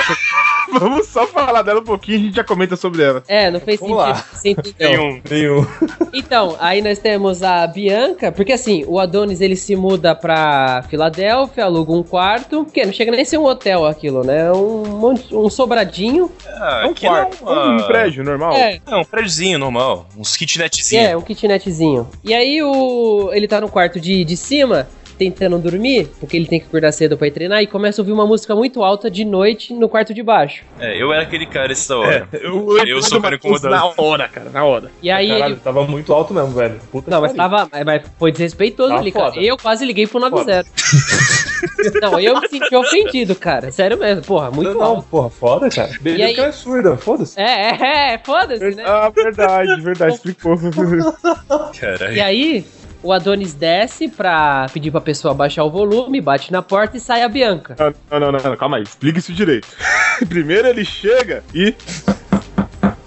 Vamos 0.78 1.06
só 1.08 1.26
falar 1.26 1.62
dela 1.62 1.80
um 1.80 1.84
pouquinho 1.84 2.18
e 2.18 2.20
a 2.20 2.24
gente 2.26 2.36
já 2.36 2.44
comenta 2.44 2.76
sobre 2.76 3.02
ela. 3.02 3.22
É, 3.28 3.50
não 3.50 3.60
fez 3.60 3.80
Vamos 3.80 3.96
lá. 3.96 4.14
sentido. 4.14 4.68
Entendeu? 4.68 5.00
Nenhum. 5.00 5.22
Nenhum. 5.30 5.66
Então, 6.12 6.56
aí 6.60 6.80
nós 6.82 6.98
temos 6.98 7.42
a 7.42 7.66
Bianca, 7.66 8.30
porque 8.32 8.52
assim, 8.52 8.84
o 8.86 8.98
Adonis 8.98 9.40
ele 9.40 9.56
se 9.56 9.74
muda 9.76 10.14
pra 10.14 10.82
Filadélfia, 10.88 11.64
aluga 11.64 11.92
um 11.92 12.02
quarto, 12.02 12.64
que 12.64 12.84
não 12.84 12.92
chega 12.92 13.10
nem 13.10 13.22
a 13.22 13.24
ser 13.24 13.38
um 13.38 13.44
hotel 13.44 13.86
aquilo, 13.86 14.22
né? 14.24 14.50
Um, 14.52 14.84
monte- 14.86 15.34
um 15.34 15.48
sobradinho. 15.50 16.30
Ah, 16.46 16.80
É 16.82 16.84
um 16.84 16.88
não, 16.88 16.94
quarto, 16.94 17.48
ah, 17.48 17.68
um 17.70 17.86
prédio 17.86 18.24
normal. 18.24 18.52
É, 18.54 18.80
É, 18.86 18.96
um 18.96 19.04
prédiozinho 19.04 19.58
normal. 19.58 20.06
Uns 20.16 20.36
kitnetzinhos. 20.36 21.06
é, 21.08 21.16
um 21.16 21.22
kitnetzinho. 21.22 22.08
E 22.24 22.34
aí 22.34 22.62
o 22.62 23.30
ele 23.32 23.46
tá 23.48 23.60
no 23.60 23.68
quarto 23.68 24.00
de, 24.00 24.24
de 24.24 24.36
cima, 24.36 24.88
tentando 25.20 25.58
dormir, 25.58 26.08
porque 26.18 26.34
ele 26.34 26.46
tem 26.46 26.58
que 26.58 26.64
acordar 26.66 26.90
cedo 26.92 27.14
pra 27.18 27.26
ir 27.26 27.30
treinar, 27.30 27.62
e 27.62 27.66
começa 27.66 28.00
a 28.00 28.02
ouvir 28.02 28.12
uma 28.12 28.26
música 28.26 28.54
muito 28.56 28.82
alta 28.82 29.10
de 29.10 29.22
noite 29.22 29.74
no 29.74 29.86
quarto 29.86 30.14
de 30.14 30.22
baixo. 30.22 30.64
É, 30.78 30.96
eu 31.00 31.12
era 31.12 31.24
aquele 31.24 31.44
cara 31.44 31.70
essa 31.72 31.94
hora. 31.94 32.26
Eu, 32.32 32.78
Eu 32.86 33.02
sou 33.02 33.20
cara 33.20 33.34
incomodado. 33.34 33.68
Na 33.74 33.92
hora, 34.02 34.26
cara, 34.28 34.48
na 34.48 34.64
hora. 34.64 34.90
E 35.02 35.10
aí 35.10 35.28
Caralho, 35.28 35.52
ele. 35.52 35.60
tava 35.60 35.84
muito 35.86 36.10
alto 36.14 36.32
mesmo, 36.32 36.52
velho. 36.52 36.80
Puta 36.90 37.10
Não, 37.10 37.20
mas 37.20 37.34
tava. 37.34 37.68
mas- 37.84 38.02
foi 38.18 38.32
desrespeitoso 38.32 38.94
Tá 38.94 38.98
ali, 38.98 39.12
cara. 39.12 39.26
foda. 39.32 39.44
Eu 39.44 39.58
quase 39.58 39.84
liguei 39.84 40.06
pro 40.06 40.18
90. 40.18 40.64
não, 42.00 42.18
eu 42.18 42.40
me 42.40 42.48
senti 42.48 42.74
ofendido, 42.74 43.34
cara. 43.34 43.70
Sério 43.70 43.98
mesmo. 43.98 44.22
Porra, 44.22 44.50
muito 44.50 44.72
Não, 44.72 44.82
alto. 44.82 45.02
porra, 45.10 45.28
foda, 45.28 45.68
cara. 45.68 45.90
Beleza 46.00 46.24
aí- 46.28 46.34
que 46.34 46.40
é 46.40 46.52
surda, 46.52 46.96
foda-se. 46.96 47.38
É, 47.38 47.44
é, 47.72 48.14
é, 48.14 48.18
foda-se, 48.24 48.74
né? 48.74 48.84
Ah, 48.86 49.10
verdade, 49.14 49.80
verdade, 49.82 50.14
explicou. 50.14 50.56
Caralho. 51.78 52.14
E 52.16 52.20
aí, 52.20 52.64
o 53.02 53.12
Adonis 53.12 53.54
desce 53.54 54.08
pra 54.08 54.66
pedir 54.72 54.90
pra 54.90 55.00
pessoa 55.00 55.32
baixar 55.34 55.64
o 55.64 55.70
volume, 55.70 56.20
bate 56.20 56.52
na 56.52 56.62
porta 56.62 56.96
e 56.96 57.00
sai 57.00 57.22
a 57.22 57.28
Bianca. 57.28 57.76
Não, 58.10 58.20
não, 58.20 58.32
não, 58.32 58.38
não, 58.38 58.56
calma 58.56 58.76
aí, 58.76 58.82
explica 58.82 59.18
isso 59.18 59.32
direito. 59.32 59.68
Primeiro 60.28 60.68
ele 60.68 60.84
chega 60.84 61.42
e. 61.54 61.74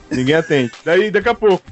Ninguém 0.10 0.36
atende. 0.36 0.72
Daí, 0.86 1.10
daqui 1.10 1.30
a 1.30 1.34
pouco. 1.34 1.64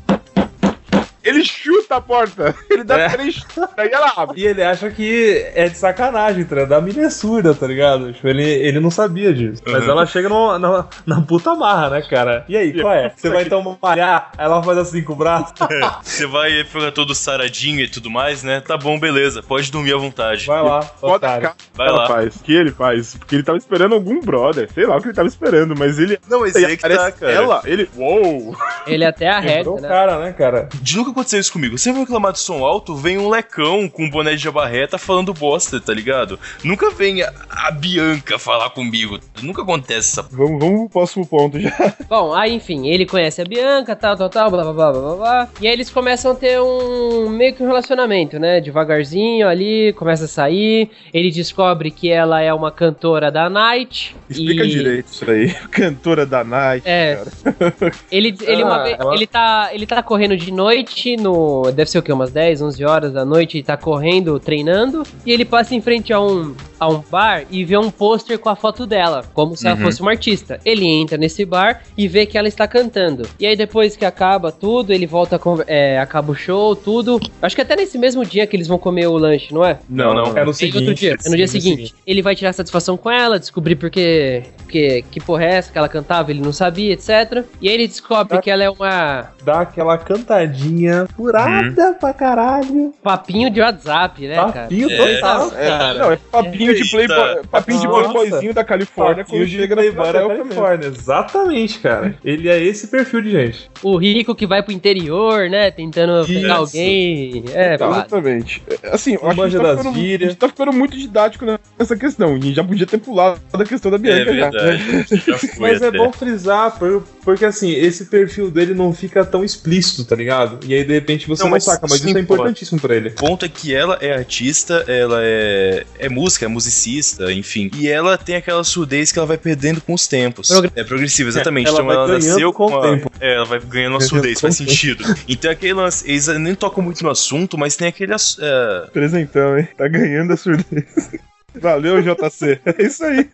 Ele 1.23 1.43
chuta 1.43 1.95
a 1.97 2.01
porta. 2.01 2.55
Ele 2.69 2.83
dá 2.83 2.97
É. 2.99 3.09
três 3.09 3.35
chutes, 3.35 3.57
aí 3.77 3.89
ela 3.91 4.11
abre. 4.17 4.41
E 4.41 4.47
ele 4.47 4.63
acha 4.63 4.89
que 4.89 5.45
é 5.55 5.67
de 5.69 5.77
sacanagem, 5.77 6.43
tá 6.45 6.55
ligado? 6.55 6.73
A 6.73 6.81
mina 6.81 7.03
é 7.03 7.09
surda, 7.09 7.53
tá 7.53 7.67
ligado? 7.67 8.11
Tipo, 8.13 8.27
ele, 8.27 8.43
ele 8.43 8.79
não 8.79 8.89
sabia 8.91 9.33
disso. 9.33 9.61
Mas 9.65 9.83
Uhum. 9.85 9.91
ela 9.91 10.05
chega 10.05 10.29
no, 10.29 10.57
na, 10.57 10.87
na 11.05 11.21
puta 11.21 11.53
marra, 11.55 11.89
né, 11.89 12.01
cara? 12.01 12.45
E 12.47 12.55
aí, 12.57 12.73
qual 12.79 12.93
é? 12.93 13.11
Você 13.15 13.29
vai 13.29 13.43
então 13.43 13.77
malhar? 13.81 14.31
Aí 14.37 14.45
ela 14.45 14.61
faz 14.63 14.77
assim 14.77 15.03
com 15.03 15.13
o 15.13 15.15
braço. 15.15 15.53
Você 16.01 16.25
vai 16.25 16.63
ficar 16.63 16.91
todo 16.91 17.13
saradinho 17.15 17.81
e 17.81 17.87
tudo 17.87 18.09
mais, 18.09 18.43
né? 18.43 18.59
Tá 18.61 18.77
bom, 18.77 18.99
beleza. 18.99 19.41
Pode 19.43 19.71
dormir 19.71 19.93
à 19.93 19.97
vontade. 19.97 20.45
Vai 20.45 20.61
lá, 20.63 20.79
otário. 21.01 21.41
cara 21.43 21.55
Vai 21.73 21.87
ela 21.87 21.97
lá. 21.99 22.07
faz. 22.07 22.35
O 22.35 22.39
que 22.43 22.53
ele 22.53 22.71
faz? 22.71 23.15
Porque 23.15 23.35
ele 23.35 23.43
tava 23.43 23.57
esperando 23.57 23.93
algum 23.95 24.19
brother. 24.21 24.69
Sei 24.73 24.85
lá 24.85 24.97
o 24.97 25.01
que 25.01 25.07
ele 25.07 25.15
tava 25.15 25.27
esperando, 25.27 25.75
mas 25.77 25.99
ele. 25.99 26.19
Não, 26.29 26.39
mas 26.41 26.55
Aí 26.55 26.63
é 26.65 26.75
que 26.75 26.81
tá, 26.89 27.11
cara. 27.11 27.31
ela, 27.31 27.61
ele. 27.65 27.89
Uou! 27.95 28.55
Ele 28.87 29.05
até 29.05 29.29
arreta, 29.29 29.71
né? 29.75 29.87
cara, 29.87 30.19
né, 30.19 30.33
cara? 30.33 30.69
De 30.81 30.99
nunca 31.11 31.19
aconteceu 31.19 31.39
isso 31.39 31.51
comigo. 31.53 31.77
Sempre 31.77 31.97
vou 31.99 32.05
reclamar 32.05 32.31
de 32.33 32.39
som 32.39 32.63
alto, 32.65 32.95
vem 32.95 33.17
um 33.17 33.29
lecão 33.29 33.87
com 33.89 34.03
um 34.05 34.09
boné 34.09 34.35
de 34.35 34.47
abarreta 34.47 34.97
falando 34.97 35.33
bosta, 35.33 35.79
tá 35.79 35.93
ligado? 35.93 36.39
Nunca 36.63 36.89
vem 36.91 37.21
a, 37.21 37.31
a 37.49 37.71
Bianca 37.71 38.39
falar 38.39 38.69
comigo. 38.71 39.19
Nunca 39.41 39.61
acontece 39.61 40.19
essa. 40.19 40.21
Vamos, 40.31 40.59
vamos 40.59 40.79
pro 40.81 40.89
próximo 40.89 41.25
ponto 41.25 41.59
já. 41.59 41.71
Bom, 42.09 42.33
aí 42.33 42.53
enfim, 42.53 42.87
ele 42.87 43.05
conhece 43.05 43.41
a 43.41 43.45
Bianca, 43.45 43.95
tal, 43.95 44.15
tal, 44.15 44.29
tal, 44.29 44.49
blá 44.49 44.63
blá 44.63 44.73
blá 44.73 44.91
blá 44.91 45.01
blá 45.01 45.15
blá. 45.15 45.49
E 45.61 45.67
aí 45.67 45.73
eles 45.73 45.89
começam 45.89 46.31
a 46.31 46.35
ter 46.35 46.59
um 46.61 47.29
meio 47.29 47.53
que 47.53 47.61
um 47.63 47.67
relacionamento, 47.67 48.39
né? 48.39 48.61
Devagarzinho 48.61 49.47
ali, 49.47 49.93
começa 49.93 50.25
a 50.25 50.27
sair. 50.27 50.89
Ele 51.13 51.29
descobre 51.31 51.91
que 51.91 52.09
ela 52.09 52.41
é 52.41 52.53
uma 52.53 52.71
cantora 52.71 53.31
da 53.31 53.49
Night. 53.49 54.15
Explica 54.29 54.63
e... 54.63 54.69
direito 54.69 55.07
isso 55.11 55.29
aí. 55.29 55.51
Cantora 55.71 56.25
da 56.25 56.43
Night. 56.43 56.83
É. 56.87 57.15
cara. 57.15 57.93
Ele, 58.11 58.35
ele, 58.43 58.63
uma 58.63 58.75
Ah, 58.77 58.83
vez- 58.83 58.97
ela- 58.99 59.13
ele, 59.15 59.27
tá, 59.27 59.69
ele 59.73 59.85
tá 59.85 60.01
correndo 60.03 60.35
de 60.37 60.51
noite 60.51 61.00
no. 61.17 61.71
Deve 61.71 61.89
ser 61.89 61.99
o 61.99 62.03
quê? 62.03 62.11
Umas 62.11 62.31
10, 62.31 62.61
11 62.61 62.85
horas 62.85 63.13
da 63.13 63.25
noite. 63.25 63.61
Tá 63.63 63.77
correndo, 63.77 64.39
treinando. 64.39 65.03
E 65.25 65.31
ele 65.31 65.45
passa 65.45 65.75
em 65.75 65.81
frente 65.81 66.13
a 66.13 66.19
um, 66.19 66.55
a 66.81 66.87
um 66.89 67.03
bar 67.11 67.43
e 67.51 67.63
vê 67.63 67.77
um 67.77 67.91
pôster 67.91 68.39
com 68.39 68.49
a 68.49 68.55
foto 68.55 68.87
dela. 68.87 69.23
Como 69.35 69.55
se 69.55 69.67
ela 69.67 69.75
Uhum. 69.77 69.83
fosse 69.83 70.01
uma 70.01 70.09
artista. 70.09 70.59
Ele 70.65 70.87
entra 70.87 71.15
nesse 71.15 71.45
bar 71.45 71.83
e 71.95 72.07
vê 72.07 72.25
que 72.25 72.39
ela 72.39 72.47
está 72.47 72.67
cantando. 72.67 73.29
E 73.39 73.45
aí 73.45 73.55
depois 73.55 73.95
que 73.95 74.03
acaba 74.03 74.51
tudo, 74.51 74.91
ele 74.91 75.05
volta. 75.05 75.37
Com, 75.37 75.59
é, 75.67 75.99
acaba 75.99 76.31
o 76.31 76.35
show, 76.35 76.75
tudo. 76.75 77.19
Acho 77.39 77.55
que 77.55 77.61
até 77.61 77.75
nesse 77.75 77.99
mesmo 77.99 78.25
dia 78.25 78.47
que 78.47 78.55
eles 78.55 78.67
vão 78.67 78.79
comer 78.79 79.05
o 79.05 79.13
lanche, 79.15 79.53
não 79.53 79.63
é? 79.63 79.77
Não, 79.87 80.11
não. 80.15 80.35
É 80.35 80.43
no 80.43 80.49
É 80.49 80.53
seguinte. 80.53 80.77
outro 80.79 80.93
dia, 80.95 81.15
é 81.23 81.29
no 81.29 81.35
dia 81.35 81.47
seguinte. 81.47 81.93
Ele 82.07 82.21
vai 82.23 82.35
tirar 82.35 82.51
satisfação 82.51 82.97
com 82.97 83.11
ela, 83.11 83.37
descobrir 83.39 83.75
porque, 83.75 84.43
porque 84.57 85.03
que 85.11 85.19
porra 85.19 85.43
é 85.45 85.53
essa 85.57 85.71
que 85.71 85.77
ela 85.77 85.87
cantava, 85.87 86.31
ele 86.31 86.41
não 86.41 86.51
sabia, 86.51 86.93
etc. 86.93 87.45
E 87.61 87.67
aí 87.69 87.75
ele 87.75 87.87
descobre 87.87 88.37
Tá. 88.37 88.41
que 88.41 88.49
ela 88.49 88.63
é 88.63 88.69
uma 88.71 89.29
Dá 89.43 89.61
aquela 89.61 89.97
cantadinha 89.97 91.07
furada 91.15 91.93
pra 91.99 92.13
caralho. 92.13 92.93
papinho 93.03 93.49
de 93.49 93.61
WhatsApp, 93.61 94.27
né, 94.27 94.35
cara? 94.35 94.51
Papinho 94.51 94.89
É. 94.91 95.15
total, 95.15 95.51
É, 95.57 95.67
cara. 95.69 95.93
não, 95.99 96.11
é 96.11 96.15
papinho 96.31 96.70
de 96.73 96.81
Eita. 96.97 97.13
playboy, 97.15 97.43
papinho 97.49 97.79
de 97.81 97.87
playboyzinho 97.87 98.53
da 98.53 98.63
Califórnia 98.63 99.23
Papinho 99.23 99.39
quando 99.43 99.49
de 99.49 99.57
chega 99.57 99.75
na 99.75 99.81
mesmo. 99.81 100.01
Califórnia. 100.01 100.87
Exatamente, 100.87 101.79
cara. 101.79 102.15
Ele 102.23 102.49
é 102.49 102.61
esse 102.63 102.87
perfil 102.87 103.21
de 103.21 103.31
gente. 103.31 103.69
O 103.83 103.97
rico 103.97 104.33
que 104.35 104.45
vai 104.47 104.63
pro 104.63 104.71
interior, 104.73 105.49
né, 105.49 105.71
tentando 105.71 106.21
Isso. 106.21 106.33
pegar 106.41 106.55
alguém. 106.55 107.43
É, 107.53 107.77
foda. 107.77 107.91
Exatamente. 107.97 108.63
É, 108.83 108.91
Assim, 108.91 109.13
eu 109.13 109.25
acho 109.27 109.35
que 109.35 109.41
a 109.41 109.45
gente, 109.49 109.57
manja 109.57 109.57
tá 109.59 109.63
das 109.63 109.77
ficando, 109.77 109.95
a 109.97 109.99
gente 110.27 110.35
tá 110.35 110.47
ficando 110.47 110.73
muito 110.73 110.97
didático 110.97 111.45
nessa 111.79 111.95
questão. 111.95 112.37
E 112.37 112.53
já 112.53 112.63
podia 112.63 112.85
ter 112.85 112.97
pulado 112.97 113.39
a 113.53 113.63
questão 113.63 113.89
da 113.91 113.97
É 113.97 113.99
Bianca 113.99 114.33
já. 114.35 114.49
verdade. 114.49 114.81
Já 115.25 115.37
foi 115.37 115.49
Mas 115.59 115.81
é 115.81 115.87
até. 115.87 115.97
bom 115.97 116.11
frisar, 116.11 116.77
por- 116.77 117.03
porque 117.23 117.45
assim, 117.45 117.71
esse 117.71 118.05
perfil 118.05 118.49
dele 118.49 118.73
não 118.73 118.93
fica 118.93 119.23
tão 119.25 119.43
explícito, 119.43 120.03
tá 120.05 120.15
ligado? 120.15 120.59
E 120.65 120.73
aí 120.73 120.83
de 120.83 120.93
repente 120.93 121.27
você 121.27 121.43
Não, 121.43 121.47
não, 121.49 121.51
mas 121.51 121.63
saca, 121.63 121.85
mas 121.89 121.99
sim, 122.01 122.09
isso 122.09 122.17
é 122.17 122.23
pô. 122.23 122.33
importantíssimo 122.33 122.79
pra 122.79 122.95
ele. 122.95 123.09
O 123.09 123.13
ponto 123.13 123.45
é 123.45 123.49
que 123.49 123.73
ela 123.73 123.97
é 124.01 124.13
artista, 124.13 124.83
ela 124.87 125.19
é, 125.21 125.85
é 125.99 126.09
música, 126.09 126.45
é 126.45 126.47
musicista, 126.61 127.31
enfim. 127.33 127.69
E 127.75 127.87
ela 127.89 128.17
tem 128.17 128.35
aquela 128.35 128.63
surdez 128.63 129.11
que 129.11 129.17
ela 129.19 129.25
vai 129.25 129.37
perdendo 129.37 129.81
com 129.81 129.93
os 129.93 130.07
tempos. 130.07 130.47
Progre- 130.49 130.71
É 130.75 130.83
progressiva, 130.83 131.29
exatamente. 131.29 131.67
Ela 131.67 131.81
então 131.81 131.91
ela 131.91 132.07
nasceu 132.07 132.53
com 132.53 132.77
a... 132.77 132.81
tempo. 132.81 133.11
É, 133.19 133.35
ela 133.35 133.45
vai 133.45 133.59
ganhando 133.59 133.93
uma 133.93 134.01
surdez, 134.01 134.39
faz 134.39 134.57
tempo. 134.57 134.69
sentido. 134.69 135.03
Então 135.27 135.49
é 135.49 135.53
aquele 135.53 135.73
lance, 135.73 136.03
eles 136.09 136.27
nem 136.27 136.53
tocam 136.55 136.83
muito 136.83 137.03
no 137.03 137.09
assunto, 137.09 137.57
mas 137.57 137.75
tem 137.75 137.87
aquele. 137.87 138.13
É, 138.13 138.87
Presentão, 138.93 139.57
hein? 139.57 139.67
Tá 139.77 139.87
ganhando 139.87 140.33
a 140.33 140.37
surdez. 140.37 141.09
Valeu, 141.55 142.01
JC. 142.01 142.59
É 142.65 142.83
isso 142.83 143.03
aí. 143.03 143.27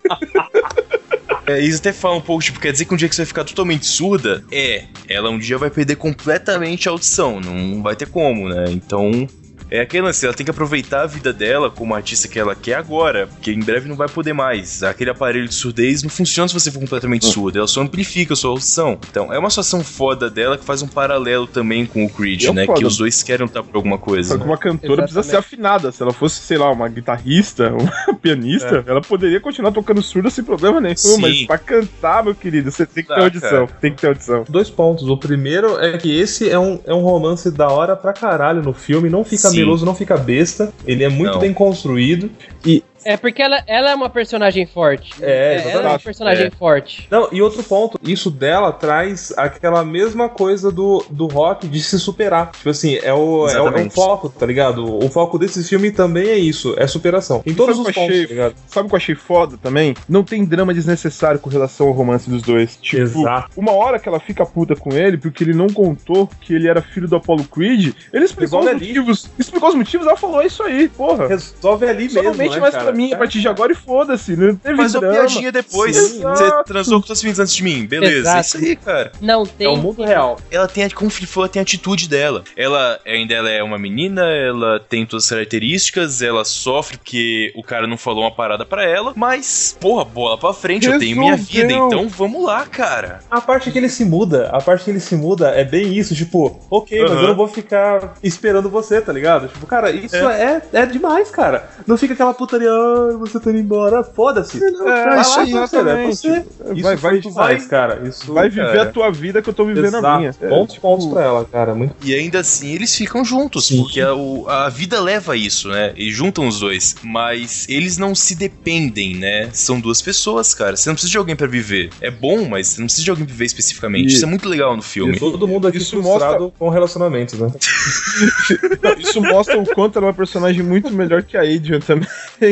É, 1.46 1.60
eles 1.60 1.78
até 1.80 1.94
falam 1.94 2.18
um 2.18 2.22
pouco, 2.22 2.44
tipo, 2.44 2.60
quer 2.60 2.72
dizer 2.72 2.86
que 2.86 2.94
um 2.94 2.98
dia 2.98 3.08
que 3.08 3.16
você 3.16 3.22
vai 3.22 3.28
ficar 3.28 3.44
totalmente 3.46 3.86
surda? 3.86 4.44
É, 4.52 4.84
ela 5.08 5.30
um 5.30 5.38
dia 5.40 5.58
vai 5.58 5.70
perder 5.70 5.96
completamente 5.96 6.88
a 6.90 6.92
audição, 6.92 7.40
não 7.40 7.82
vai 7.82 7.96
ter 7.96 8.08
como, 8.08 8.50
né? 8.50 8.66
Então, 8.70 9.28
É 9.70 9.82
aquele 9.82 10.04
lance, 10.04 10.26
ela 10.26 10.34
tem 10.34 10.46
que 10.46 10.52
aproveitar 10.52 11.02
a 11.02 11.06
vida 11.08 11.34
dela 11.34 11.70
como 11.70 11.94
artista 11.94 12.28
que 12.28 12.40
ela 12.40 12.56
quer 12.56 12.76
agora, 12.76 13.28
porque 13.28 13.52
em 13.52 13.60
breve 13.60 13.90
não 13.90 13.96
vai 13.96 14.08
poder 14.08 14.34
mais. 14.34 14.82
Aquele 14.82 15.10
aparelho 15.10 15.48
de 15.48 15.54
surdez 15.54 16.02
não 16.04 16.10
funciona 16.10 16.48
se 16.48 16.54
você 16.54 16.72
for 16.72 16.80
completamente 16.80 17.28
Hum. 17.28 17.32
surdo, 17.32 17.58
ela 17.58 17.68
só 17.68 17.82
amplifica 17.82 18.34
a 18.34 18.36
sua 18.38 18.52
audição. 18.52 18.98
Então, 19.10 19.32
é 19.34 19.38
uma 19.38 19.50
situação 19.50 19.84
foda 19.84 20.30
dela 20.30 20.58
que 20.58 20.64
faz 20.64 20.82
um 20.82 20.88
paralelo 20.88 21.46
também 21.48 21.86
com 21.86 22.06
o 22.06 22.10
Creed, 22.10 22.46
é 22.46 22.54
né? 22.54 22.66
foda. 22.66 22.80
Que 22.80 22.86
os 22.86 22.98
dois 22.98 23.22
querem 23.24 23.46
lutar 23.46 23.62
por 23.64 23.76
alguma 23.76 23.98
coisa. 23.98 24.34
Só 24.34 24.38
que 24.40 24.46
uma 24.46 24.58
cantora 24.58 25.04
precisa 25.04 25.24
ser 25.24 25.36
afinada. 25.38 25.92
Se 25.92 26.02
ela 26.02 26.14
fosse, 26.14 26.40
sei 26.42 26.58
lá, 26.58 26.72
uma 26.72 26.88
guitarrista, 26.88 27.74
uma 28.08 28.16
pianista, 28.18 28.84
ela 28.88 29.02
poderia 29.02 29.40
continuar 29.42 29.72
tocando 29.72 30.02
surda 30.02 30.30
sem 30.30 30.44
problema 30.44 30.80
nenhum. 30.80 30.96
Sim. 30.96 31.20
Mas 31.22 31.46
pra 31.46 31.58
cantar, 31.58 32.24
meu 32.24 32.34
querido, 32.36 32.72
você 32.72 32.86
tem 32.86 33.04
que 33.04 33.10
ter 33.10 33.16
Dá, 33.16 33.24
audição. 33.24 33.68
cara. 33.68 33.80
Tem 33.82 33.92
que 33.94 34.02
ter 34.02 34.08
audição. 34.08 34.46
Dois 34.48 34.70
pontos. 34.70 35.08
O 35.10 35.18
primeiro 35.18 35.78
é 35.80 35.98
que 35.98 36.18
esse 36.18 36.50
é 36.50 36.58
um, 36.58 36.80
é 36.86 36.94
um 36.94 37.02
romance 37.02 37.52
da 37.52 37.68
hora 37.70 37.96
pra 37.96 38.14
caralho 38.14 38.62
no 38.62 38.74
filme. 38.74 39.10
Não 39.10 39.24
fica 39.24 39.50
Sim. 39.50 39.57
Meloso, 39.58 39.86
não 39.86 39.96
fica 39.96 40.18
besta. 40.18 40.74
Ele 40.86 41.04
é 41.04 41.10
muito 41.10 41.34
Não. 41.34 41.40
bem 41.40 41.54
construído. 41.54 42.30
E 42.66 42.84
É 43.06 43.16
porque 43.16 43.42
ela, 43.42 43.64
ela 43.68 43.92
é 43.92 43.96
uma 43.96 44.10
personagem 44.10 44.66
forte. 44.66 45.14
É, 45.22 45.54
ela 45.54 45.62
é 45.62 45.64
uma 45.64 45.70
exatamente. 45.80 46.04
personagem 46.04 46.46
É. 46.48 46.52
forte. 46.52 47.08
Não, 47.10 47.30
e 47.32 47.42
outro 47.42 47.64
ponto, 47.64 48.00
isso 48.04 48.30
dela 48.30 48.72
traz 48.72 49.34
aquela 49.38 49.84
mesma 49.84 50.28
coisa 50.30 50.72
do, 50.72 51.04
do 51.10 51.28
rock 51.28 51.68
de 51.68 51.82
se 51.82 52.00
superar. 52.00 52.52
Tipo 52.52 52.70
assim, 52.70 52.96
é 53.02 53.14
o, 53.14 53.48
é 53.48 53.52
o, 53.54 53.58
é 53.58 53.62
o 53.62 53.66
Exatamente. 53.68 53.96
foco, 53.96 54.30
tá 54.30 54.46
ligado? 54.46 55.04
O 55.04 55.10
foco 55.10 55.38
desse 55.40 55.64
filme 55.64 55.92
também 55.92 56.28
é 56.28 56.38
isso, 56.38 56.74
é 56.78 56.86
superação. 56.88 57.42
Em 57.46 57.54
todos 57.54 57.78
Sabe 57.78 57.90
os 57.90 57.96
pontos, 57.96 58.10
achei- 58.14 58.28
tá 58.28 58.34
ligado? 58.34 58.56
Sabe 58.68 58.86
o 58.86 58.90
que 58.90 58.96
eu 58.96 58.98
achei 58.98 59.16
foda 59.16 59.58
também? 59.58 59.96
Não 60.10 60.24
tem 60.24 60.44
drama 60.46 60.74
desnecessário 60.74 61.40
com 61.40 61.50
relação 61.50 61.88
ao 61.88 61.94
romance 61.94 62.30
dos 62.30 62.42
dois. 62.42 62.78
Tipo, 62.82 63.04
Exato. 63.04 63.50
uma 63.56 63.72
hora 63.72 64.00
que 64.00 64.10
ela 64.10 64.20
fica 64.20 64.46
puta 64.46 64.76
com 64.76 64.92
ele 64.94 65.18
porque 65.18 65.44
ele 65.44 65.54
não 65.54 65.68
contou 65.68 66.30
que 66.42 66.54
ele 66.54 66.68
era 66.68 66.82
filho 66.82 67.08
do 67.08 67.16
Apollo 67.16 67.44
Creed, 67.46 67.94
ele 68.14 68.26
explicou 68.26 68.60
Resolve 68.60 68.68
os 68.68 68.82
ali. 68.82 68.88
motivos. 69.00 69.30
Explicou 69.38 69.70
os 69.70 69.76
motivos, 69.76 70.08
ela 70.08 70.18
falou 70.18 70.42
é 70.42 70.48
isso 70.48 70.64
aí, 70.64 70.90
porra. 70.90 71.28
Resolve 71.28 71.86
ali 71.88 72.10
Só 72.10 72.22
mesmo, 72.22 72.38
né, 72.44 72.60
mais 72.60 72.74
cara? 72.74 72.87
Mim, 72.92 73.14
a 73.14 73.18
partir 73.18 73.40
de 73.40 73.48
agora 73.48 73.72
e 73.72 73.76
foda-se. 73.76 74.36
Não 74.36 74.56
teve 74.56 74.76
Faz 74.78 74.94
uma 74.96 75.02
drama. 75.02 75.16
piadinha 75.16 75.52
depois. 75.52 75.96
Sim, 75.96 76.22
Você 76.22 76.64
transou 76.66 77.00
com 77.00 77.08
suas 77.08 77.22
filhas 77.22 77.40
antes 77.40 77.54
de 77.56 77.64
mim. 77.64 77.86
Beleza. 77.86 78.18
Exato. 78.18 78.38
É 78.38 78.42
isso 78.42 78.58
aí, 78.58 78.76
cara. 78.76 79.12
Não 79.22 79.46
tem. 79.46 79.68
É 79.68 79.70
o 79.70 79.78
mundo 79.78 80.04
real. 80.04 80.40
Ela 80.52 80.68
tem, 80.68 80.90
como 80.90 81.10
Felipe 81.10 81.32
falou, 81.32 81.46
ela 81.46 81.54
tem 81.54 81.60
a 81.60 81.64
atitude 81.64 82.08
dela. 82.10 82.44
Ela 82.56 83.00
ainda 83.06 83.34
ela 83.34 83.50
é 83.50 83.62
uma 83.64 83.78
menina, 83.78 84.22
ela 84.26 84.80
tem 84.80 85.06
todas 85.06 85.26
as 85.26 85.30
características, 85.30 86.22
ela 86.22 86.44
sofre 86.46 86.98
porque 86.98 87.52
o 87.56 87.64
cara 87.64 87.88
não 87.88 87.98
falou 87.98 88.24
uma 88.24 88.32
parada 88.32 88.66
pra 88.66 88.84
ela, 88.84 89.14
mas, 89.16 89.76
porra, 89.80 90.06
bola 90.06 90.38
pra 90.38 90.54
frente, 90.54 90.88
eu 90.88 91.00
tenho 91.00 91.18
minha 91.18 91.36
vida, 91.36 91.68
Resolveu. 91.68 91.88
então 91.88 92.10
vamos 92.10 92.44
lá, 92.44 92.66
cara. 92.66 93.20
A 93.30 93.42
parte 93.42 93.72
que 93.72 93.78
ele 93.78 93.90
se 93.90 94.06
muda, 94.06 94.50
a 94.52 94.62
parte 94.62 94.86
que 94.86 94.92
ele 94.92 95.00
se 95.00 95.16
muda 95.16 95.50
é 95.50 95.64
bem 95.64 95.98
isso, 95.98 96.16
tipo, 96.16 96.60
ok, 96.70 97.02
mas 97.02 97.12
eu 97.12 97.28
não 97.28 97.36
vou 97.36 97.48
ficar 97.48 98.14
esperando 98.24 98.70
você, 98.70 99.02
tá 99.02 99.12
ligado? 99.12 99.48
Tipo, 99.48 99.66
cara, 99.66 99.90
isso 99.92 100.16
é, 100.16 100.62
é, 100.74 100.86
demais, 100.86 101.30
cara. 101.32 101.70
Não 101.86 101.98
fica 101.98 102.14
aquela 102.14 102.34
putaria, 102.34 102.70
ai, 102.78 103.18
você 103.18 103.40
tá 103.40 103.50
indo 103.50 103.60
embora, 103.60 104.04
foda-se. 104.04 104.58
É, 104.64 104.72
vai 104.72 105.22
isso 105.22 105.36
lá, 105.38 105.42
aí, 105.44 105.52
parceiro, 105.52 105.90
é 105.90 106.06
você. 106.08 106.46
Isso 106.74 106.84
Vai- 106.84 106.96
vai- 106.96 107.20
demais, 107.20 107.36
vai- 107.36 107.68
cara. 107.68 108.08
Isso, 108.08 108.34
Vai 108.34 108.50
viver 108.50 108.66
cara. 108.68 108.82
a 108.84 108.86
tua 108.92 109.12
vida 109.12 109.42
que 109.42 109.50
eu 109.50 109.54
tô 109.54 109.66
vivendo 109.66 109.96
a 109.96 109.98
Exato. 110.00 110.18
minha. 110.20 110.36
É, 110.42 110.48
Pontos, 110.50 110.76
tipo, 110.76 110.88
pontos 110.88 111.08
pra 111.08 111.24
ela, 111.24 111.46
cara. 111.46 111.74
Muito 111.76 111.96
E 112.04 112.14
ainda 112.14 112.40
assim 112.40 112.74
eles 112.74 112.96
ficam 112.96 113.24
juntos, 113.26 113.70
porque 113.72 114.02
a, 114.02 114.14
o- 114.14 114.48
a 114.48 114.70
vida 114.70 115.00
leva 115.02 115.34
a 115.34 115.36
isso, 115.36 115.70
né? 115.70 115.94
E 115.96 116.12
juntam 116.12 116.48
os 116.48 116.60
dois. 116.60 116.96
Mas 117.04 117.66
eles 117.70 117.98
não 117.98 118.14
se 118.16 118.36
dependem, 118.36 119.16
né? 119.16 119.50
São 119.54 119.80
duas 119.80 120.02
pessoas, 120.02 120.54
cara. 120.54 120.76
Você 120.76 120.90
não 120.90 120.96
precisa 120.96 121.12
de 121.12 121.18
alguém 121.18 121.36
pra 121.36 121.48
viver. 121.48 121.90
É 122.02 122.12
bom, 122.12 122.48
mas 122.48 122.68
você 122.68 122.80
não 122.82 122.86
precisa 122.88 123.04
de 123.06 123.10
alguém 123.10 123.26
pra 123.26 123.34
viver 123.34 123.46
especificamente. 123.46 124.10
E- 124.12 124.14
Isso 124.14 124.26
é 124.26 124.28
muito 124.28 124.48
legal 124.48 124.76
no 124.76 124.82
filme. 124.82 125.16
E 125.16 125.20
todo 125.20 125.48
mundo 125.48 125.68
aqui 125.68 125.78
Isso 125.78 126.02
frustrado 126.02 126.54
com 126.58 126.70
relacionamentos, 126.70 127.40
né? 127.40 127.48
Isso 129.00 129.22
mostra 129.22 129.58
o 129.60 129.66
quanto 129.66 129.98
ela 129.98 130.08
é 130.08 130.10
uma 130.10 130.14
personagem 130.14 130.64
muito 130.64 130.92
melhor 130.92 131.24
que 131.24 131.38
a 131.38 131.42
Adrian 131.42 131.80
também, 131.80 132.08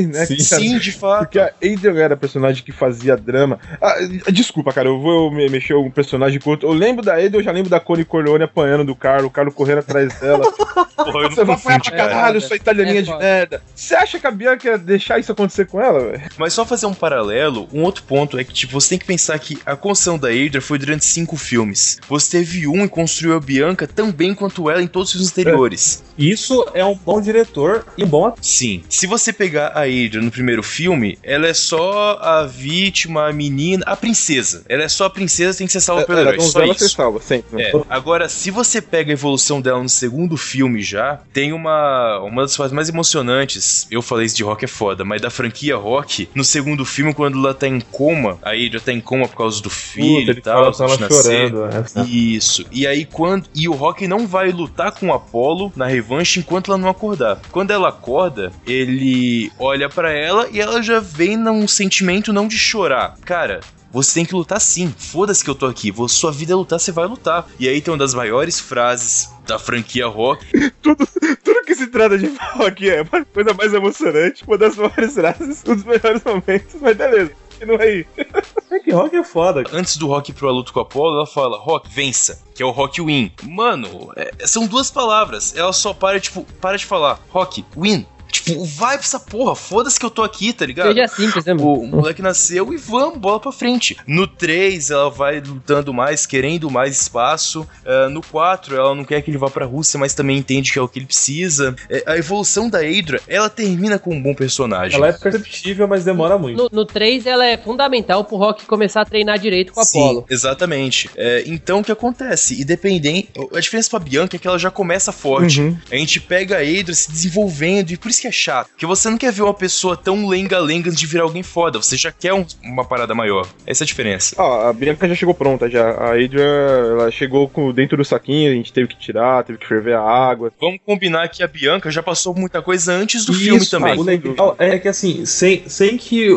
né? 0.08 0.15
Sim. 0.26 0.38
cara? 0.50 0.62
Sim, 0.62 0.78
de 0.78 0.92
fato. 0.92 1.20
Porque 1.20 1.40
a 1.40 1.52
Adrian 1.64 1.96
era 1.98 2.14
a 2.14 2.18
personagem 2.18 2.64
que 2.64 2.72
fazia 2.72 3.18
drama. 3.18 3.60
Ah, 3.82 3.96
desculpa, 4.32 4.72
cara, 4.72 4.88
eu 4.88 5.00
vou 5.00 5.32
me 5.32 5.50
mexer 5.50 5.74
um 5.76 5.90
personagem 5.90 6.40
com 6.40 6.52
outro. 6.52 6.70
Eu 6.70 6.74
lembro 6.74 7.04
da 7.04 7.14
Adrian, 7.16 7.40
eu 7.40 7.44
já 7.44 7.52
lembro 7.52 7.70
da 7.70 7.80
Connie 7.80 8.06
Corleone 8.06 8.44
apanhando 8.44 8.86
do 8.86 8.96
Carlo, 8.96 9.28
o 9.28 9.32
Carlo 9.32 9.52
correndo 9.52 9.80
atrás 9.80 10.14
dela. 10.20 10.46
Porra, 10.96 11.20
eu 11.24 11.30
Você 11.30 11.36
vai 11.36 11.46
não 11.46 11.54
apanhar 11.56 11.82
pra 11.82 11.92
cara. 11.92 12.10
caralho, 12.10 12.42
sua 12.42 12.56
italianinha 12.56 13.00
É 13.00 13.02
de 13.02 13.18
merda. 13.18 13.62
Você 13.76 13.96
acha 13.96 14.20
que 14.20 14.28
a 14.28 14.32
Bianca 14.32 14.68
ia 14.70 14.78
deixar 14.78 15.20
isso 15.20 15.32
acontecer 15.32 15.66
com 15.68 15.82
ela, 15.82 16.00
velho? 16.00 16.24
Mas 16.38 16.54
só 16.54 16.66
fazer 16.66 16.86
um 16.86 16.94
paralelo, 16.94 17.68
um 17.74 17.84
outro 17.84 18.04
ponto 18.04 18.38
é 18.40 18.44
que, 18.44 18.54
tipo, 18.54 18.74
você 18.74 18.90
tem 18.90 19.00
que 19.00 19.06
pensar 19.06 19.38
que 19.40 19.58
a 19.66 19.76
construção 19.76 20.18
da 20.18 20.30
Adria 20.30 20.62
foi 20.62 20.78
durante 20.80 21.04
cinco 21.06 21.36
filmes. 21.36 22.00
Você 22.08 22.38
teve 22.38 22.68
um 22.68 22.84
e 22.86 22.90
construiu 22.90 23.36
a 23.36 23.40
Bianca 23.40 23.88
tão 23.88 24.12
bem 24.12 24.34
quanto 24.34 24.70
ela 24.70 24.82
em 24.82 24.88
todos 24.88 25.10
os 25.10 25.14
filmes 25.14 25.32
anteriores. 25.32 26.04
Isso 26.18 26.66
é 26.74 26.84
um 26.86 26.96
bom 26.96 27.20
diretor 27.20 27.86
e 27.98 28.04
um 28.04 28.08
bom 28.08 28.28
ator. 28.28 28.40
Sim. 28.42 28.84
Se 28.90 29.06
você 29.06 29.34
pegar 29.34 29.74
a 29.76 29.88
No 30.14 30.32
primeiro 30.32 30.64
filme, 30.64 31.18
ela 31.24 31.48
é 31.48 31.54
só 31.54 32.18
a 32.22 32.46
vítima, 32.46 33.28
a 33.28 33.34
menina, 33.34 33.84
a 33.88 33.96
princesa. 33.96 34.64
Ela 34.70 34.84
é 34.84 34.88
só 34.88 35.06
a 35.06 35.10
princesa, 35.10 35.58
tem 35.58 35.68
que 35.68 35.74
ser 35.74 35.82
salva 35.82 36.04
pelo 36.04 36.20
Ela 36.20 36.30
herói. 36.34 36.42
Só 36.46 36.60
ser 36.60 36.72
isso. 36.72 36.90
salva, 36.90 37.20
sempre. 37.22 37.58
né? 37.58 37.70
É. 37.70 37.82
Agora, 37.90 38.30
se 38.30 38.52
você 38.52 38.82
pega 38.82 39.12
a 39.12 39.14
evolução 39.14 39.62
dela 39.62 39.82
no 39.82 39.90
segundo 39.90 40.38
filme 40.38 40.82
já, 40.82 41.20
tem 41.34 41.54
uma, 41.54 42.20
uma 42.20 42.42
das 42.44 42.56
partes 42.56 42.74
mais 42.74 42.90
emocionantes. 42.90 43.88
Eu 43.92 44.02
falei 44.02 44.26
isso 44.26 44.36
de 44.36 44.44
rock 44.44 44.66
é 44.66 44.68
foda, 44.68 45.04
mas 45.04 45.22
da 45.22 45.30
franquia 45.30 45.76
rock, 45.76 46.30
no 46.34 46.44
segundo 46.44 46.86
filme, 46.86 47.14
quando 47.14 47.38
ela 47.38 47.54
tá 47.54 47.68
em 47.68 47.80
coma, 47.80 48.38
a 48.42 48.52
Adria 48.52 48.80
tá 48.80 48.92
em 48.92 49.02
coma 49.02 49.28
por 49.28 49.38
causa 49.38 49.62
do 49.62 49.70
filho 49.70 50.28
Puta, 50.28 50.40
e 50.40 50.42
tal, 50.42 50.74
fala 50.74 50.94
ela 50.96 51.10
chorando. 51.10 51.66
é. 51.66 52.06
Isso. 52.06 52.66
E 52.72 52.86
aí 52.86 53.06
quando 53.06 53.46
e 53.54 53.68
o 53.68 53.74
Rock 53.74 54.08
não 54.08 54.28
vai 54.28 54.52
lutar 54.52 54.92
com 54.92 55.08
o 55.08 55.14
Apollo 55.14 55.72
na 55.76 55.88
revanche 55.88 56.40
enquanto 56.40 56.72
ela 56.72 56.78
não 56.78 56.90
acordar. 56.90 57.40
Quando 57.52 57.72
ela 57.72 57.90
acorda, 57.90 58.52
ele 58.66 59.52
olha 59.60 59.90
pra 59.96 60.12
ela 60.12 60.48
e 60.52 60.60
ela 60.62 60.82
já 60.84 61.00
vem 61.00 61.38
num 61.38 61.68
sentimento 61.68 62.34
não 62.34 62.48
de 62.48 62.58
chorar. 62.60 63.16
Cara, 63.26 63.62
você 63.92 64.16
tem 64.16 64.26
que 64.26 64.36
lutar 64.36 64.60
sim. 64.60 64.94
Foda-se 64.98 65.44
que 65.44 65.50
eu 65.50 65.56
tô 65.56 65.66
aqui. 65.66 65.92
Sua 66.10 66.32
vida 66.32 66.52
é 66.52 66.56
lutar, 66.56 66.80
você 66.80 66.92
vai 66.92 67.08
lutar. 67.08 67.48
E 67.58 67.68
aí 67.68 67.80
tem 67.82 67.92
uma 67.94 67.98
das 67.98 68.14
maiores 68.14 68.60
frases 68.60 69.30
da 69.48 69.58
franquia 69.58 70.06
Rock. 70.06 70.46
Tudo, 70.82 71.08
tudo 71.44 71.66
que 71.66 71.74
se 71.74 71.88
trata 71.88 72.18
de 72.18 72.32
rock 72.54 72.88
é 72.90 73.02
uma 73.02 73.26
coisa 73.26 73.54
mais 73.54 73.74
emocionante, 73.74 74.44
uma 74.46 74.58
das 74.58 74.76
maiores 74.76 75.14
frases, 75.14 75.64
um 75.68 75.76
dos 75.76 75.84
melhores 75.84 76.22
momentos, 76.24 76.76
mas 76.82 76.96
beleza. 76.96 77.32
Continua 77.52 77.82
aí. 77.82 78.06
É 78.72 78.80
que 78.80 78.92
rock 78.92 79.16
é 79.16 79.24
foda. 79.24 79.64
Antes 79.72 79.96
do 79.96 80.08
Rock 80.08 80.34
pro 80.34 80.52
luta 80.52 80.72
com 80.74 80.80
o 80.80 80.82
Apollo, 80.84 81.16
ela 81.18 81.26
fala, 81.28 81.58
Rock, 81.58 81.90
vença, 81.90 82.44
que 82.54 82.62
é 82.62 82.66
o 82.66 82.72
Rock 82.72 83.02
Win. 83.02 83.32
Mano, 83.44 84.12
é- 84.18 84.46
são 84.46 84.68
duas 84.68 84.92
palavras. 84.92 85.56
Ela 85.56 85.72
só 85.72 85.94
para, 85.94 86.20
tipo, 86.20 86.44
para 86.60 86.76
de 86.78 86.86
falar, 86.86 87.20
Rock, 87.30 87.64
win. 87.78 88.06
Tipo, 88.36 88.66
vai 88.66 88.98
pra 88.98 89.06
essa 89.06 89.20
porra, 89.20 89.56
foda-se 89.56 90.00
que 90.00 90.06
eu 90.06 90.10
tô 90.10 90.22
aqui, 90.24 90.52
tá 90.52 90.66
ligado? 90.66 90.88
Seja 90.88 91.08
simples, 91.08 91.46
né, 91.46 91.54
mano? 91.54 91.74
O 91.74 91.88
moleque 91.88 92.22
nasceu 92.22 92.74
e 92.74 92.78
vamos, 92.78 93.18
bola 93.18 93.40
pra 93.40 93.52
frente. 93.52 93.96
No 94.06 94.28
3, 94.28 94.90
ela 94.90 95.10
vai 95.10 95.40
lutando 95.40 95.94
mais, 95.94 96.26
querendo 96.26 96.70
mais 96.70 97.00
espaço. 97.00 97.68
Ah, 97.86 98.10
no 98.10 98.22
4, 98.22 98.76
ela 98.76 98.94
não 98.94 99.06
quer 99.06 99.22
que 99.22 99.32
ele 99.32 99.38
vá 99.38 99.50
pra 99.50 99.66
Rússia, 99.66 100.00
mas 100.00 100.14
também 100.14 100.38
entende 100.38 100.72
que 100.72 100.80
é 100.80 100.82
o 100.82 100.88
que 100.88 101.00
ele 101.00 101.06
precisa. 101.06 101.76
É, 101.90 102.04
a 102.06 102.18
evolução 102.18 102.70
da 102.70 102.80
Adra, 102.80 103.22
ela 103.28 103.50
termina 103.50 103.98
com 103.98 104.14
um 104.14 104.22
bom 104.22 104.34
personagem. 104.34 104.98
Ela 104.98 105.10
é 105.10 105.14
perceptível, 105.14 105.88
mas 105.88 106.04
demora 106.04 106.38
muito. 106.38 106.64
No, 106.64 106.70
no 106.72 106.86
3, 106.86 107.26
ela 107.26 107.46
é 107.46 107.58
fundamental 107.58 108.24
pro 108.26 108.38
Rock 108.38 108.66
começar 108.66 109.02
a 109.02 109.06
treinar 109.06 109.40
direito 109.40 109.72
com 109.72 109.82
o 109.82 109.84
Sim, 109.84 110.00
Apollo. 110.00 110.26
exatamente. 110.30 111.10
É, 111.16 111.44
então 111.48 111.80
o 111.80 111.84
que 111.84 111.92
acontece? 111.92 112.62
Independente. 112.62 113.30
A 113.54 113.60
diferença 113.60 113.90
pra 113.90 114.00
Bianca 114.00 114.36
é 114.36 114.40
que 114.40 114.48
ela 114.48 114.60
já 114.60 114.70
começa 114.72 115.12
forte. 115.12 115.62
Uhum. 115.62 115.78
A 115.92 115.96
gente 115.96 116.20
pega 116.20 116.58
a 116.58 116.62
Adra 116.62 116.94
se 116.94 117.12
desenvolvendo, 117.12 117.92
e 117.92 117.98
por 117.98 118.10
isso 118.10 118.22
que 118.22 118.25
é 118.28 118.32
chato. 118.32 118.70
Porque 118.70 118.86
você 118.86 119.10
não 119.10 119.18
quer 119.18 119.32
ver 119.32 119.42
uma 119.44 119.54
pessoa 119.54 119.96
tão 119.98 120.28
lenga-lenga 120.28 120.92
de 120.92 121.06
virar 121.06 121.24
alguém 121.24 121.44
foda. 121.44 121.82
Você 121.82 121.98
já 121.98 122.12
quer 122.12 122.34
um- 122.34 122.46
uma 122.64 122.86
parada 122.86 123.14
maior. 123.16 123.48
Essa 123.66 123.84
é 123.84 123.86
a 123.86 123.88
diferença. 123.88 124.36
Ó, 124.38 124.68
a 124.70 124.74
Bianca 124.74 125.08
já 125.08 125.16
chegou 125.16 125.34
pronta 125.34 125.70
já. 125.70 125.90
A 125.92 126.12
Adrian, 126.14 126.44
ela 126.92 127.12
chegou 127.12 127.48
com 127.50 127.72
dentro 127.72 127.98
do 127.98 128.06
saquinho, 128.06 128.52
a 128.52 128.56
gente 128.56 128.72
teve 128.74 128.88
que 128.90 128.98
tirar, 129.00 129.44
teve 129.44 129.58
que 129.60 129.68
ferver 129.68 129.96
a 129.96 130.02
água. 130.02 130.52
Vamos 130.60 130.80
combinar 130.86 131.28
que 131.30 131.44
a 131.44 131.48
Bianca 131.48 131.90
já 131.92 132.02
passou 132.04 132.34
muita 132.36 132.62
coisa 132.62 132.92
antes 132.94 133.26
do 133.26 133.34
filme 133.34 133.62
Isso, 133.62 133.72
também. 133.72 133.98
O 133.98 134.04
legal 134.04 134.56
é 134.60 134.78
que 134.80 134.88
assim, 134.88 135.26
sem, 135.26 135.68
sem 135.68 135.98
que 135.98 136.30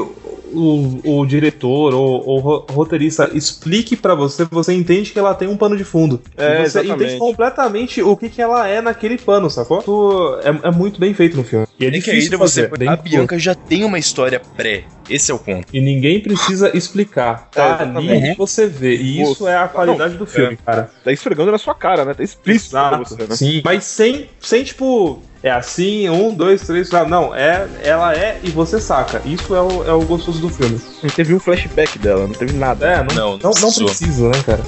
o, 0.52 1.20
o 1.20 1.26
diretor 1.26 1.94
ou 1.94 2.64
roteirista 2.70 3.30
explique 3.34 3.96
pra 3.96 4.14
você, 4.14 4.44
você 4.50 4.72
entende 4.72 5.12
que 5.12 5.18
ela 5.18 5.34
tem 5.34 5.48
um 5.48 5.56
pano 5.56 5.76
de 5.76 5.84
fundo. 5.84 6.20
É, 6.36 6.58
você 6.58 6.80
exatamente. 6.80 7.04
entende 7.04 7.18
completamente 7.18 8.02
o 8.02 8.16
que, 8.16 8.28
que 8.28 8.40
ela 8.42 8.66
é 8.68 8.80
naquele 8.80 9.18
pano, 9.18 9.48
sacou? 9.50 9.80
Isso 9.80 10.38
é, 10.42 10.68
é 10.68 10.70
muito 10.70 11.00
bem 11.00 11.12
feito 11.14 11.36
no 11.36 11.44
filme. 11.44 11.66
E 11.78 11.84
é 11.84 11.88
É 11.88 11.90
que 11.92 11.98
difícil 12.00 12.38
você. 12.38 12.68
fazer. 12.68 12.78
bem 12.78 12.88
A 12.88 12.96
curto. 12.96 13.08
Bianca 13.10 13.38
já 13.38 13.54
tem 13.54 13.84
uma 13.84 13.98
história 13.98 14.40
pré. 14.56 14.84
Esse 15.08 15.30
é 15.30 15.34
o 15.34 15.38
ponto. 15.38 15.66
E 15.72 15.80
ninguém 15.80 16.20
precisa 16.20 16.76
explicar. 16.76 17.48
É, 17.54 17.56
Tá 17.56 17.78
ali 17.82 18.06
exatamente. 18.10 18.36
você 18.38 18.66
vê. 18.66 18.94
E 18.96 19.22
isso 19.22 19.48
é 19.48 19.56
a 19.56 19.66
qualidade 19.68 20.12
não, 20.12 20.18
do 20.18 20.26
filme, 20.26 20.52
é. 20.54 20.56
cara. 20.56 20.90
Tá 21.02 21.10
esfregando 21.12 21.50
na 21.50 21.56
sua 21.58 21.74
cara, 21.74 22.04
né? 22.04 22.12
Tá 22.14 22.22
explícito 22.22 22.70
pra 22.72 22.88
Exato. 23.00 23.04
você, 23.16 23.26
né? 23.26 23.36
Sim. 23.36 23.62
Mas 23.64 23.84
sem, 23.84 24.28
sem 24.40 24.64
tipo. 24.64 25.22
É 25.42 25.50
assim, 25.50 26.08
um, 26.08 26.34
dois, 26.34 26.62
três, 26.62 26.88
quatro. 26.88 27.08
Não, 27.08 27.34
é, 27.34 27.68
ela 27.82 28.14
é 28.14 28.40
e 28.42 28.50
você 28.50 28.80
saca. 28.80 29.22
Isso 29.24 29.54
é 29.54 29.62
o, 29.62 29.84
é 29.84 29.92
o 29.92 30.00
gostoso 30.00 30.40
do 30.40 30.48
filme. 30.48 30.80
Não 31.02 31.10
teve 31.10 31.34
um 31.34 31.38
flashback 31.40 31.98
dela, 31.98 32.26
não 32.26 32.34
teve 32.34 32.54
nada. 32.54 32.86
É, 32.86 32.96
não, 33.14 33.38
Não, 33.38 33.38
não, 33.38 33.50
não 33.52 33.72
precisa, 33.72 34.28
né, 34.28 34.42
cara? 34.44 34.62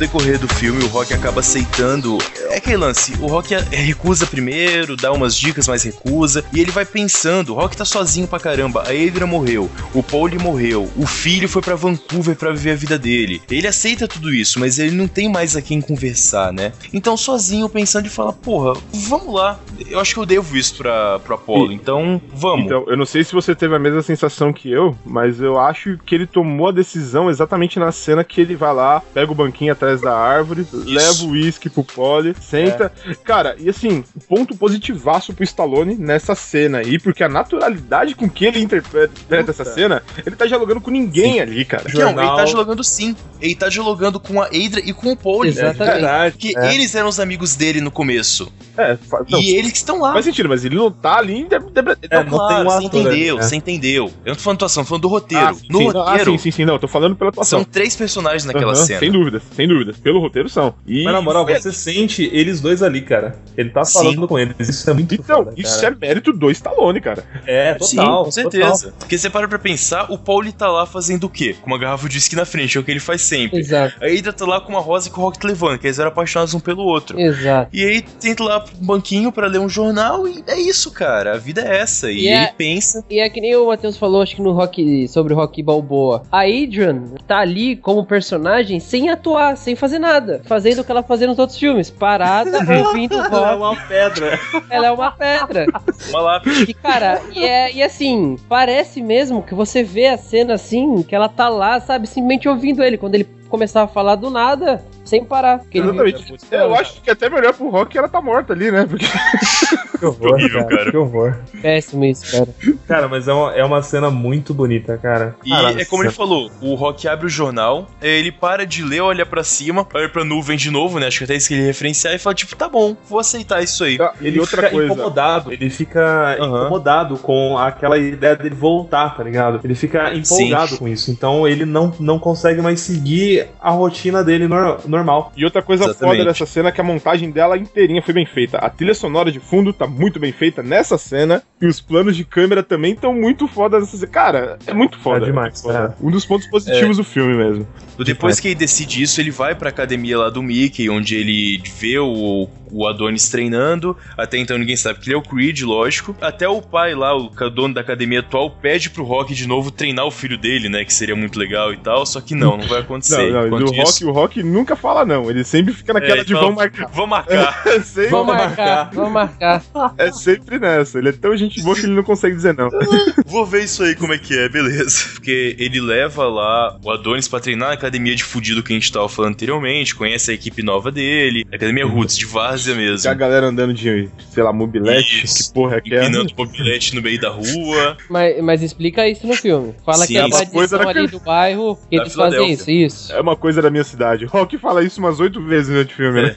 Decorrer 0.00 0.38
do 0.38 0.48
filme, 0.48 0.82
o 0.82 0.86
Rock 0.86 1.12
acaba 1.12 1.40
aceitando. 1.40 2.18
É 2.48 2.56
aquele 2.56 2.78
lance: 2.78 3.12
o 3.20 3.26
Rock 3.26 3.54
recusa 3.70 4.26
primeiro, 4.26 4.96
dá 4.96 5.12
umas 5.12 5.36
dicas, 5.36 5.68
mas 5.68 5.82
recusa. 5.82 6.42
E 6.52 6.58
ele 6.58 6.70
vai 6.70 6.86
pensando: 6.86 7.52
o 7.52 7.54
Rock 7.54 7.76
tá 7.76 7.84
sozinho 7.84 8.26
pra 8.26 8.40
caramba. 8.40 8.80
A 8.80 8.90
Adrian 8.90 9.26
morreu, 9.26 9.70
o 9.94 10.02
Paul 10.02 10.30
morreu, 10.40 10.88
o 10.96 11.06
filho 11.06 11.48
foi 11.48 11.60
pra 11.60 11.74
Vancouver 11.74 12.34
pra 12.36 12.50
viver 12.52 12.72
a 12.72 12.76
vida 12.76 12.98
dele. 12.98 13.42
Ele 13.50 13.66
aceita 13.66 14.08
tudo 14.08 14.32
isso, 14.32 14.58
mas 14.58 14.78
ele 14.78 14.96
não 14.96 15.06
tem 15.06 15.28
mais 15.28 15.54
a 15.54 15.62
quem 15.62 15.80
conversar, 15.80 16.52
né? 16.52 16.72
Então, 16.94 17.16
sozinho, 17.16 17.68
pensando 17.68 18.06
e 18.06 18.10
fala: 18.10 18.32
porra, 18.32 18.80
vamos 18.92 19.34
lá. 19.34 19.60
Eu 19.86 20.00
acho 20.00 20.14
que 20.14 20.20
eu 20.20 20.26
devo 20.26 20.56
isso 20.56 20.76
pra, 20.76 21.18
pro 21.18 21.34
Apollo, 21.34 21.72
então 21.72 22.20
vamos. 22.32 22.66
Então, 22.66 22.84
eu 22.86 22.96
não 22.96 23.06
sei 23.06 23.22
se 23.22 23.34
você 23.34 23.54
teve 23.54 23.74
a 23.74 23.78
mesma 23.78 24.02
sensação 24.02 24.52
que 24.52 24.70
eu, 24.70 24.96
mas 25.04 25.40
eu 25.40 25.58
acho 25.58 25.98
que 26.06 26.14
ele 26.14 26.26
tomou 26.26 26.68
a 26.68 26.72
decisão 26.72 27.28
exatamente 27.28 27.78
na 27.78 27.92
cena 27.92 28.24
que 28.24 28.40
ele 28.40 28.56
vai 28.56 28.72
lá, 28.72 29.02
pega 29.12 29.30
o 29.30 29.34
banquinho 29.34 29.72
atrás 29.72 29.89
da 29.96 30.14
árvore, 30.16 30.66
leva 30.72 31.24
o 31.24 31.30
uísque 31.30 31.70
pro 31.70 31.82
Polly, 31.84 32.34
senta. 32.40 32.92
Cara, 33.24 33.56
e 33.58 33.68
assim, 33.68 34.04
ponto 34.28 34.56
positivaço 34.56 35.32
pro 35.32 35.44
Stallone 35.44 35.94
nessa 35.96 36.34
cena 36.34 36.78
aí, 36.78 36.98
porque 36.98 37.24
a 37.24 37.28
naturalidade 37.28 38.14
com 38.14 38.28
que 38.28 38.44
ele 38.44 38.60
interpreta 38.60 39.50
essa 39.50 39.64
cena, 39.64 40.02
ele 40.26 40.36
tá 40.36 40.46
dialogando 40.46 40.80
com 40.80 40.90
ninguém 40.90 41.40
ali, 41.40 41.64
cara. 41.64 41.84
Não, 41.94 42.10
ele 42.10 42.36
tá 42.36 42.44
dialogando 42.44 42.84
sim. 42.84 43.16
Ele 43.40 43.54
tá 43.54 43.68
dialogando 43.68 44.20
com 44.20 44.40
a 44.40 44.46
Adria 44.46 44.82
e 44.84 44.92
com 44.92 45.12
o 45.12 45.16
Paul. 45.16 45.44
Exatamente. 45.46 45.78
Verdade. 45.78 46.32
Porque 46.38 46.54
É. 46.58 46.74
eles 46.74 46.94
eram 46.94 47.08
os 47.08 47.18
amigos 47.18 47.56
dele 47.56 47.80
no 47.80 47.90
começo. 47.90 48.52
É, 48.76 48.96
não, 49.28 49.38
E 49.40 49.56
eles 49.56 49.72
que 49.72 49.78
estão 49.78 50.00
lá. 50.00 50.12
faz 50.12 50.24
sentido, 50.24 50.48
mas 50.48 50.64
ele 50.64 50.76
não 50.76 50.90
tá 50.90 51.16
ali. 51.18 51.44
de- 51.44 51.58
de- 51.58 51.82
de- 51.82 52.08
É, 52.10 52.24
não 52.24 52.46
tem 52.48 52.56
um 52.58 52.64
você 52.64 52.84
entendeu, 52.84 53.36
né? 53.36 53.42
você 53.42 53.56
entendeu. 53.56 54.12
Eu 54.24 54.30
não 54.30 54.34
tô 54.36 54.40
falando 54.42 54.56
atuação, 54.56 54.84
tô 54.84 54.88
falando 54.88 55.02
do 55.02 55.08
roteiro. 55.08 55.44
Ah, 55.46 55.54
sim, 55.54 55.66
no 55.70 55.78
sim. 55.78 55.84
roteiro, 55.86 56.08
Ah, 56.10 56.24
sim, 56.24 56.38
sim, 56.38 56.50
sim, 56.50 56.64
não, 56.64 56.74
eu 56.74 56.78
tô 56.78 56.88
falando 56.88 57.16
pela 57.16 57.30
atuação. 57.30 57.60
são 57.60 57.64
três 57.64 57.96
personagens 57.96 58.44
naquela 58.44 58.72
Aham, 58.72 58.84
cena. 58.86 58.98
Sem 59.00 59.10
dúvidas, 59.10 59.42
sem 59.54 59.66
dúvidas. 59.84 60.00
Pelo 60.00 60.20
roteiro 60.20 60.48
são. 60.48 60.74
E 60.86 61.04
Mas 61.04 61.12
na 61.12 61.20
moral, 61.20 61.44
foi- 61.44 61.58
você 61.60 61.72
sente 61.72 62.28
eles 62.32 62.60
dois 62.60 62.82
ali, 62.82 63.00
cara. 63.02 63.36
Ele 63.56 63.70
tá 63.70 63.84
falando 63.84 64.20
Sim. 64.22 64.26
com 64.26 64.38
eles. 64.38 64.68
Isso 64.68 64.88
é 64.90 64.92
muito 64.94 65.14
Então, 65.14 65.44
foda, 65.44 65.52
isso 65.56 65.80
cara. 65.80 65.94
é 65.94 65.98
mérito 66.06 66.32
do 66.32 66.50
Stallone, 66.50 67.00
cara. 67.00 67.24
É, 67.46 67.74
total. 67.74 67.86
Sim, 67.86 67.96
com 67.96 68.02
total. 68.04 68.32
certeza. 68.32 68.94
Porque 68.98 69.18
você 69.18 69.28
para 69.30 69.48
pra 69.48 69.58
pensar, 69.58 70.10
o 70.10 70.18
Paul 70.18 70.40
tá 70.52 70.68
lá 70.68 70.86
fazendo 70.86 71.24
o 71.24 71.28
quê? 71.28 71.54
Com 71.60 71.66
uma 71.68 71.78
garrafa 71.78 72.08
de 72.08 72.16
uísque 72.16 72.34
na 72.36 72.44
frente, 72.44 72.76
é 72.76 72.80
o 72.80 72.84
que 72.84 72.90
ele 72.90 73.00
faz 73.00 73.22
sempre. 73.22 73.58
Exato, 73.58 73.94
A 74.02 74.06
Adria 74.06 74.32
tá 74.32 74.46
lá 74.46 74.60
com 74.60 74.70
uma 74.70 74.80
rosa 74.80 75.10
que 75.10 75.18
o 75.18 75.22
Rock 75.22 75.38
tá 75.38 75.46
levando, 75.48 75.78
que 75.78 75.86
eles 75.86 75.98
eram 75.98 76.08
apaixonados 76.10 76.54
um 76.54 76.60
pelo 76.60 76.82
outro. 76.82 77.18
exato. 77.20 77.68
E 77.72 77.84
aí 77.84 78.00
tenta 78.02 78.42
lá 78.44 78.60
pro 78.60 78.74
banquinho 78.76 79.30
pra 79.32 79.46
ler 79.46 79.58
um 79.58 79.68
jornal 79.68 80.26
e 80.26 80.42
é 80.46 80.58
isso, 80.58 80.90
cara. 80.90 81.34
A 81.34 81.38
vida 81.38 81.60
é 81.62 81.78
essa. 81.80 82.10
E 82.10 82.24
E 82.24 82.28
é- 82.28 82.42
ele 82.44 82.52
pensa. 82.56 83.04
E 83.10 83.18
é 83.20 83.28
que 83.28 83.40
nem 83.40 83.54
o 83.56 83.66
Matheus 83.68 83.96
falou, 83.96 84.22
acho 84.22 84.34
que 84.36 84.42
no 84.42 84.52
Rock 84.52 85.06
sobre 85.08 85.32
o 85.32 85.36
Rock 85.36 85.62
Balboa. 85.62 86.22
A 86.30 86.40
Adrian 86.42 87.02
tá 87.26 87.38
ali 87.40 87.76
como 87.76 88.04
personagem 88.06 88.80
sem 88.80 89.08
atuar, 89.10 89.56
sem 89.56 89.69
fazer 89.76 89.98
nada. 89.98 90.40
Fazendo 90.44 90.80
o 90.80 90.84
que 90.84 90.90
ela 90.90 91.02
fazia 91.02 91.26
nos 91.26 91.38
outros 91.38 91.58
filmes. 91.58 91.90
Parada, 91.90 92.58
ouvindo 92.88 93.16
o 93.16 93.20
É 93.24 93.28
rock. 93.28 93.56
uma 93.56 93.76
pedra. 93.76 94.38
Ela 94.68 94.86
é 94.86 94.90
uma 94.90 95.10
pedra. 95.12 95.66
Uma 96.08 96.20
lápis. 96.20 96.68
E, 96.68 96.74
cara, 96.74 97.20
e, 97.34 97.44
é, 97.44 97.72
e 97.72 97.82
assim, 97.82 98.36
parece 98.48 99.02
mesmo 99.02 99.42
que 99.42 99.54
você 99.54 99.82
vê 99.82 100.06
a 100.08 100.16
cena 100.18 100.54
assim, 100.54 101.02
que 101.02 101.14
ela 101.14 101.28
tá 101.28 101.48
lá, 101.48 101.80
sabe, 101.80 102.06
simplesmente 102.06 102.48
ouvindo 102.48 102.82
ele. 102.82 102.96
Quando 102.98 103.14
ele 103.14 103.28
começar 103.48 103.82
a 103.82 103.88
falar 103.88 104.14
do 104.14 104.30
nada, 104.30 104.84
sem 105.04 105.24
parar. 105.24 105.58
Porque 105.58 105.78
ele- 105.78 105.88
Exatamente. 105.88 106.44
Eu 106.52 106.74
acho 106.74 107.00
que 107.02 107.10
é 107.10 107.12
até 107.12 107.28
melhor 107.28 107.52
pro 107.52 107.68
Rock 107.68 107.98
ela 107.98 108.08
tá 108.08 108.20
morta 108.20 108.52
ali, 108.52 108.70
né? 108.70 108.86
Porque 108.88 109.04
Que 110.00 110.06
horror, 110.06 110.32
Horrível, 110.32 110.66
cara. 110.66 110.90
Que 110.90 110.96
horror. 110.96 111.36
Péssimo 111.62 112.04
isso, 112.04 112.30
cara. 112.32 112.48
Cara, 112.88 113.08
mas 113.08 113.28
é 113.28 113.32
uma, 113.32 113.52
é 113.54 113.64
uma 113.64 113.82
cena 113.82 114.10
muito 114.10 114.52
bonita, 114.54 114.96
cara. 114.98 115.36
E 115.44 115.50
Cara, 115.50 115.80
é 115.80 115.84
como 115.84 116.02
ele 116.02 116.10
falou, 116.10 116.50
o 116.60 116.74
Rock 116.74 117.06
abre 117.06 117.26
o 117.26 117.28
jornal, 117.28 117.86
eh, 118.00 118.18
ele 118.18 118.32
para 118.32 118.66
de 118.66 118.82
ler, 118.82 119.00
olha 119.02 119.26
pra 119.26 119.44
cima, 119.44 119.86
olha 119.94 120.08
pra 120.08 120.24
nuvem 120.24 120.56
de 120.56 120.70
novo, 120.70 120.98
né? 120.98 121.06
Acho 121.06 121.18
que 121.18 121.24
até 121.24 121.34
isso 121.36 121.48
que 121.48 121.54
ele 121.54 121.60
ia 121.62 121.66
referenciar 121.68 122.14
e 122.14 122.18
fala, 122.18 122.34
tipo, 122.34 122.56
tá 122.56 122.68
bom, 122.68 122.96
vou 123.08 123.18
aceitar 123.20 123.62
isso 123.62 123.84
aí. 123.84 123.98
Ah, 124.00 124.12
Ele 124.20 124.38
e 124.38 124.40
outra 124.40 124.56
fica 124.62 124.70
coisa. 124.70 124.92
incomodado, 124.92 125.52
ele 125.52 125.68
fica 125.70 126.36
Aham. 126.40 126.60
incomodado 126.62 127.16
com 127.18 127.58
aquela 127.58 127.98
ideia 127.98 128.34
dele 128.36 128.54
voltar, 128.54 129.14
tá 129.16 129.22
ligado? 129.22 129.60
Ele 129.62 129.74
fica 129.74 130.14
empolgado 130.14 130.78
com 130.78 130.88
isso. 130.88 131.10
Então 131.10 131.46
ele 131.46 131.64
não, 131.66 131.92
não 132.00 132.18
consegue 132.18 132.62
mais 132.62 132.80
seguir 132.80 133.48
a 133.60 133.70
rotina 133.70 134.24
dele 134.24 134.48
nor- 134.48 134.80
normal. 134.88 135.32
E 135.36 135.44
outra 135.44 135.60
coisa 135.62 135.84
Exatamente. 135.84 136.16
foda 136.18 136.24
dessa 136.30 136.46
cena 136.46 136.70
é 136.70 136.72
que 136.72 136.80
a 136.80 136.84
montagem 136.84 137.30
dela 137.30 137.58
inteirinha 137.58 138.00
foi 138.02 138.14
bem 138.14 138.24
feita. 138.24 138.56
A 138.58 138.70
trilha 138.70 138.94
sonora 138.94 139.30
de 139.30 139.40
fundo 139.40 139.72
tá 139.72 139.86
muito 139.90 140.18
bem 140.18 140.32
feita 140.32 140.62
nessa 140.62 140.96
cena. 140.96 141.42
E 141.60 141.66
os 141.66 141.80
planos 141.80 142.16
de 142.16 142.24
câmera 142.24 142.62
também 142.62 142.92
estão 142.92 143.12
muito 143.12 143.46
foda 143.46 143.78
nessa 143.78 143.96
cena. 143.96 144.10
Cara, 144.10 144.58
é 144.66 144.72
muito 144.72 144.98
foda. 144.98 145.24
É 145.24 145.28
demais, 145.28 145.52
muito 145.52 145.62
foda. 145.62 145.74
cara. 145.74 145.96
Um 146.00 146.10
dos 146.10 146.24
pontos 146.24 146.46
positivos 146.46 146.96
do 146.96 147.04
filme 147.04 147.34
mesmo. 147.34 147.66
Depois 148.04 148.40
que 148.40 148.48
ele 148.48 148.54
decide 148.54 149.02
isso, 149.02 149.20
ele 149.20 149.30
vai 149.30 149.54
pra 149.54 149.68
academia 149.68 150.16
lá 150.16 150.30
do 150.30 150.42
Mickey, 150.42 150.88
onde 150.88 151.16
ele 151.16 151.62
vê 151.78 151.98
o, 151.98 152.48
o 152.70 152.86
Adonis 152.86 153.28
treinando. 153.28 153.96
Até 154.16 154.38
então 154.38 154.58
ninguém 154.58 154.76
sabe 154.76 155.00
que 155.00 155.08
ele 155.08 155.14
é 155.14 155.18
o 155.18 155.22
Creed, 155.22 155.62
lógico. 155.62 156.16
Até 156.20 156.48
o 156.48 156.60
pai 156.62 156.94
lá, 156.94 157.16
o 157.16 157.28
dono 157.50 157.74
da 157.74 157.80
academia 157.80 158.20
atual, 158.20 158.50
pede 158.50 158.90
pro 158.90 159.04
Rock 159.04 159.34
de 159.34 159.46
novo 159.46 159.70
treinar 159.70 160.06
o 160.06 160.10
filho 160.10 160.36
dele, 160.38 160.68
né? 160.68 160.84
Que 160.84 160.92
seria 160.92 161.16
muito 161.16 161.38
legal 161.38 161.72
e 161.72 161.76
tal. 161.76 162.04
Só 162.06 162.20
que 162.20 162.34
não, 162.34 162.56
não 162.56 162.66
vai 162.66 162.80
acontecer. 162.80 163.30
Não, 163.30 163.48
não, 163.48 163.60
e 163.60 163.62
o 163.64 163.66
Rock, 163.66 163.88
isso- 163.88 164.08
o 164.08 164.12
Rock 164.12 164.42
nunca 164.42 164.74
fala 164.74 165.04
não. 165.04 165.30
Ele 165.30 165.44
sempre 165.44 165.72
fica 165.74 165.92
naquela 165.92 166.20
É, 166.20 166.24
de 166.24 166.32
então, 166.32 166.46
vão 166.46 166.52
marcar. 166.54 166.88
Vamos 166.92 167.10
marcar. 167.10 167.62
É 167.70 167.80
sempre, 167.80 168.10
Vamos 168.10 168.34
marcar, 168.34 168.90
vamos 168.92 169.12
marcar. 169.12 169.62
é 169.98 170.10
sempre 170.12 170.58
nessa. 170.58 170.98
Ele 170.98 171.10
é 171.10 171.12
tão 171.12 171.36
gente 171.36 171.62
boa 171.62 171.74
que 171.76 171.82
ele 171.82 171.92
não 171.94 172.02
consegue 172.02 172.34
dizer 172.34 172.54
não. 172.56 172.68
Vou 173.26 173.44
ver 173.46 173.64
isso 173.64 173.82
aí 173.82 173.94
como 173.94 174.12
é 174.12 174.18
que 174.18 174.36
é, 174.36 174.48
beleza. 174.48 175.04
Porque 175.12 175.54
ele 175.58 175.80
leva 175.80 176.26
lá 176.26 176.78
o 176.82 176.90
Adonis 176.90 177.28
pra 177.28 177.38
treinar 177.40 177.68
na 177.68 177.74
academia 177.74 178.14
de 178.16 178.24
fudido 178.24 178.62
que 178.62 178.72
a 178.72 178.76
gente 178.76 178.90
tava 178.92 179.08
falando 179.08 179.32
anteriormente, 179.34 179.94
conhece 179.94 180.30
a 180.30 180.34
equipe 180.34 180.62
nova 180.62 180.90
dele, 180.90 181.44
academia 181.52 181.86
Roots, 181.86 182.16
de 182.16 182.26
várzea 182.60 182.74
mesmo. 182.74 183.10
A 183.10 183.14
galera 183.14 183.46
andando 183.46 183.72
de, 183.72 184.08
sei 184.30 184.42
lá, 184.42 184.52
mobilete. 184.52 185.24
Isso. 185.24 185.48
Que 185.48 185.54
porra 185.54 185.76
é 185.76 185.80
que 185.80 185.94
é? 185.94 186.04
Empinando 186.04 186.32
mobilete 186.36 186.94
no 186.94 187.02
meio 187.02 187.20
da 187.20 187.30
rua. 187.30 187.96
Mas, 188.08 188.42
mas 188.42 188.62
explica 188.62 189.08
isso 189.08 189.26
no 189.26 189.34
filme. 189.34 189.74
Fala 189.84 190.06
Sim, 190.06 190.12
que 190.14 190.18
é 190.18 190.20
é 190.22 190.26
uma 190.26 190.46
coisa 190.46 190.78
da- 190.78 190.88
ali 190.88 191.06
do 191.06 191.20
bairro 191.20 191.78
que 191.88 191.96
Da 191.96 192.02
eles 192.02 192.14
fazem 192.14 192.52
isso, 192.52 192.70
isso. 192.70 193.12
É 193.12 193.20
uma 193.20 193.36
coisa 193.36 193.62
da 193.62 193.70
minha 193.70 193.84
cidade. 193.84 194.24
Rock 194.26 194.58
fala 194.58 194.82
isso 194.84 195.00
umas 195.00 195.18
oito 195.20 195.42
vezes 195.42 195.68
durante 195.68 195.92
o 195.94 195.96
filme, 195.96 196.22
né? 196.22 196.34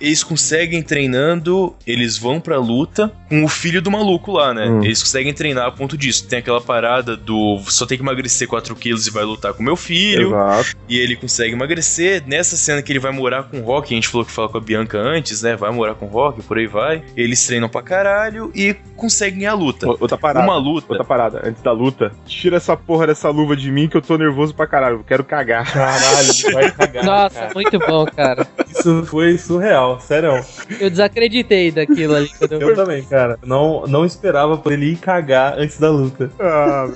Eles 0.00 0.22
conseguem 0.22 0.82
treinando, 0.82 1.74
eles 1.86 2.18
vão 2.18 2.40
pra 2.40 2.58
luta 2.58 3.12
com 3.28 3.44
o 3.44 3.48
filho 3.48 3.80
do 3.80 3.90
maluco 3.90 4.32
lá, 4.32 4.52
né? 4.52 4.68
Hum. 4.68 4.84
Eles 4.84 5.02
conseguem 5.02 5.32
treinar 5.32 5.66
a 5.66 5.70
ponto 5.70 5.96
disso. 5.96 6.26
Tem 6.28 6.38
aquela 6.38 6.60
parada 6.60 7.16
do 7.16 7.58
só 7.66 7.86
tem 7.86 7.96
que 7.96 8.04
emagrecer 8.04 8.46
4 8.48 8.74
quilos 8.76 9.06
e 9.06 9.10
vai 9.10 9.24
lutar 9.24 9.52
com 9.54 9.62
meu 9.62 9.76
filho. 9.76 10.28
Exato. 10.28 10.76
E 10.88 10.98
ele 10.98 11.16
consegue 11.16 11.52
emagrecer. 11.54 12.22
Nessa 12.26 12.56
cena 12.56 12.82
que 12.82 12.92
ele 12.92 12.98
vai 12.98 13.12
morar 13.12 13.44
com 13.44 13.58
o 13.60 13.62
Rock, 13.64 13.92
a 13.92 13.96
gente 13.96 14.08
falou 14.08 14.24
que 14.26 14.32
fala 14.32 14.48
com 14.48 14.58
a 14.58 14.60
Bianca 14.60 14.98
antes, 14.98 15.42
né? 15.42 15.56
Vai 15.66 15.74
morar 15.74 15.94
com 15.96 16.06
o 16.06 16.08
Rock, 16.08 16.42
por 16.44 16.58
aí 16.58 16.68
vai. 16.68 17.02
Eles 17.16 17.44
treinam 17.44 17.68
pra 17.68 17.82
caralho 17.82 18.52
e 18.54 18.72
conseguem 18.94 19.48
a 19.48 19.52
luta. 19.52 19.84
Outra 19.88 20.16
parada. 20.16 20.46
Uma 20.46 20.56
luta. 20.56 20.86
Outra 20.90 21.04
parada, 21.04 21.40
antes 21.44 21.60
da 21.60 21.72
luta, 21.72 22.12
tira 22.24 22.58
essa 22.58 22.76
porra 22.76 23.08
dessa 23.08 23.28
luva 23.30 23.56
de 23.56 23.68
mim 23.72 23.88
que 23.88 23.96
eu 23.96 24.00
tô 24.00 24.16
nervoso 24.16 24.54
pra 24.54 24.68
caralho, 24.68 24.98
eu 24.98 25.04
quero 25.04 25.24
cagar. 25.24 25.72
Caralho, 25.72 26.28
ele 26.30 26.54
vai 26.54 26.70
cagar. 26.70 27.04
Nossa, 27.04 27.40
cara. 27.40 27.52
muito 27.52 27.78
bom, 27.80 28.06
cara. 28.06 28.46
Isso 28.68 29.04
foi 29.06 29.36
surreal, 29.38 29.98
sério. 29.98 30.40
Eu 30.78 30.88
desacreditei 30.88 31.72
daquilo 31.72 32.14
ali. 32.14 32.30
Quando 32.38 32.52
eu... 32.52 32.60
Eu 32.60 32.74
também, 32.76 33.02
cara. 33.02 33.36
Não, 33.44 33.88
não 33.88 34.04
esperava 34.04 34.56
por 34.56 34.70
ele 34.70 34.92
ir 34.92 34.96
cagar 34.98 35.58
antes 35.58 35.80
da 35.80 35.90
luta. 35.90 36.30
Ah, 36.38 36.88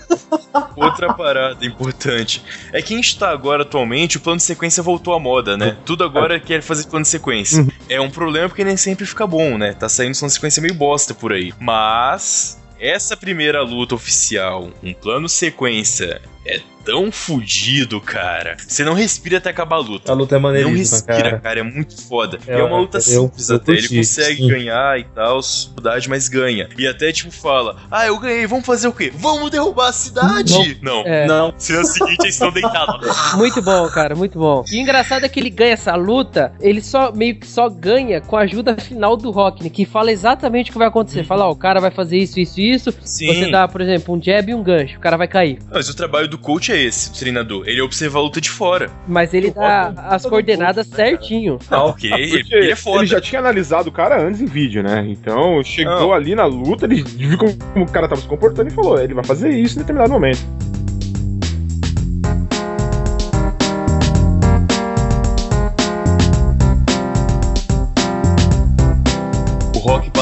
Outra 0.76 1.12
parada 1.14 1.64
importante 1.64 2.42
é 2.72 2.80
que 2.82 2.94
a 2.94 2.96
gente 2.96 3.18
tá 3.18 3.30
agora 3.30 3.62
atualmente, 3.62 4.16
o 4.16 4.20
plano 4.20 4.38
de 4.38 4.42
sequência 4.44 4.82
voltou 4.82 5.14
à 5.14 5.18
moda, 5.18 5.56
né? 5.56 5.76
Tudo 5.84 6.04
agora 6.04 6.38
quer 6.38 6.62
fazer 6.62 6.86
plano 6.86 7.02
de 7.02 7.08
sequência. 7.08 7.66
É 7.88 8.00
um 8.00 8.10
problema 8.10 8.48
porque 8.48 8.59
nem 8.64 8.76
sempre 8.76 9.06
fica 9.06 9.26
bom, 9.26 9.56
né? 9.58 9.72
Tá 9.72 9.88
saindo 9.88 10.12
de 10.12 10.30
sequência 10.30 10.62
meio 10.62 10.74
bosta 10.74 11.14
por 11.14 11.32
aí. 11.32 11.52
Mas 11.58 12.60
essa 12.78 13.16
primeira 13.16 13.62
luta 13.62 13.94
oficial, 13.94 14.70
um 14.82 14.94
plano 14.94 15.28
sequência, 15.28 16.22
é 16.46 16.60
tão 16.82 17.12
fudido, 17.12 18.00
cara. 18.00 18.56
Você 18.66 18.82
não 18.82 18.94
respira 18.94 19.36
até 19.36 19.50
acabar 19.50 19.76
a 19.76 19.80
luta. 19.80 20.10
A 20.10 20.14
luta 20.14 20.34
é 20.34 20.38
Não 20.38 20.42
maneiríssima, 20.44 20.96
respira, 20.96 21.22
cara. 21.30 21.38
cara. 21.40 21.60
é 21.60 21.62
muito 21.62 22.00
foda. 22.08 22.38
É, 22.46 22.58
É, 22.58 22.62
uma 22.62 22.78
luta 22.78 22.96
eu- 22.98 23.02
simples 23.02 23.50
eu 23.50 23.56
até. 23.56 23.72
Ele 23.72 23.88
consegue 23.98 24.36
sim. 24.42 24.48
ganhar 24.48 24.98
e 24.98 25.04
tal, 25.04 25.40
dificuldade, 25.40 26.08
mas 26.08 26.28
ganha. 26.28 26.68
E 26.78 26.86
até, 26.86 27.12
tipo, 27.12 27.30
fala: 27.30 27.76
Ah, 27.90 28.06
eu 28.06 28.18
ganhei, 28.18 28.46
vamos 28.46 28.64
fazer 28.64 28.88
o 28.88 28.92
quê? 28.92 29.12
Vamos 29.14 29.50
derrubar 29.50 29.88
a 29.88 29.92
cidade! 29.92 30.78
Não. 30.82 31.02
É. 31.06 31.26
Não, 31.26 31.52
Cena 31.58 31.84
seguinte, 31.84 32.22
eles 32.22 32.34
estão 32.34 32.50
deitados. 32.50 33.06
Muito 33.36 33.60
bom, 33.62 33.86
cara, 33.90 34.14
muito 34.16 34.38
bom. 34.38 34.64
E 34.70 34.76
o 34.78 34.80
engraçado 34.80 35.24
é 35.24 35.28
que 35.28 35.38
ele 35.38 35.50
ganha 35.50 35.72
essa 35.74 35.94
luta, 35.94 36.52
ele 36.60 36.80
só 36.82 37.12
meio 37.12 37.36
que 37.38 37.46
só 37.46 37.68
ganha 37.68 38.20
com 38.20 38.36
a 38.36 38.40
ajuda 38.40 38.76
final 38.76 39.16
do 39.16 39.30
Rockney, 39.30 39.70
que 39.70 39.84
fala 39.84 40.10
exatamente 40.10 40.70
o 40.70 40.72
que 40.72 40.78
vai 40.78 40.88
acontecer. 40.88 41.24
Fala, 41.24 41.46
ó, 41.46 41.50
o 41.50 41.56
cara 41.56 41.78
vai 41.80 41.90
fazer 41.90 42.16
isso, 42.18 42.40
isso 42.40 42.58
e 42.60 42.72
isso. 42.72 42.94
Sim. 43.02 43.26
Você 43.26 43.50
dá, 43.50 43.68
por 43.68 43.80
exemplo, 43.82 44.14
um 44.14 44.22
jab 44.22 44.50
e 44.50 44.54
um 44.54 44.62
gancho, 44.62 44.96
o 44.96 45.00
cara 45.00 45.16
vai 45.16 45.28
cair. 45.28 45.58
Mas 45.70 45.88
o 45.88 45.94
trabalho 45.94 46.29
do 46.30 46.38
coach 46.38 46.72
é 46.72 46.82
esse, 46.82 47.10
do 47.10 47.18
treinador. 47.18 47.64
Ele 47.66 47.80
observa 47.80 48.18
a 48.18 48.22
luta 48.22 48.40
de 48.40 48.50
fora. 48.50 48.90
Mas 49.06 49.34
ele 49.34 49.50
dá 49.50 49.92
as 50.08 50.24
coordenadas 50.24 50.88
né, 50.88 50.96
cara? 50.96 51.10
certinho. 51.10 51.58
Não, 51.70 51.92
porque 51.92 52.06
ele, 52.06 52.38
porque 52.38 52.54
ele 52.54 52.70
é 52.70 52.76
foda. 52.76 52.98
ele 52.98 53.06
já 53.06 53.20
tinha 53.20 53.40
analisado 53.40 53.88
o 53.88 53.92
cara 53.92 54.22
antes 54.22 54.40
em 54.40 54.46
vídeo, 54.46 54.82
né? 54.82 55.04
Então 55.08 55.62
chegou 55.62 55.92
Não. 55.92 56.12
ali 56.12 56.34
na 56.34 56.46
luta, 56.46 56.86
ele 56.86 57.02
viu 57.04 57.36
como, 57.36 57.56
como 57.56 57.84
o 57.84 57.90
cara 57.90 58.08
tava 58.08 58.20
se 58.20 58.26
comportando 58.26 58.70
e 58.70 58.74
falou: 58.74 59.00
ele 59.00 59.14
vai 59.14 59.24
fazer 59.24 59.50
isso 59.50 59.76
em 59.76 59.80
determinado 59.80 60.12
momento. 60.12 60.40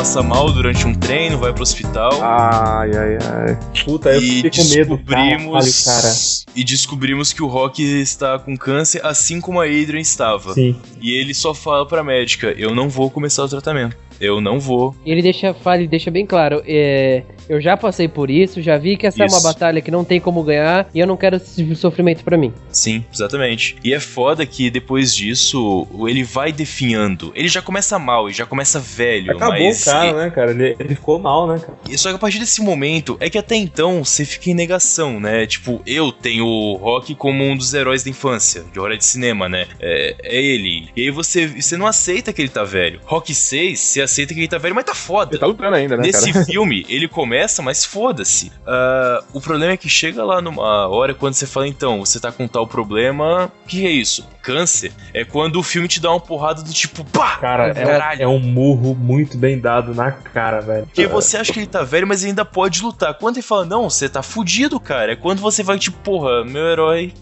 Passa 0.08 0.22
mal 0.22 0.50
durante 0.50 0.86
um 0.86 0.94
treino, 0.94 1.36
vai 1.36 1.52
pro 1.52 1.62
hospital. 1.62 2.10
Ai, 2.22 2.90
ai, 2.96 3.18
ai. 3.20 3.58
Puta, 3.84 4.08
eu 4.14 4.22
e 4.22 4.42
fiquei 4.42 4.50
com 4.50 4.70
medo. 4.70 4.96
descobrimos 4.96 5.84
cara. 5.84 6.14
e 6.56 6.64
descobrimos 6.64 7.32
que 7.34 7.42
o 7.42 7.46
Rock 7.46 7.82
está 7.82 8.38
com 8.38 8.56
câncer 8.56 9.04
assim 9.04 9.38
como 9.38 9.60
a 9.60 9.64
Adrian 9.64 10.00
estava. 10.00 10.54
Sim. 10.54 10.74
E 10.98 11.10
ele 11.10 11.34
só 11.34 11.52
fala 11.52 11.86
pra 11.86 12.02
médica: 12.02 12.54
"Eu 12.56 12.74
não 12.74 12.88
vou 12.88 13.10
começar 13.10 13.44
o 13.44 13.48
tratamento. 13.50 13.98
Eu 14.20 14.40
não 14.40 14.58
vou". 14.58 14.94
E 15.04 15.10
ele 15.10 15.22
deixa, 15.22 15.54
fala, 15.54 15.78
ele 15.78 15.88
deixa 15.88 16.10
bem 16.10 16.26
claro, 16.26 16.62
é, 16.66 17.22
eu 17.48 17.60
já 17.60 17.76
passei 17.76 18.06
por 18.06 18.30
isso, 18.30 18.60
já 18.60 18.76
vi 18.76 18.96
que 18.96 19.06
essa 19.06 19.22
é 19.22 19.26
Isso. 19.26 19.34
uma 19.34 19.42
batalha 19.42 19.80
que 19.80 19.90
não 19.90 20.04
tem 20.04 20.20
como 20.20 20.42
ganhar 20.42 20.88
e 20.94 21.00
eu 21.00 21.06
não 21.06 21.16
quero 21.16 21.36
esse 21.36 21.56
tipo 21.56 21.74
sofrimento 21.74 22.22
pra 22.22 22.36
mim. 22.36 22.52
Sim, 22.70 23.04
exatamente. 23.12 23.76
E 23.82 23.94
é 23.94 24.00
foda 24.00 24.44
que 24.44 24.70
depois 24.70 25.14
disso 25.14 25.86
ele 26.06 26.22
vai 26.22 26.52
definhando. 26.52 27.32
Ele 27.34 27.48
já 27.48 27.62
começa 27.62 27.98
mal, 27.98 28.26
ele 28.26 28.34
já 28.34 28.44
começa 28.44 28.78
velho, 28.78 29.32
Acabou 29.32 29.58
mas 29.58 29.82
o 29.82 29.84
cara, 29.84 30.12
né, 30.12 30.30
cara? 30.30 30.50
Ele, 30.50 30.76
ele 30.78 30.94
ficou 30.94 31.18
mal, 31.18 31.46
né, 31.46 31.58
cara? 31.58 31.78
E 31.88 31.96
Só 31.96 32.10
que 32.10 32.16
a 32.16 32.18
partir 32.18 32.38
desse 32.38 32.60
momento, 32.60 33.16
é 33.18 33.30
que 33.30 33.38
até 33.38 33.56
então 33.56 34.04
você 34.04 34.24
fica 34.24 34.50
em 34.50 34.54
negação, 34.54 35.18
né? 35.18 35.46
Tipo, 35.46 35.80
eu 35.86 36.12
tenho 36.12 36.44
o 36.44 36.74
Rock 36.76 37.14
como 37.14 37.44
um 37.44 37.56
dos 37.56 37.72
heróis 37.72 38.04
da 38.04 38.10
infância, 38.10 38.64
de 38.72 38.78
hora 38.78 38.96
de 38.96 39.04
cinema, 39.04 39.48
né? 39.48 39.66
É, 39.80 40.16
é 40.22 40.42
ele. 40.42 40.88
E 40.94 41.02
aí 41.02 41.10
você, 41.10 41.46
você 41.46 41.76
não 41.76 41.86
aceita 41.86 42.32
que 42.32 42.42
ele 42.42 42.48
tá 42.48 42.64
velho. 42.64 43.00
Rock 43.04 43.34
6, 43.34 43.78
você 43.80 44.02
aceita 44.08 44.34
que 44.34 44.40
ele 44.40 44.48
tá 44.48 44.58
velho, 44.58 44.74
mas 44.74 44.84
tá 44.84 44.94
foda. 44.94 45.32
Ele 45.32 45.38
tá 45.40 45.46
lutando 45.46 45.76
ainda, 45.76 45.96
né, 45.96 46.02
Nesse 46.04 46.32
cara? 46.32 46.44
filme, 46.46 46.84
ele 46.88 47.06
começa, 47.06 47.62
mas 47.62 47.84
foda-se. 47.84 48.50
Ah, 48.66 49.22
o 49.32 49.40
problema 49.40 49.72
é 49.74 49.76
que 49.76 49.88
chega 49.88 50.24
lá 50.24 50.40
numa 50.40 50.88
hora 50.88 51.14
quando 51.14 51.34
você 51.34 51.46
fala, 51.46 51.68
então, 51.68 52.00
você 52.04 52.18
tá 52.18 52.32
com 52.32 52.48
tal 52.48 52.66
problema. 52.66 53.50
O 53.64 53.68
que 53.68 53.86
é 53.86 53.90
isso? 53.90 54.26
Câncer? 54.42 54.92
É 55.12 55.24
quando 55.24 55.56
o 55.56 55.62
filme 55.62 55.86
te 55.88 56.00
dá 56.00 56.10
uma 56.10 56.20
porrada 56.20 56.62
do 56.62 56.72
tipo, 56.72 57.04
pá! 57.04 57.36
Cara, 57.36 57.68
é, 57.68 57.70
um- 57.82 57.86
caralho. 57.86 58.22
é 58.22 58.26
um 58.26 58.38
murro 58.38 58.94
muito 58.94 59.36
bem 59.36 59.58
dado 59.60 59.94
na 59.94 60.10
cara, 60.10 60.60
velho. 60.60 60.86
Porque 60.86 61.06
você 61.06 61.36
acha 61.36 61.52
que 61.52 61.58
ele 61.60 61.66
tá 61.66 61.82
velho, 61.84 62.06
mas 62.06 62.22
ele 62.22 62.30
ainda 62.30 62.44
pode 62.44 62.82
lutar. 62.82 63.14
Quando 63.14 63.36
ele 63.36 63.42
fala, 63.42 63.64
não, 63.66 63.88
você 63.90 64.08
tá 64.08 64.22
fudido, 64.22 64.80
cara. 64.80 65.12
É 65.12 65.16
quando 65.16 65.40
você 65.40 65.62
vai, 65.62 65.78
tipo, 65.78 65.98
porra, 65.98 66.44
meu 66.44 66.66
herói 66.66 67.12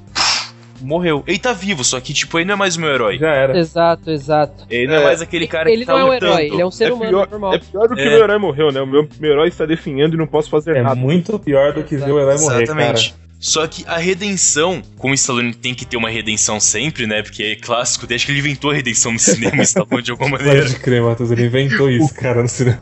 morreu. 0.80 1.22
Ele 1.26 1.38
tá 1.38 1.52
vivo, 1.52 1.82
só 1.84 2.00
que, 2.00 2.12
tipo, 2.12 2.38
ele 2.38 2.46
não 2.46 2.54
é 2.54 2.56
mais 2.56 2.76
o 2.76 2.80
meu 2.80 2.90
herói. 2.90 3.18
Já 3.18 3.28
era. 3.32 3.58
Exato, 3.58 4.10
exato. 4.10 4.64
Ele 4.70 4.86
não 4.86 4.94
é, 4.96 5.00
É, 5.00 5.04
mais 5.04 5.22
aquele 5.22 5.46
cara 5.46 5.70
ele 5.70 5.80
que 5.80 5.86
tá 5.86 5.92
não 5.92 6.00
é 6.00 6.04
um 6.04 6.14
herói, 6.14 6.46
ele 6.46 6.62
é 6.62 6.66
um 6.66 6.70
ser 6.70 6.88
É 6.88 6.92
humano 6.92 7.10
pior, 7.10 7.28
normal. 7.30 7.54
é 7.54 7.58
pior 7.58 7.88
do 7.88 7.94
que 7.94 8.00
É. 8.02 8.08
meu 8.10 8.18
herói 8.24 8.38
morreu, 8.38 8.70
né? 8.72 8.80
O 8.80 8.86
meu, 8.86 9.08
meu 9.20 9.30
herói 9.32 9.48
está 9.48 9.66
definhando 9.66 10.14
e 10.14 10.18
não 10.18 10.26
posso 10.26 10.48
fazer 10.50 10.76
É 10.76 10.82
nada. 10.82 10.94
muito 10.94 11.38
pior 11.38 11.72
do 11.72 11.82
que 11.82 11.96
ver 11.96 12.12
o 12.12 12.18
herói 12.20 12.38
morrer, 12.38 12.62
Exatamente. 12.62 13.10
cara. 13.12 13.25
Só 13.38 13.66
que 13.66 13.84
a 13.86 13.98
redenção, 13.98 14.82
como 14.98 15.12
o 15.12 15.14
Stallone 15.14 15.54
tem 15.54 15.74
que 15.74 15.84
ter 15.84 15.96
uma 15.96 16.08
redenção 16.10 16.58
sempre, 16.58 17.06
né? 17.06 17.22
Porque 17.22 17.42
é 17.42 17.56
clássico, 17.56 18.06
desde 18.06 18.26
que 18.26 18.32
ele 18.32 18.40
inventou 18.40 18.70
a 18.70 18.74
redenção 18.74 19.12
no 19.12 19.18
cinema, 19.18 19.58
o 19.58 19.62
Stallone 19.62 20.02
de 20.02 20.10
alguma 20.10 20.30
maneira. 20.30 20.62
Pode 20.62 20.76
crer, 20.76 21.02
Matheus, 21.02 21.30
ele 21.30 21.46
inventou 21.46 21.90
isso, 21.90 22.14
cara, 22.14 22.42
no 22.42 22.48
cinema. 22.48 22.80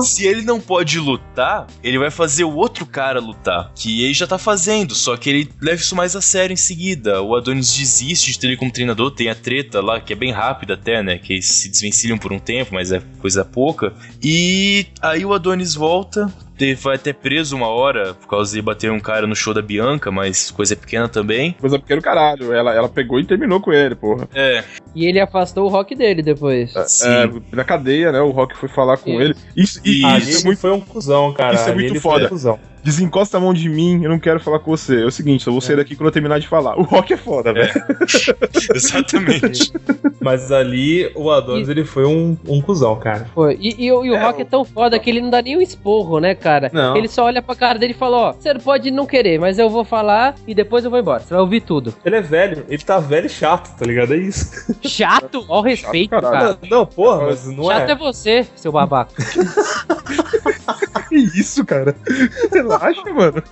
Se 0.00 0.26
ele 0.26 0.42
não 0.42 0.60
pode 0.60 0.98
lutar, 0.98 1.66
ele 1.82 1.98
vai 1.98 2.10
fazer 2.10 2.44
o 2.44 2.54
outro 2.54 2.86
cara 2.86 3.20
lutar. 3.20 3.72
Que 3.74 4.04
ele 4.04 4.14
já 4.14 4.26
tá 4.26 4.38
fazendo, 4.38 4.94
só 4.94 5.16
que 5.16 5.28
ele 5.28 5.50
leva 5.60 5.80
isso 5.80 5.96
mais 5.96 6.14
a 6.14 6.20
sério 6.20 6.54
em 6.54 6.56
seguida. 6.56 7.20
O 7.22 7.34
Adonis 7.34 7.74
desiste 7.74 8.32
de 8.32 8.38
ter 8.38 8.46
ele 8.48 8.56
como 8.56 8.70
treinador, 8.70 9.10
tem 9.10 9.28
a 9.28 9.34
treta 9.34 9.80
lá, 9.80 10.00
que 10.00 10.12
é 10.12 10.16
bem 10.16 10.32
rápida 10.32 10.74
até, 10.74 11.02
né? 11.02 11.18
Que 11.18 11.34
eles 11.34 11.46
se 11.46 11.68
desvencilham 11.68 12.18
por 12.18 12.32
um 12.32 12.38
tempo, 12.38 12.74
mas 12.74 12.92
é 12.92 13.02
coisa 13.20 13.44
pouca. 13.44 13.92
E 14.22 14.86
aí 15.02 15.24
o 15.24 15.32
Adonis 15.32 15.74
volta. 15.74 16.32
Te- 16.58 16.74
Vai 16.74 16.96
até 16.96 17.12
preso 17.12 17.56
uma 17.56 17.68
hora 17.68 18.14
por 18.14 18.28
causa 18.28 18.54
de 18.54 18.60
bater 18.60 18.90
um 18.90 19.00
cara 19.00 19.26
no 19.26 19.34
show 19.36 19.54
da 19.54 19.62
Bianca, 19.62 20.10
mas 20.10 20.50
coisa 20.50 20.74
pequena 20.76 21.08
também. 21.08 21.52
Coisa 21.60 21.78
pequena 21.78 22.00
caralho. 22.02 22.52
Ela, 22.52 22.74
ela 22.74 22.88
pegou 22.88 23.18
e 23.20 23.24
terminou 23.24 23.60
com 23.60 23.72
ele, 23.72 23.94
porra. 23.94 24.28
É, 24.34 24.62
E 24.94 25.06
ele 25.06 25.20
afastou 25.20 25.64
o 25.64 25.68
rock 25.68 25.94
dele 25.94 26.22
depois. 26.22 26.72
sim. 26.86 27.06
É, 27.08 27.30
na 27.56 27.64
cadeia, 27.64 28.12
né? 28.12 28.20
O 28.20 28.30
Rock 28.30 28.56
foi 28.56 28.68
falar 28.68 28.96
com 28.98 29.10
Isso. 29.10 29.20
ele. 29.22 29.34
Isso, 29.56 29.80
e, 29.84 29.98
Isso. 29.98 30.06
Ali 30.06 30.18
isso 30.22 30.30
é 30.30 30.34
ele 30.40 30.44
muito. 30.46 30.58
foi 30.60 30.70
um 30.72 30.80
cuzão, 30.80 31.32
cara. 31.32 31.54
Isso 31.54 31.68
é 31.68 31.74
muito 31.74 31.92
ele 31.92 32.00
foi 32.00 32.12
foda. 32.12 32.28
Desencosta 32.82 33.36
a 33.36 33.40
mão 33.40 33.52
de 33.52 33.68
mim, 33.68 34.02
eu 34.02 34.10
não 34.10 34.18
quero 34.18 34.40
falar 34.40 34.58
com 34.60 34.70
você. 34.70 35.02
É 35.02 35.04
o 35.04 35.10
seguinte, 35.10 35.46
eu 35.46 35.52
vou 35.52 35.60
sair 35.60 35.76
daqui 35.76 35.94
quando 35.96 36.06
eu 36.08 36.12
terminar 36.12 36.38
de 36.40 36.48
falar. 36.48 36.78
O 36.78 36.82
Rock 36.82 37.12
é 37.12 37.16
foda, 37.16 37.52
velho. 37.52 37.70
Exatamente. 38.74 39.72
Mas 40.20 40.50
ali 40.52 41.10
o 41.14 41.30
Adonis, 41.30 41.68
E- 41.68 41.70
ele 41.70 41.84
foi 41.84 42.04
um, 42.04 42.36
um 42.46 42.60
cuzão, 42.60 42.96
cara. 42.96 43.26
Foi. 43.34 43.56
E, 43.60 43.86
e 43.86 43.92
o- 43.92 44.04
e 44.04 44.10
o 44.10 44.18
Rock 44.18 44.42
é 44.42 44.44
tão 44.44 44.64
foda 44.64 44.98
que 44.98 45.10
ele 45.10 45.20
não 45.20 45.30
dá 45.30 45.40
nem 45.42 45.56
um 45.56 45.60
esporro, 45.60 46.18
né, 46.20 46.34
cara? 46.34 46.70
Não. 46.72 46.96
Ele 46.96 47.08
só 47.08 47.24
olha 47.24 47.42
pra 47.42 47.54
cara 47.54 47.78
dele 47.78 47.92
e 47.92 47.96
fala, 47.96 48.16
ó, 48.16 48.32
você 48.32 48.54
pode 48.54 48.90
não 48.90 49.06
querer, 49.06 49.38
mas 49.38 49.58
eu 49.58 49.68
vou 49.70 49.84
falar 49.84 50.34
e 50.46 50.54
depois 50.54 50.84
eu 50.84 50.90
vou 50.90 50.98
embora. 50.98 51.20
Você 51.20 51.30
vai 51.34 51.40
ouvir 51.40 51.60
tudo. 51.60 51.94
Ele 52.04 52.16
é 52.16 52.20
velho, 52.22 52.64
ele 52.68 52.82
tá 52.82 52.98
velho 52.98 53.26
e 53.26 53.30
chato, 53.30 53.76
tá 53.76 53.84
ligado? 53.84 54.14
É 54.14 54.16
isso. 54.16 54.48
Chato? 54.84 55.44
Ó 55.48 55.58
o 55.60 55.62
respeito, 55.62 56.10
caralho. 56.10 56.32
cara. 56.32 56.58
Não, 56.70 56.86
porra, 56.86 57.26
mas 57.26 57.46
não 57.46 57.64
Chato 57.64 57.88
é 57.88 57.92
é. 57.92 57.94
você, 57.96 58.46
seu 58.56 58.72
babaca. 58.72 59.12
Que 61.08 61.16
isso, 61.16 61.64
cara? 61.64 61.96
Relaxa, 62.52 63.02
mano. 63.12 63.42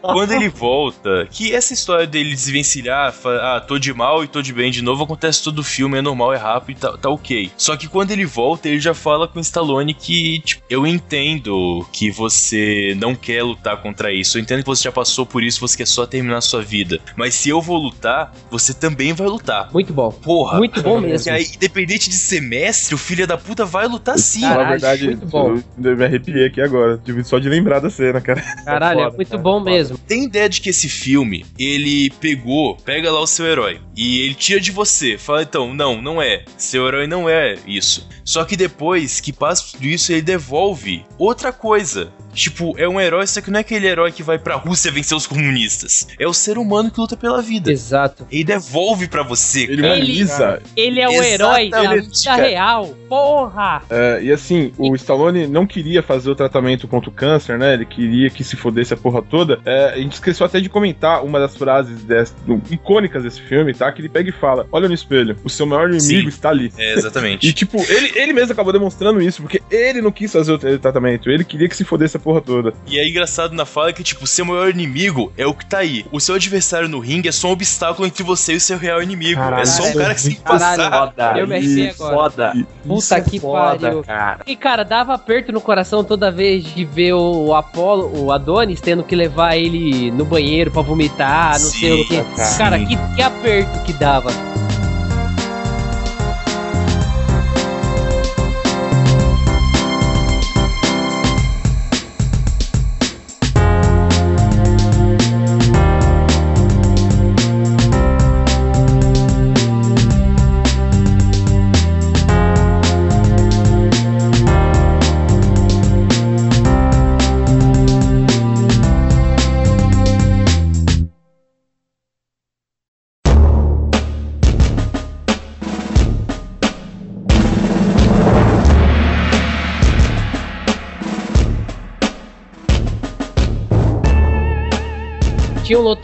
Quando 0.00 0.32
ele 0.32 0.48
volta, 0.48 1.26
que 1.30 1.54
essa 1.54 1.72
história 1.72 2.06
dele 2.06 2.30
desvencilhar, 2.30 3.12
fa- 3.12 3.56
ah, 3.56 3.60
tô 3.60 3.78
de 3.78 3.92
mal 3.92 4.24
e 4.24 4.28
tô 4.28 4.42
de 4.42 4.52
bem 4.52 4.70
de 4.70 4.82
novo, 4.82 5.04
acontece 5.04 5.42
todo 5.42 5.60
o 5.60 5.62
filme, 5.64 5.98
é 5.98 6.02
normal, 6.02 6.32
é 6.32 6.36
rápido 6.36 6.76
e 6.76 6.80
tá, 6.80 6.96
tá 6.98 7.08
ok. 7.08 7.50
Só 7.56 7.76
que 7.76 7.88
quando 7.88 8.10
ele 8.10 8.24
volta, 8.24 8.68
ele 8.68 8.80
já 8.80 8.94
fala 8.94 9.28
com 9.28 9.38
o 9.38 9.42
Stallone 9.42 9.94
que, 9.94 10.40
tipo, 10.40 10.62
eu 10.68 10.86
entendo 10.86 11.86
que 11.92 12.10
você 12.10 12.96
não 12.98 13.14
quer 13.14 13.42
lutar 13.42 13.76
contra 13.80 14.12
isso, 14.12 14.38
eu 14.38 14.42
entendo 14.42 14.60
que 14.60 14.66
você 14.68 14.84
já 14.84 14.92
passou 14.92 15.24
por 15.24 15.42
isso, 15.42 15.60
você 15.60 15.76
quer 15.76 15.86
só 15.86 16.04
terminar 16.06 16.38
a 16.38 16.40
sua 16.42 16.62
vida. 16.62 17.00
Mas 17.16 17.34
se 17.34 17.48
eu 17.48 17.60
vou 17.60 17.76
lutar, 17.78 18.32
você 18.50 18.74
também 18.74 19.12
vai 19.12 19.26
lutar. 19.28 19.68
Muito 19.72 19.92
bom. 19.92 20.10
Porra. 20.10 20.58
Muito 20.58 20.82
bom 20.82 20.98
E 20.98 21.02
mesmo. 21.02 21.32
aí, 21.32 21.46
independente 21.54 22.08
de 22.08 22.16
semestre, 22.16 22.94
o 22.94 22.98
filho 22.98 23.26
da 23.26 23.36
puta 23.38 23.64
vai 23.64 23.86
lutar 23.86 24.18
sim. 24.18 24.40
Falar 24.40 24.52
a 24.52 24.56
Caralho, 24.56 24.80
verdade, 24.80 25.06
muito 25.06 25.26
bom. 25.26 25.60
eu 25.84 25.96
me 25.96 26.04
arrepiei 26.04 26.46
aqui 26.46 26.60
agora. 26.60 26.91
Só 27.24 27.38
de 27.38 27.48
lembrar 27.48 27.80
da 27.80 27.90
cena, 27.90 28.20
cara. 28.20 28.42
Caralho, 28.64 29.00
é 29.00 29.04
foda, 29.04 29.16
muito 29.16 29.30
cara, 29.30 29.42
bom 29.42 29.58
foda. 29.58 29.70
mesmo. 29.70 29.98
Tem 29.98 30.24
ideia 30.24 30.48
de 30.48 30.60
que 30.60 30.70
esse 30.70 30.88
filme, 30.88 31.44
ele 31.58 32.10
pegou, 32.20 32.76
pega 32.76 33.10
lá 33.10 33.20
o 33.20 33.26
seu 33.26 33.46
herói, 33.46 33.80
e 33.96 34.20
ele 34.22 34.34
tira 34.34 34.60
de 34.60 34.70
você, 34.70 35.16
fala 35.18 35.42
então, 35.42 35.74
não, 35.74 36.00
não 36.00 36.20
é, 36.20 36.44
seu 36.56 36.86
herói 36.86 37.06
não 37.06 37.28
é 37.28 37.56
isso. 37.66 38.08
Só 38.24 38.44
que 38.44 38.56
depois 38.56 39.20
que 39.20 39.32
passa 39.32 39.72
tudo 39.72 39.86
isso, 39.86 40.12
ele 40.12 40.22
devolve 40.22 41.04
outra 41.18 41.52
coisa. 41.52 42.12
Tipo, 42.32 42.74
é 42.78 42.88
um 42.88 42.98
herói, 42.98 43.26
só 43.26 43.42
que 43.42 43.50
não 43.50 43.58
é 43.58 43.60
aquele 43.60 43.86
herói 43.86 44.10
que 44.10 44.22
vai 44.22 44.38
pra 44.38 44.56
Rússia 44.56 44.90
vencer 44.90 45.16
os 45.16 45.26
comunistas. 45.26 46.06
É 46.18 46.26
o 46.26 46.32
ser 46.32 46.56
humano 46.56 46.90
que 46.90 46.98
luta 46.98 47.16
pela 47.16 47.42
vida. 47.42 47.70
Exato. 47.70 48.26
Ele 48.30 48.44
devolve 48.44 49.06
pra 49.06 49.22
você, 49.22 49.64
Ele 49.64 49.82
cara. 49.82 49.94
humaniza. 49.94 50.62
Ele 50.74 51.00
é 51.00 51.08
o 51.08 51.22
herói 51.22 51.68
da 51.68 51.94
vida 51.94 52.34
real. 52.36 52.86
Porra! 53.08 53.82
É, 53.90 54.20
e 54.22 54.32
assim, 54.32 54.72
o 54.78 54.94
Stallone 54.94 55.46
não 55.46 55.66
queria 55.66 56.02
fazer 56.02 56.30
o 56.30 56.34
tratamento 56.34 56.81
contra 56.88 57.10
o 57.10 57.12
câncer, 57.12 57.58
né? 57.58 57.74
Ele 57.74 57.84
queria 57.86 58.30
que 58.30 58.42
se 58.44 58.56
fodesse 58.56 58.94
a 58.94 58.96
porra 58.96 59.22
toda. 59.22 59.60
É, 59.64 59.90
a 59.94 59.96
gente 59.98 60.12
esqueceu 60.12 60.46
até 60.46 60.60
de 60.60 60.68
comentar 60.68 61.24
uma 61.24 61.38
das 61.38 61.56
frases 61.56 62.02
desse- 62.04 62.34
do- 62.46 62.60
icônicas 62.70 63.22
desse 63.22 63.40
filme, 63.40 63.72
tá? 63.74 63.90
Que 63.92 64.00
ele 64.00 64.08
pega 64.08 64.28
e 64.28 64.32
fala: 64.32 64.66
Olha 64.72 64.88
no 64.88 64.94
espelho, 64.94 65.36
o 65.44 65.50
seu 65.50 65.66
maior 65.66 65.88
inimigo 65.90 66.22
Sim. 66.22 66.28
está 66.28 66.50
ali. 66.50 66.72
É, 66.78 66.94
exatamente. 66.94 67.42
E, 67.52 67.52
tipo, 67.52 67.78
ele, 67.88 68.12
ele 68.18 68.32
mesmo 68.32 68.52
acabou 68.52 68.72
demonstrando 68.72 69.20
isso, 69.20 69.42
porque 69.42 69.60
ele 69.70 70.00
não 70.00 70.10
quis 70.12 70.32
fazer 70.32 70.52
o 70.52 70.58
tra- 70.58 70.78
tratamento, 70.78 71.28
ele 71.30 71.44
queria 71.44 71.68
que 71.68 71.76
se 71.76 71.84
fodesse 71.84 72.16
a 72.16 72.20
porra 72.20 72.40
toda. 72.40 72.72
E 72.86 72.98
é 72.98 73.08
engraçado 73.08 73.52
na 73.54 73.64
fala 73.66 73.92
que, 73.92 74.02
tipo, 74.02 74.26
seu 74.26 74.44
maior 74.44 74.70
inimigo 74.70 75.32
é 75.36 75.46
o 75.46 75.52
que 75.54 75.66
tá 75.66 75.78
aí. 75.78 76.04
O 76.12 76.20
seu 76.20 76.34
adversário 76.34 76.88
no 76.88 76.98
ringue 76.98 77.28
é 77.28 77.32
só 77.32 77.48
um 77.48 77.52
obstáculo 77.52 78.06
entre 78.06 78.22
você 78.22 78.54
e 78.54 78.56
o 78.56 78.60
seu 78.60 78.78
real 78.78 79.02
inimigo. 79.02 79.40
Caralho, 79.40 79.62
é 79.62 79.66
só 79.66 79.82
um 79.82 79.86
é 79.88 79.94
cara 79.94 80.14
que 80.14 80.20
se 80.20 80.28
muito 80.30 80.42
passar. 80.42 80.90
Foda. 80.90 81.38
Eu 81.38 81.46
me 81.46 81.56
arrepiei 81.56 81.88
isso, 81.88 82.04
agora. 82.04 82.30
Foda. 82.30 82.52
Puta 82.86 82.98
Isso 82.98 83.14
é 83.14 83.20
que 83.20 83.40
foda, 83.40 83.78
pariu. 83.80 84.02
cara. 84.04 84.40
E, 84.46 84.56
cara, 84.56 84.84
dava 84.84 85.14
aperto 85.14 85.52
no 85.52 85.60
coração 85.60 86.02
toda 86.04 86.30
vez 86.30 86.64
de 86.74 86.84
ver 86.84 87.12
o 87.14 87.54
Apollo, 87.54 88.24
o 88.24 88.32
Adonis, 88.32 88.80
tendo 88.80 89.02
que 89.02 89.14
levar 89.14 89.56
ele 89.56 90.10
no 90.10 90.24
banheiro 90.24 90.70
pra 90.70 90.82
vomitar, 90.82 91.52
não 91.52 91.70
sei 91.70 92.02
o 92.02 92.08
que. 92.08 92.22
cara. 92.36 92.56
Cara, 92.56 92.78
que, 92.78 92.96
que 93.14 93.22
aperto 93.22 93.84
que 93.84 93.92
dava. 93.92 94.51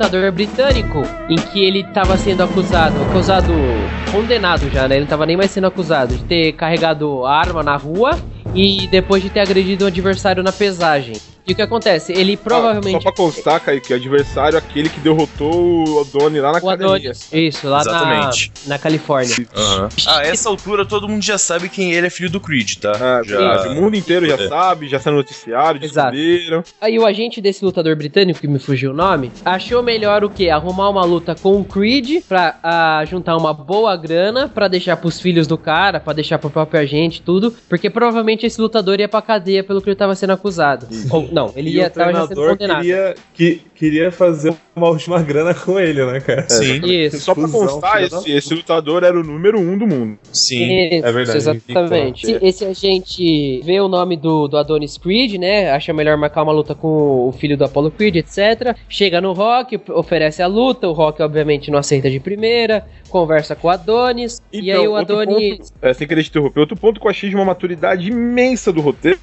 Um 0.09 0.11
lutador 0.11 0.33
britânico 0.33 1.03
em 1.29 1.37
que 1.37 1.63
ele 1.63 1.85
tava 1.85 2.17
sendo 2.17 2.43
acusado, 2.43 2.99
acusado, 3.03 3.53
condenado 4.11 4.71
já, 4.71 4.89
né? 4.89 4.95
Ele 4.95 5.03
não 5.03 5.09
tava 5.09 5.27
nem 5.27 5.37
mais 5.37 5.51
sendo 5.51 5.67
acusado 5.67 6.17
de 6.17 6.25
ter 6.25 6.53
carregado 6.53 7.27
arma 7.27 7.63
na 7.63 7.77
rua 7.77 8.19
e 8.55 8.87
depois 8.87 9.23
de 9.23 9.29
ter 9.29 9.41
agredido 9.41 9.85
o 9.85 9.89
adversário 9.89 10.43
na 10.43 10.51
pesagem. 10.51 11.15
E 11.49 11.53
o 11.53 11.57
que 11.57 11.63
acontece? 11.63 12.13
Ele 12.13 12.37
Só 12.37 12.43
provavelmente. 12.43 13.03
pra 13.03 13.13
constar, 13.13 13.59
Kaique, 13.61 13.93
o 13.93 13.97
adversário 13.97 14.57
é 14.57 14.59
aquele 14.59 14.89
que 14.91 15.01
derrotou 15.01 15.51
o 15.89 16.01
Odoni 16.03 16.41
lá 16.41 16.53
na 16.53 16.59
o. 16.63 16.69
Adonis. 16.69 17.33
Isso, 17.33 17.67
lá 17.67 17.83
na, 17.83 17.91
Exatamente. 17.91 18.53
na 18.67 18.79
Califórnia. 18.79 19.35
Aham. 19.57 19.89
Ah, 20.07 20.19
a 20.19 20.27
essa 20.27 20.49
altura 20.49 20.85
todo 20.85 21.09
mundo 21.09 21.23
já 21.25 21.39
sabe 21.39 21.69
quem 21.71 21.93
ele 21.95 22.07
é 22.07 22.11
filho 22.11 22.29
do 22.29 22.39
Creed, 22.39 22.75
tá? 22.77 22.93
Ah, 22.93 23.23
verdade. 23.25 23.69
O 23.69 23.75
mundo 23.81 23.97
inteiro 23.97 24.27
já 24.27 24.35
É. 24.35 24.49
sabe, 24.49 24.89
já 24.89 24.99
saiu 25.01 25.13
no 25.15 25.19
noticiário, 25.21 25.83
Exato. 25.83 26.11
descobriram. 26.15 26.63
Aí 26.81 26.99
o 26.99 27.07
agente 27.07 27.41
desse 27.41 27.65
lutador 27.65 27.97
britânico, 27.97 28.41
que 28.41 28.47
me 28.47 28.59
fugiu 28.59 28.91
o 28.91 28.95
nome, 28.95 29.33
achou 29.45 29.83
melhor 29.83 30.23
o 30.25 30.29
quê? 30.31 30.51
Arrumar 30.51 30.91
uma 30.91 31.05
luta 31.05 31.35
com 31.35 31.59
o 31.59 31.65
Creed 31.65 32.23
pra 32.29 32.59
ah, 32.63 33.03
juntar 33.09 33.37
uma 33.39 33.55
boa 33.55 33.97
grana, 33.97 34.49
pra 34.49 34.69
deixar 34.69 34.97
pros 34.99 35.19
filhos 35.19 35.47
do 35.47 35.57
cara, 35.57 35.99
pra 35.99 36.13
deixar 36.13 36.39
pro 36.39 36.51
próprio 36.51 36.79
agente, 36.81 37.23
tudo. 37.23 37.55
Porque 37.71 37.89
provavelmente 37.89 38.45
esse 38.45 38.61
lutador 38.61 39.01
ia 39.01 39.09
pra 39.09 39.23
cadeia 39.23 39.65
pelo 39.65 39.81
que 39.81 39.89
ele 39.89 39.97
tava 39.97 40.15
sendo 40.15 40.35
acusado. 40.35 40.87
Ou, 41.11 41.29
não, 41.39 41.53
ele 41.55 41.71
E 41.71 41.75
ia 41.77 41.87
o 41.87 41.91
treinador 41.91 42.57
queria, 42.57 43.15
que, 43.33 43.63
queria 43.75 44.11
fazer 44.11 44.55
uma 44.79 44.89
última 44.89 45.21
grana 45.23 45.53
com 45.55 45.79
ele, 45.79 46.05
né, 46.05 46.21
cara? 46.21 46.49
Sim, 46.49 46.81
Isso. 46.85 47.19
Só 47.21 47.35
pra 47.35 47.49
constar, 47.49 48.03
esse, 48.03 48.33
esse 48.33 48.55
lutador 48.55 49.05
era 49.05 49.19
o 49.19 49.23
número 49.23 49.59
um 49.61 49.77
do 49.77 49.87
mundo. 49.87 50.19
sim. 50.33 50.89
Isso, 50.89 51.07
É 51.07 51.13
verdade, 51.13 51.39
exatamente. 51.39 52.27
tem 52.27 52.39
que 52.39 52.47
Esse, 52.47 52.65
esse 52.65 52.65
agente 52.65 53.61
vê 53.65 53.81
o 53.81 53.89
nome 53.89 54.17
do, 54.17 54.49
do 54.49 54.57
Adonis 54.57 54.97
Creed, 54.97 55.35
né? 55.35 55.71
Acha 55.71 55.93
melhor 55.93 56.17
marcar 56.17 56.43
uma 56.43 56.53
luta 56.53 56.75
com 56.75 57.29
o 57.29 57.33
filho 57.33 57.57
do 57.57 57.65
Apollo 57.65 57.91
Creed, 57.91 58.17
etc. 58.17 58.77
Chega 58.89 59.21
no 59.21 59.33
Rock, 59.33 59.81
oferece 59.91 60.43
a 60.43 60.47
luta. 60.47 60.89
O 60.89 60.93
Rock, 60.93 61.23
obviamente, 61.23 61.71
não 61.71 61.79
aceita 61.79 62.11
de 62.11 62.21
primeira. 62.21 62.87
Conversa 63.09 63.57
com 63.57 63.69
o 63.69 63.71
Adonis. 63.71 64.41
e 64.53 64.71
aí 64.71 64.79
o 64.79 64.81
Então, 64.83 64.93
outro 64.93 65.19
Adonis. 65.19 65.59
ponto- 65.59 65.73
é, 65.83 65.95
sem 65.95 66.07
querer 66.07 66.23
te 66.23 66.29
interromper, 66.31 66.61
outro 66.61 66.77
ponto 66.77 67.01
que 67.01 67.07
eu 67.07 67.11
achei 67.11 67.29
de 67.31 67.35
uma 67.35 67.45
maturidade 67.45 68.09
imensa 68.11 68.73
do 68.73 68.81
roteiro. 68.81 69.19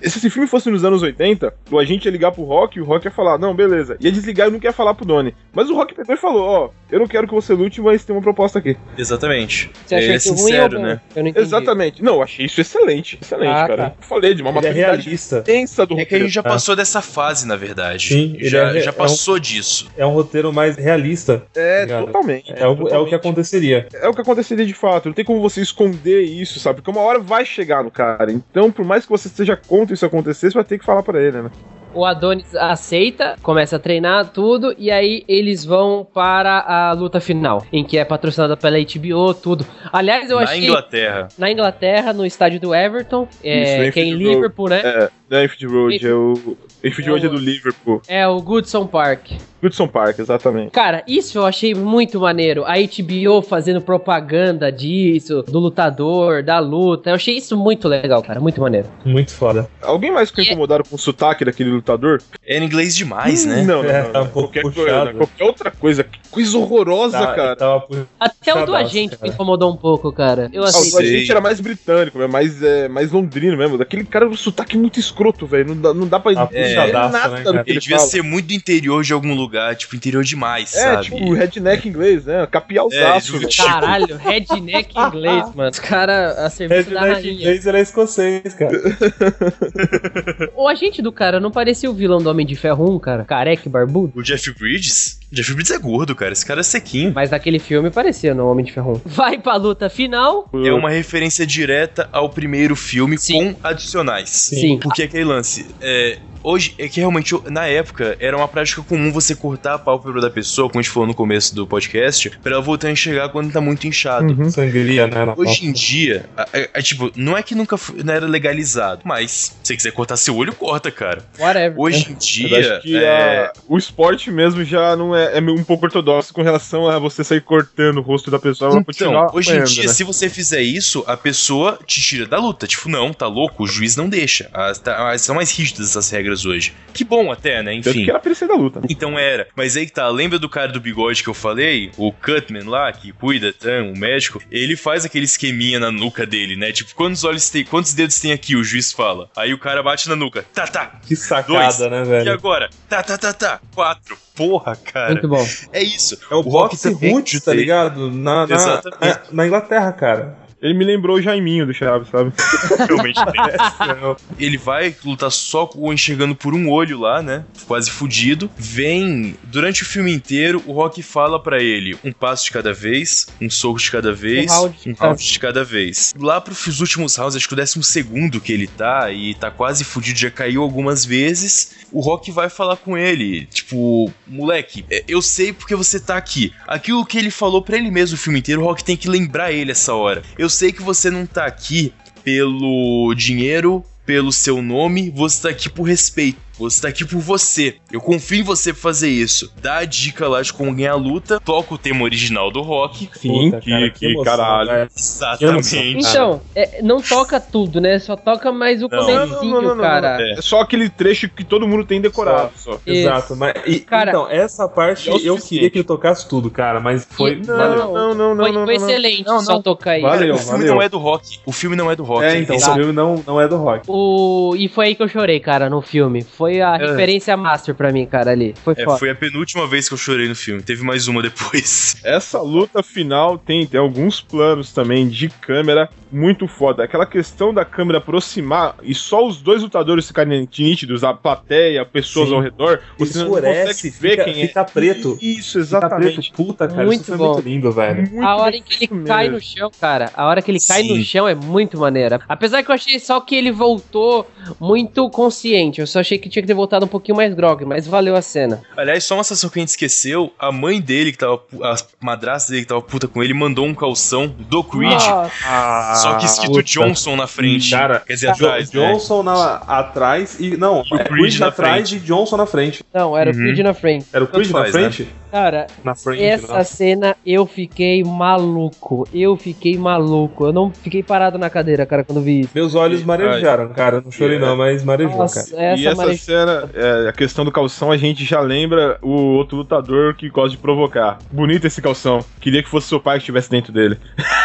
Se 0.00 0.18
esse 0.18 0.30
filme 0.30 0.46
fosse 0.48 0.70
nos 0.70 0.84
anos 0.84 1.02
80, 1.02 1.52
o 1.70 1.78
agente 1.78 2.06
ia 2.06 2.12
ligar 2.12 2.30
pro 2.32 2.44
Rock 2.44 2.78
e 2.78 2.80
o 2.80 2.84
Rock 2.84 3.06
ia 3.06 3.10
falar, 3.10 3.38
não, 3.38 3.54
beleza. 3.54 3.96
Ia 4.00 4.12
desligar 4.12 4.48
e 4.48 4.50
não 4.52 4.60
quer 4.60 4.72
falar 4.72 4.85
pro 4.94 5.04
Donnie. 5.04 5.34
Mas 5.52 5.70
o 5.70 5.74
Rock 5.74 5.94
pegou 5.94 6.14
e 6.14 6.18
falou, 6.18 6.42
ó, 6.42 6.70
eu 6.90 6.98
não 7.00 7.06
quero 7.06 7.26
que 7.26 7.34
você 7.34 7.52
lute, 7.54 7.80
mas 7.80 8.04
tem 8.04 8.14
uma 8.14 8.22
proposta 8.22 8.58
aqui. 8.58 8.76
Exatamente. 8.96 9.70
Você 9.86 9.94
acha 9.94 10.04
ele 10.04 10.14
é 10.14 10.18
sincero, 10.18 10.78
né? 10.80 11.00
Eu 11.14 11.22
não 11.22 11.30
entendi. 11.30 11.46
Exatamente. 11.46 12.02
Não, 12.02 12.14
eu 12.16 12.22
achei 12.22 12.46
isso 12.46 12.60
excelente. 12.60 13.18
Excelente, 13.20 13.48
Ah, 13.50 13.66
cara. 13.66 13.76
tá. 13.90 13.92
Eu 14.00 14.06
falei 14.06 14.34
de 14.34 14.42
uma 14.42 14.50
Ele 14.50 14.58
é 14.58 14.60
maturidade 14.62 15.02
realista. 15.04 15.44
imensa 15.48 15.86
do 15.86 15.94
É 15.94 15.96
que 15.96 16.00
a 16.00 16.04
roteiro. 16.04 16.24
gente 16.26 16.34
já 16.34 16.42
passou 16.42 16.76
dessa 16.76 17.00
fase, 17.00 17.46
na 17.46 17.56
verdade. 17.56 18.08
Sim, 18.08 18.36
já, 18.40 18.74
é- 18.76 18.80
já 18.80 18.90
é 18.90 18.92
passou 18.92 19.38
disso. 19.38 19.88
É 19.96 20.04
um 20.04 20.10
roteiro 20.10 20.52
mais 20.52 20.76
realista. 20.76 21.42
É, 21.56 21.82
Obrigado. 21.82 22.06
totalmente. 22.06 22.52
É 22.54 22.66
o, 22.68 22.88
é 22.88 22.98
o 22.98 23.06
que 23.06 23.14
aconteceria. 23.14 23.86
É 23.94 24.08
o 24.08 24.14
que 24.14 24.20
aconteceria 24.20 24.66
de 24.66 24.74
fato. 24.74 25.06
Não 25.06 25.12
tem 25.14 25.24
como 25.24 25.40
você 25.40 25.60
esconder 25.60 26.20
isso, 26.22 26.58
sabe? 26.60 26.80
Porque 26.82 26.90
uma 26.90 27.00
hora 27.06 27.18
vai 27.18 27.44
chegar 27.44 27.82
no 27.82 27.90
cara. 27.90 28.30
Então, 28.30 28.70
por 28.70 28.84
mais 28.84 29.04
que 29.04 29.10
você 29.10 29.28
esteja 29.28 29.56
contra 29.56 29.94
isso 29.94 30.04
acontecer, 30.06 30.50
você 30.50 30.54
vai 30.54 30.64
ter 30.64 30.78
que 30.78 30.84
falar 30.84 31.02
pra 31.02 31.20
ele, 31.22 31.42
né? 31.42 31.50
O 31.96 32.04
Adonis 32.04 32.54
aceita, 32.54 33.36
começa 33.42 33.76
a 33.76 33.78
treinar 33.78 34.28
tudo, 34.28 34.74
e 34.78 34.90
aí 34.90 35.24
eles 35.26 35.64
vão 35.64 36.06
para 36.12 36.58
a 36.60 36.92
luta 36.92 37.20
final, 37.20 37.64
em 37.72 37.82
que 37.82 37.96
é 37.96 38.04
patrocinada 38.04 38.56
pela 38.56 38.76
HBO, 38.78 39.32
tudo. 39.32 39.64
Aliás, 39.90 40.28
eu 40.28 40.36
Na 40.36 40.42
achei. 40.42 40.64
Inglaterra. 40.64 41.28
Na 41.38 41.50
Inglaterra, 41.50 42.12
no 42.12 42.26
estádio 42.26 42.60
do 42.60 42.74
Everton, 42.74 43.26
é, 43.42 43.84
Isso, 43.84 43.92
que 43.92 44.00
é 44.00 44.04
em 44.04 44.12
Anfield 44.12 44.24
Road. 44.24 44.34
Liverpool, 44.36 44.68
né? 44.68 45.08
É, 45.30 45.44
Enfield 45.44 45.74
Road, 45.74 46.06
é 46.06 46.14
o. 46.14 46.56
É 46.86 47.08
Road 47.10 47.26
é 47.26 47.28
o- 47.28 47.32
do 47.32 47.38
Liverpool. 47.38 48.02
É 48.08 48.26
o 48.28 48.40
Goodson 48.40 48.86
Park. 48.86 49.30
Goodson 49.62 49.88
Park, 49.88 50.18
exatamente. 50.18 50.70
Cara, 50.70 51.02
isso 51.08 51.38
eu 51.38 51.46
achei 51.46 51.74
muito 51.74 52.20
maneiro. 52.20 52.64
A 52.66 52.74
HBO 52.78 53.42
fazendo 53.42 53.80
propaganda 53.80 54.70
disso, 54.70 55.42
do 55.42 55.58
lutador, 55.58 56.42
da 56.42 56.58
luta. 56.58 57.10
Eu 57.10 57.14
achei 57.14 57.36
isso 57.36 57.56
muito 57.56 57.88
legal, 57.88 58.22
cara. 58.22 58.38
Muito 58.38 58.60
maneiro. 58.60 58.86
Muito 59.04 59.32
foda. 59.32 59.68
Alguém 59.82 60.12
mais 60.12 60.28
ficou 60.30 60.44
é- 60.44 60.48
incomodado 60.48 60.84
com 60.88 60.94
o 60.94 60.98
sotaque 60.98 61.44
daquele 61.44 61.70
lutador? 61.70 62.22
É 62.46 62.58
em 62.58 62.64
inglês 62.64 62.94
demais, 62.94 63.44
né? 63.46 63.62
Não, 63.62 63.82
não, 63.82 63.90
É, 63.90 64.02
não. 64.04 64.12
tá 64.12 64.22
um 64.22 64.28
qualquer, 64.28 64.62
coisa, 64.62 65.12
qualquer 65.14 65.44
outra 65.44 65.70
coisa. 65.70 66.04
Que 66.04 66.18
coisa 66.30 66.56
horrorosa, 66.58 67.18
Tá- 67.18 67.34
cara. 67.34 67.56
Tava 67.56 67.86
Até 68.20 68.54
o 68.54 68.66
do 68.66 68.74
agente 68.76 69.16
cara. 69.16 69.22
me 69.28 69.34
incomodou 69.34 69.72
um 69.72 69.76
pouco, 69.76 70.12
cara. 70.12 70.48
Eu 70.52 70.62
Ah, 70.64 70.66
assim. 70.68 70.88
o 70.88 70.92
do 70.92 70.98
agente 70.98 71.30
era 71.30 71.40
mais 71.40 71.60
britânico, 71.60 72.20
é 72.22 72.28
mais, 72.28 72.62
é, 72.62 72.88
mais 72.88 73.10
londrino 73.10 73.56
mesmo. 73.56 73.76
Daquele 73.78 74.04
cara 74.04 74.28
com 74.28 74.36
sotaque 74.36 74.76
muito 74.76 75.00
escroto, 75.00 75.46
velho. 75.46 75.74
Não 75.74 75.80
dá, 75.80 75.94
não 75.94 76.06
dá 76.06 76.20
pra 76.20 76.32
Ah, 76.32 76.34
puxadaço, 76.82 77.12
nada 77.12 77.28
né, 77.36 77.42
cara? 77.44 77.60
Ele 77.60 77.70
ele 77.72 77.80
devia 77.80 77.96
fala. 77.98 78.08
ser 78.10 78.22
muito 78.22 78.46
do 78.46 78.52
interior 78.54 79.02
de 79.04 79.12
algum 79.12 79.34
lugar, 79.34 79.74
tipo, 79.76 79.96
interior 79.96 80.22
demais, 80.24 80.74
É, 80.74 80.80
sabe? 80.82 81.04
tipo 81.04 81.32
redneck 81.34 81.88
inglês, 81.88 82.24
né? 82.24 82.42
É, 82.42 82.46
Capialzaço, 82.46 83.32
velho. 83.32 83.48
devia- 83.48 83.64
Caralho, 83.64 84.16
redneck 84.16 84.98
inglês, 84.98 85.54
mano. 85.54 85.70
Os 85.70 85.78
caras 85.78 86.38
a 86.38 86.50
serviço 86.50 86.90
da 86.90 87.00
Redneck 87.00 87.22
rainha. 87.22 87.32
inglês 87.40 87.66
era 87.66 87.80
escocês, 87.80 88.54
cara. 88.54 88.76
O 90.56 90.68
agente 90.68 91.00
do 91.02 91.12
cara 91.12 91.38
não 91.40 91.50
parecia 91.50 91.90
o 91.90 91.94
vilão 91.94 92.18
do 92.18 92.28
Homem 92.30 92.46
de 92.46 92.54
Ferro 92.56 92.94
1, 92.96 92.98
cara? 92.98 93.24
Careca 93.24 93.62
e 93.66 93.68
barbudo? 93.70 94.12
O 94.18 94.22
Jeff 94.22 94.52
Bridges? 94.58 95.18
O 95.30 95.34
Jeff 95.34 95.52
Bridges 95.54 95.72
é 95.74 95.78
gordo, 95.78 96.14
cara. 96.14 96.32
Esse 96.32 96.46
cara 96.46 96.60
é 96.60 96.62
sequinho. 96.62 97.12
Mas 97.14 97.30
naquele 97.30 97.58
filme 97.58 97.90
parecia 97.90 98.32
no 98.34 98.46
Homem 98.48 98.64
de 98.64 98.72
Ferro 98.72 99.02
1. 99.04 99.08
Vai 99.10 99.38
pra 99.38 99.56
luta 99.56 99.90
final. 99.90 100.48
É 100.64 100.72
uma 100.72 100.88
referência 100.90 101.44
direta 101.46 102.08
ao 102.12 102.30
primeiro 102.30 102.76
filme 102.76 103.18
Sim. 103.18 103.52
com 103.54 103.66
adicionais. 103.66 104.30
Sim. 104.30 104.78
Porque 104.78 105.02
aquele 105.02 105.24
lance. 105.24 105.66
É, 105.80 106.18
hoje, 106.44 106.74
é 106.78 106.88
que 106.88 107.00
realmente, 107.00 107.34
na 107.50 107.66
época, 107.66 108.16
era 108.20 108.36
uma 108.36 108.46
prática 108.46 108.82
comum 108.82 109.10
você 109.10 109.34
cortar 109.34 109.74
a 109.74 109.78
pálpebra 109.80 110.20
da 110.20 110.30
pessoa, 110.30 110.68
como 110.68 110.78
a 110.78 110.82
gente 110.82 110.92
falou 110.92 111.08
no 111.08 111.14
começo 111.14 111.52
do 111.56 111.66
podcast, 111.66 112.30
pra 112.40 112.52
ela 112.52 112.62
voltar 112.62 112.86
a 112.86 112.92
enxergar 112.92 113.28
quando 113.30 113.50
tá 113.52 113.60
muito 113.60 113.84
inchado. 113.86 114.32
Uhum. 114.32 114.48
Sangria, 114.48 115.08
né? 115.08 115.34
Hoje 115.36 115.66
em 115.66 115.72
dia, 115.72 116.26
a- 116.36 116.46
a- 116.74 116.82
tipo, 116.82 117.10
não 117.16 117.36
é 117.36 117.42
que 117.42 117.54
nunca 117.56 117.76
foi- 117.76 118.00
não 118.04 118.14
era 118.14 118.26
legalizado, 118.26 119.00
mas 119.04 119.55
se 119.66 119.72
você 119.72 119.76
quiser 119.76 119.92
cortar 119.92 120.16
seu 120.16 120.36
olho, 120.36 120.54
corta, 120.54 120.90
cara. 120.90 121.22
Whatever. 121.38 121.74
Hoje 121.78 122.06
em 122.08 122.12
Eu 122.16 122.16
dia, 122.18 122.72
acho 122.74 122.82
que 122.82 122.96
é, 122.96 123.46
a- 123.46 123.52
o 123.68 123.76
esporte 123.76 124.30
mesmo 124.30 124.64
já 124.64 124.94
não 124.96 125.14
é, 125.14 125.38
é 125.38 125.40
um 125.40 125.64
pouco 125.64 125.86
ortodoxo 125.86 126.32
com 126.32 126.42
relação 126.42 126.88
a 126.88 126.98
você 126.98 127.22
sair 127.24 127.40
cortando 127.40 127.98
o 127.98 128.02
rosto 128.02 128.30
da 128.30 128.38
pessoa 128.38 128.70
Então, 128.70 128.84
continuar 128.84 129.34
hoje 129.34 129.50
em 129.56 129.64
dia, 129.64 129.82
né? 129.84 129.88
se 129.88 130.04
você 130.04 130.28
fizer 130.28 130.62
isso, 130.62 131.04
a 131.06 131.16
pessoa 131.16 131.78
te 131.84 132.00
tira 132.00 132.26
da 132.26 132.38
luta. 132.38 132.66
Tipo, 132.66 132.88
não, 132.88 133.12
tá 133.12 133.26
louco, 133.26 133.64
o 133.64 133.66
juiz 133.66 133.96
não 133.96 134.08
deixa. 134.08 134.48
As, 134.52 134.78
tá- 134.78 135.10
as- 135.10 135.22
são 135.22 135.34
mais 135.34 135.50
rígidas 135.56 135.90
essas 135.90 136.08
regras 136.10 136.44
hoje. 136.44 136.72
Que 136.92 137.04
bom 137.04 137.30
até, 137.32 137.62
né? 137.62 137.74
Tanto 137.76 137.90
Enfim. 137.90 138.04
que 138.04 138.10
era 138.10 138.18
pra 138.20 138.32
da 138.46 138.54
luta. 138.54 138.80
né? 138.80 138.86
Então 138.90 139.18
era. 139.18 139.48
Mas 139.56 139.76
aí 139.76 139.86
que 139.86 139.92
tá, 139.92 140.08
lembra 140.08 140.38
do 140.38 140.48
cara 140.48 140.70
do 140.72 140.80
bigode 140.80 141.22
que 141.22 141.28
eu 141.28 141.34
falei? 141.34 141.90
O 141.96 142.12
Cutman 142.12 142.68
lá, 142.68 142.92
que 142.92 143.12
cuida, 143.12 143.52
tá, 143.52 143.82
o 143.82 143.98
médico? 143.98 144.40
Ele 144.50 144.76
faz 144.76 145.04
aquele 145.04 145.24
esqueminha 145.24 145.80
na 145.80 145.90
nuca 145.90 146.24
dele, 146.26 146.54
né? 146.56 146.70
Tipo, 146.72 146.94
quantos 146.94 147.24
olhos 147.24 147.48
tem, 147.50 147.64
quantos 147.64 147.94
dedos 147.94 148.20
tem 148.20 148.32
aqui? 148.32 148.54
O 148.56 148.62
juiz 148.62 148.92
fala. 148.92 149.28
Aí 149.36 149.52
o 149.56 149.60
cara 149.60 149.82
bate 149.82 150.08
na 150.08 150.16
nuca. 150.16 150.44
Tá, 150.54 150.66
tá. 150.66 150.92
Que 151.06 151.16
sacada, 151.16 151.48
Dois. 151.48 151.78
né, 151.90 152.02
E 152.02 152.04
velho? 152.04 152.32
agora? 152.32 152.70
Tá, 152.88 153.02
tá, 153.02 153.18
tá, 153.18 153.32
tá. 153.32 153.60
Quatro. 153.74 154.16
Porra, 154.34 154.76
cara. 154.76 155.12
Muito 155.12 155.26
bom. 155.28 155.44
É 155.72 155.82
isso. 155.82 156.18
É 156.30 156.34
o, 156.34 156.40
Rock 156.40 156.76
boxe 156.76 156.92
roots, 157.10 157.40
tá 157.42 157.52
ligado? 157.52 158.10
Na, 158.10 158.46
na, 158.46 158.56
na, 158.56 159.20
na 159.32 159.46
Inglaterra, 159.46 159.92
cara. 159.92 160.36
Ele 160.60 160.74
me 160.74 160.84
lembrou 160.84 161.16
o 161.18 161.22
Jaiminho 161.22 161.66
do 161.66 161.74
Chaves, 161.74 162.08
sabe? 162.08 162.32
Realmente 162.88 163.20
tem. 163.26 164.16
Ele 164.38 164.56
vai 164.56 164.94
lutar 165.04 165.30
só 165.30 165.66
com- 165.66 165.92
enxergando 165.92 166.34
por 166.34 166.54
um 166.54 166.70
olho 166.70 166.98
lá, 166.98 167.22
né? 167.22 167.44
Quase 167.66 167.90
fudido. 167.90 168.50
Vem, 168.56 169.36
durante 169.44 169.82
o 169.82 169.86
filme 169.86 170.12
inteiro, 170.12 170.62
o 170.66 170.72
Rock 170.72 171.02
fala 171.02 171.40
pra 171.42 171.62
ele 171.62 171.96
um 172.02 172.12
passo 172.12 172.44
de 172.46 172.50
cada 172.52 172.72
vez, 172.72 173.26
um 173.40 173.50
soco 173.50 173.78
de 173.78 173.90
cada 173.90 174.12
vez, 174.12 174.50
Um 174.50 174.54
round 174.54 174.78
de 174.82 174.90
um 174.90 174.94
cada- 174.94 175.06
round 175.08 175.24
de 175.32 175.38
cada 175.38 175.64
vez. 175.64 176.14
Lá 176.18 176.40
pros 176.40 176.80
últimos 176.80 177.14
rounds, 177.16 177.36
acho 177.36 177.46
que 177.48 177.54
o 177.54 177.56
décimo 177.56 177.84
segundo 177.84 178.40
que 178.40 178.52
ele 178.52 178.66
tá, 178.66 179.10
e 179.12 179.34
tá 179.34 179.50
quase 179.50 179.84
fudido, 179.84 180.18
já 180.18 180.30
caiu 180.30 180.62
algumas 180.62 181.04
vezes. 181.04 181.76
O 181.92 182.00
Rock 182.00 182.30
vai 182.32 182.48
falar 182.50 182.76
com 182.76 182.96
ele, 182.98 183.46
tipo, 183.46 184.10
moleque, 184.26 184.84
é, 184.90 185.04
eu 185.06 185.22
sei 185.22 185.52
porque 185.52 185.74
você 185.76 186.00
tá 186.00 186.16
aqui. 186.16 186.52
Aquilo 186.66 187.04
que 187.06 187.16
ele 187.18 187.30
falou 187.30 187.62
pra 187.62 187.76
ele 187.76 187.90
mesmo 187.90 188.16
o 188.16 188.18
filme 188.18 188.38
inteiro, 188.38 188.60
o 188.62 188.64
Rock 188.64 188.82
tem 188.82 188.96
que 188.96 189.08
lembrar 189.08 189.52
ele 189.52 189.70
essa 189.70 189.94
hora. 189.94 190.22
Eu 190.38 190.45
sei 190.48 190.72
que 190.72 190.82
você 190.82 191.10
não 191.10 191.26
tá 191.26 191.46
aqui 191.46 191.92
pelo 192.24 193.14
dinheiro, 193.14 193.84
pelo 194.04 194.32
seu 194.32 194.60
nome, 194.62 195.10
você 195.10 195.42
tá 195.42 195.48
aqui 195.50 195.68
por 195.68 195.84
respeito. 195.84 196.45
Você 196.58 196.82
tá 196.82 196.88
aqui 196.88 197.04
por 197.04 197.18
você. 197.20 197.76
Eu 197.92 198.00
confio 198.00 198.40
em 198.40 198.42
você 198.42 198.72
pra 198.72 198.80
fazer 198.82 199.08
isso. 199.08 199.52
Dá 199.60 199.78
a 199.78 199.84
dica 199.84 200.26
lá 200.28 200.40
de 200.42 200.52
como 200.52 200.74
ganhar 200.74 200.92
a 200.92 200.96
luta. 200.96 201.38
Toca 201.40 201.74
o 201.74 201.78
tema 201.78 202.02
original 202.04 202.50
do 202.50 202.62
rock. 202.62 203.08
Sim, 203.14 203.50
Puta, 203.50 203.60
que, 203.60 203.70
cara, 203.70 203.90
que 203.90 204.06
emoção, 204.06 204.24
caralho. 204.24 204.70
velho. 204.70 204.90
Exatamente. 204.96 205.76
Então, 205.98 206.40
é, 206.54 206.80
não 206.82 207.00
toca 207.00 207.40
tudo, 207.40 207.80
né? 207.80 207.98
Só 207.98 208.16
toca 208.16 208.50
mais 208.52 208.82
o 208.82 208.88
Não. 208.88 208.98
comecinho, 209.04 209.76
cara. 209.76 210.18
É. 210.20 210.32
É 210.38 210.42
só 210.42 210.60
aquele 210.60 210.88
trecho 210.88 211.28
que 211.28 211.44
todo 211.44 211.66
mundo 211.66 211.84
tem 211.84 212.00
decorado. 212.00 212.52
Só. 212.56 212.78
Exato, 212.86 213.36
mas 213.36 213.54
e- 213.66 213.80
Cara- 213.80 214.10
então, 214.10 214.28
essa 214.30 214.68
parte 214.68 215.10
É 215.10 215.16
eu 215.28 215.36
queria 215.38 215.70
que 215.70 215.78
ele 215.78 215.84
tocasse 215.84 216.28
tudo, 216.28 216.50
cara, 216.50 216.80
mas 216.80 217.06
foi. 217.10 217.32
E- 217.34 217.42
valeu. 217.42 217.76
não, 217.92 218.14
não, 218.14 218.34
não, 218.34 218.44
foi, 218.44 218.52
não, 218.52 218.64
foi 218.64 218.78
não. 218.78 218.88
excelente 218.88 219.24
Não, 219.26 219.40
só 219.40 219.52
não. 219.54 219.62
tocar 219.62 219.98
isso. 219.98 220.06
Valeu. 220.06 220.34
o 220.34 220.38
filme 220.38 220.58
valeu. 220.58 220.74
não 220.74 220.82
é 220.82 220.88
do 220.88 220.98
rock. 220.98 221.38
O 221.44 221.52
filme 221.52 221.76
não 221.76 221.90
é 221.90 221.96
do 221.96 222.02
rock. 222.04 222.24
É, 222.24 222.38
então, 222.38 222.56
Esse 222.56 222.66
o 222.66 222.70
é 222.70 222.72
o- 222.72 222.76
filme 222.76 222.92
não, 222.92 223.22
não 223.26 223.40
é 223.40 223.48
do 223.48 223.56
rock. 223.56 223.84
O... 223.88 224.54
E 224.56 224.68
foi 224.68 224.86
aí 224.86 224.94
que 224.94 225.02
eu 225.02 225.08
chorei, 225.08 225.38
cara, 225.40 225.68
no 225.70 225.80
filme. 225.82 226.22
Foi 226.22 226.45
a 226.60 226.76
É. 226.76 226.86
referência 226.90 227.36
master 227.36 227.74
pra 227.74 227.92
mim, 227.92 228.06
cara, 228.06 228.30
ali. 228.30 228.54
Foi 228.64 228.74
É, 228.76 228.84
foda. 228.84 228.98
foi 228.98 229.10
a 229.10 229.14
penúltima 229.14 229.66
vez 229.66 229.88
que 229.88 229.94
eu 229.94 229.98
chorei 229.98 230.28
no 230.28 230.34
filme. 230.34 230.62
Teve 230.62 230.82
mais 230.84 231.08
uma 231.08 231.22
depois. 231.22 231.96
Essa 232.04 232.40
luta 232.40 232.82
final 232.82 233.36
tem, 233.38 233.66
tem 233.66 233.78
alguns 233.80 234.20
planos 234.20 234.72
também 234.72 235.08
de 235.08 235.28
câmera 235.28 235.88
muito 236.12 236.46
foda. 236.46 236.84
Aquela 236.84 237.04
questão 237.04 237.52
da 237.52 237.64
câmera 237.64 237.98
aproximar 237.98 238.76
e 238.82 238.94
só 238.94 239.26
os 239.26 239.42
dois 239.42 239.62
lutadores 239.62 240.06
ficarem 240.06 240.48
nítidos, 240.58 241.02
a 241.04 241.12
plateia, 241.12 241.84
pessoas 241.84 242.28
Sim. 242.28 242.34
ao 242.36 242.40
redor, 242.40 242.80
você 242.96 243.18
não 243.18 243.26
Escurece, 243.26 243.66
consegue 243.90 243.98
ver 243.98 244.10
fica- 244.10 244.24
quem 244.24 244.34
fica 244.46 244.60
é. 244.60 244.64
preto. 244.64 245.18
Isso, 245.20 245.48
Fica 245.52 245.58
exatamente. 245.60 246.14
preto. 246.14 246.32
Puta, 246.32 246.68
cara, 246.68 246.84
Muito 246.84 247.00
isso 247.00 247.08
foi 247.10 247.18
bom. 247.18 247.32
muito 247.34 247.48
lindo, 247.48 247.72
velho. 247.72 247.96
Muito 248.10 248.22
A 248.22 248.36
hora 248.36 248.56
em 248.56 248.62
que 248.62 248.72
ele 248.74 248.78
feito 248.88 249.04
cai 249.04 249.24
mesmo. 249.24 249.36
no 249.36 249.42
chão, 249.42 249.70
cara, 249.80 250.10
a 250.14 250.26
hora 250.26 250.40
que 250.40 250.50
ele 250.50 250.60
cai 250.60 250.82
Sim. 250.82 250.96
no 250.96 251.04
chão 251.04 251.28
é 251.28 251.34
muito 251.34 251.78
maneira. 251.78 252.20
Apesar 252.28 252.62
que 252.62 252.70
eu 252.70 252.74
achei 252.74 252.98
só 253.00 253.20
que 253.20 253.34
ele 253.34 253.50
voltou 253.50 254.30
muito 254.60 255.08
consciente. 255.10 255.80
Eu 255.80 255.86
só 255.86 256.00
achei 256.00 256.18
que 256.18 256.28
tinha 256.36 256.42
que 256.42 256.46
ter 256.48 256.54
voltado 256.54 256.84
um 256.84 256.88
pouquinho 256.88 257.16
mais 257.16 257.32
grog, 257.34 257.64
mas 257.64 257.86
valeu 257.86 258.14
a 258.14 258.22
cena. 258.22 258.62
Aliás, 258.76 259.04
só 259.04 259.14
uma 259.14 259.24
sensação 259.24 259.48
que 259.50 259.58
a 259.58 259.62
gente 259.62 259.68
esqueceu: 259.70 260.32
a 260.38 260.52
mãe 260.52 260.80
dele, 260.80 261.12
que 261.12 261.18
tava. 261.18 261.40
A 261.62 261.74
madrasta 262.00 262.50
dele, 262.52 262.62
que 262.62 262.68
tava 262.68 262.82
puta 262.82 263.08
com 263.08 263.22
ele, 263.22 263.32
mandou 263.32 263.64
um 263.66 263.74
calção 263.74 264.26
do 264.26 264.62
Creed. 264.62 264.92
Nossa, 264.92 265.94
Só 266.02 266.14
que 266.16 266.26
escrito 266.26 266.52
puta. 266.52 266.62
Johnson 266.64 267.16
na 267.16 267.26
frente. 267.26 267.70
Cara, 267.70 268.00
quer 268.00 268.14
dizer, 268.14 268.28
atrás, 268.28 268.70
né? 268.72 268.92
Johnson 268.92 269.22
na, 269.22 269.54
atrás 269.66 270.36
e. 270.38 270.56
Não, 270.56 270.82
O 270.90 270.96
é 270.96 271.04
Creed 271.04 271.08
Creed 271.20 271.38
na 271.40 271.46
atrás 271.48 271.88
frente. 271.88 272.02
e 272.02 272.06
Johnson 272.06 272.36
na 272.36 272.46
frente. 272.46 272.84
não, 272.92 273.16
era 273.16 273.30
Uhum. 273.30 273.36
o 273.36 273.38
Creed 273.42 273.58
na 273.60 273.74
frente. 273.74 274.06
Era 274.12 274.24
o 274.24 274.26
Creed 274.26 274.46
Tanto 274.46 274.56
na 274.56 274.62
faz, 274.70 274.74
né? 274.74 275.06
Cara, 275.36 275.66
Na 275.84 275.94
frente. 275.94 276.24
essa 276.24 276.46
nossa. 276.56 276.64
cena 276.76 277.14
eu 277.26 277.44
fiquei 277.44 278.02
maluco. 278.02 279.06
Eu 279.12 279.36
fiquei 279.36 279.76
maluco. 279.76 280.46
Eu 280.46 280.52
não 280.52 280.70
fiquei 280.70 281.02
parado 281.02 281.36
na 281.36 281.50
cadeira, 281.50 281.84
cara, 281.84 282.02
quando 282.02 282.22
vi 282.22 282.40
isso. 282.40 282.50
Meus 282.54 282.74
olhos 282.74 283.04
marejaram, 283.04 283.68
cara. 283.74 284.00
Não 284.00 284.10
chorei, 284.10 284.38
não, 284.38 284.56
mas 284.56 284.82
marejou, 284.82 285.10
cara. 285.12 285.22
Nossa, 285.24 285.54
E 285.54 285.86
essa, 285.86 285.88
essa 285.88 285.94
mare... 285.96 286.16
cena, 286.16 286.70
é, 286.72 287.08
a 287.10 287.12
questão 287.12 287.44
do 287.44 287.52
calção, 287.52 287.92
a 287.92 287.98
gente 287.98 288.24
já 288.24 288.40
lembra 288.40 288.98
o 289.02 289.10
outro 289.10 289.58
lutador 289.58 290.14
que 290.14 290.30
gosta 290.30 290.52
de 290.52 290.56
provocar. 290.56 291.18
Bonito 291.30 291.66
esse 291.66 291.82
calção. 291.82 292.20
Queria 292.40 292.62
que 292.62 292.68
fosse 292.70 292.88
seu 292.88 292.98
pai 292.98 293.18
que 293.18 293.24
estivesse 293.24 293.50
dentro 293.50 293.74
dele. 293.74 293.98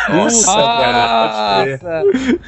Nossa, 0.09 0.45
cara. 0.53 1.71
Nossa! 1.77 2.03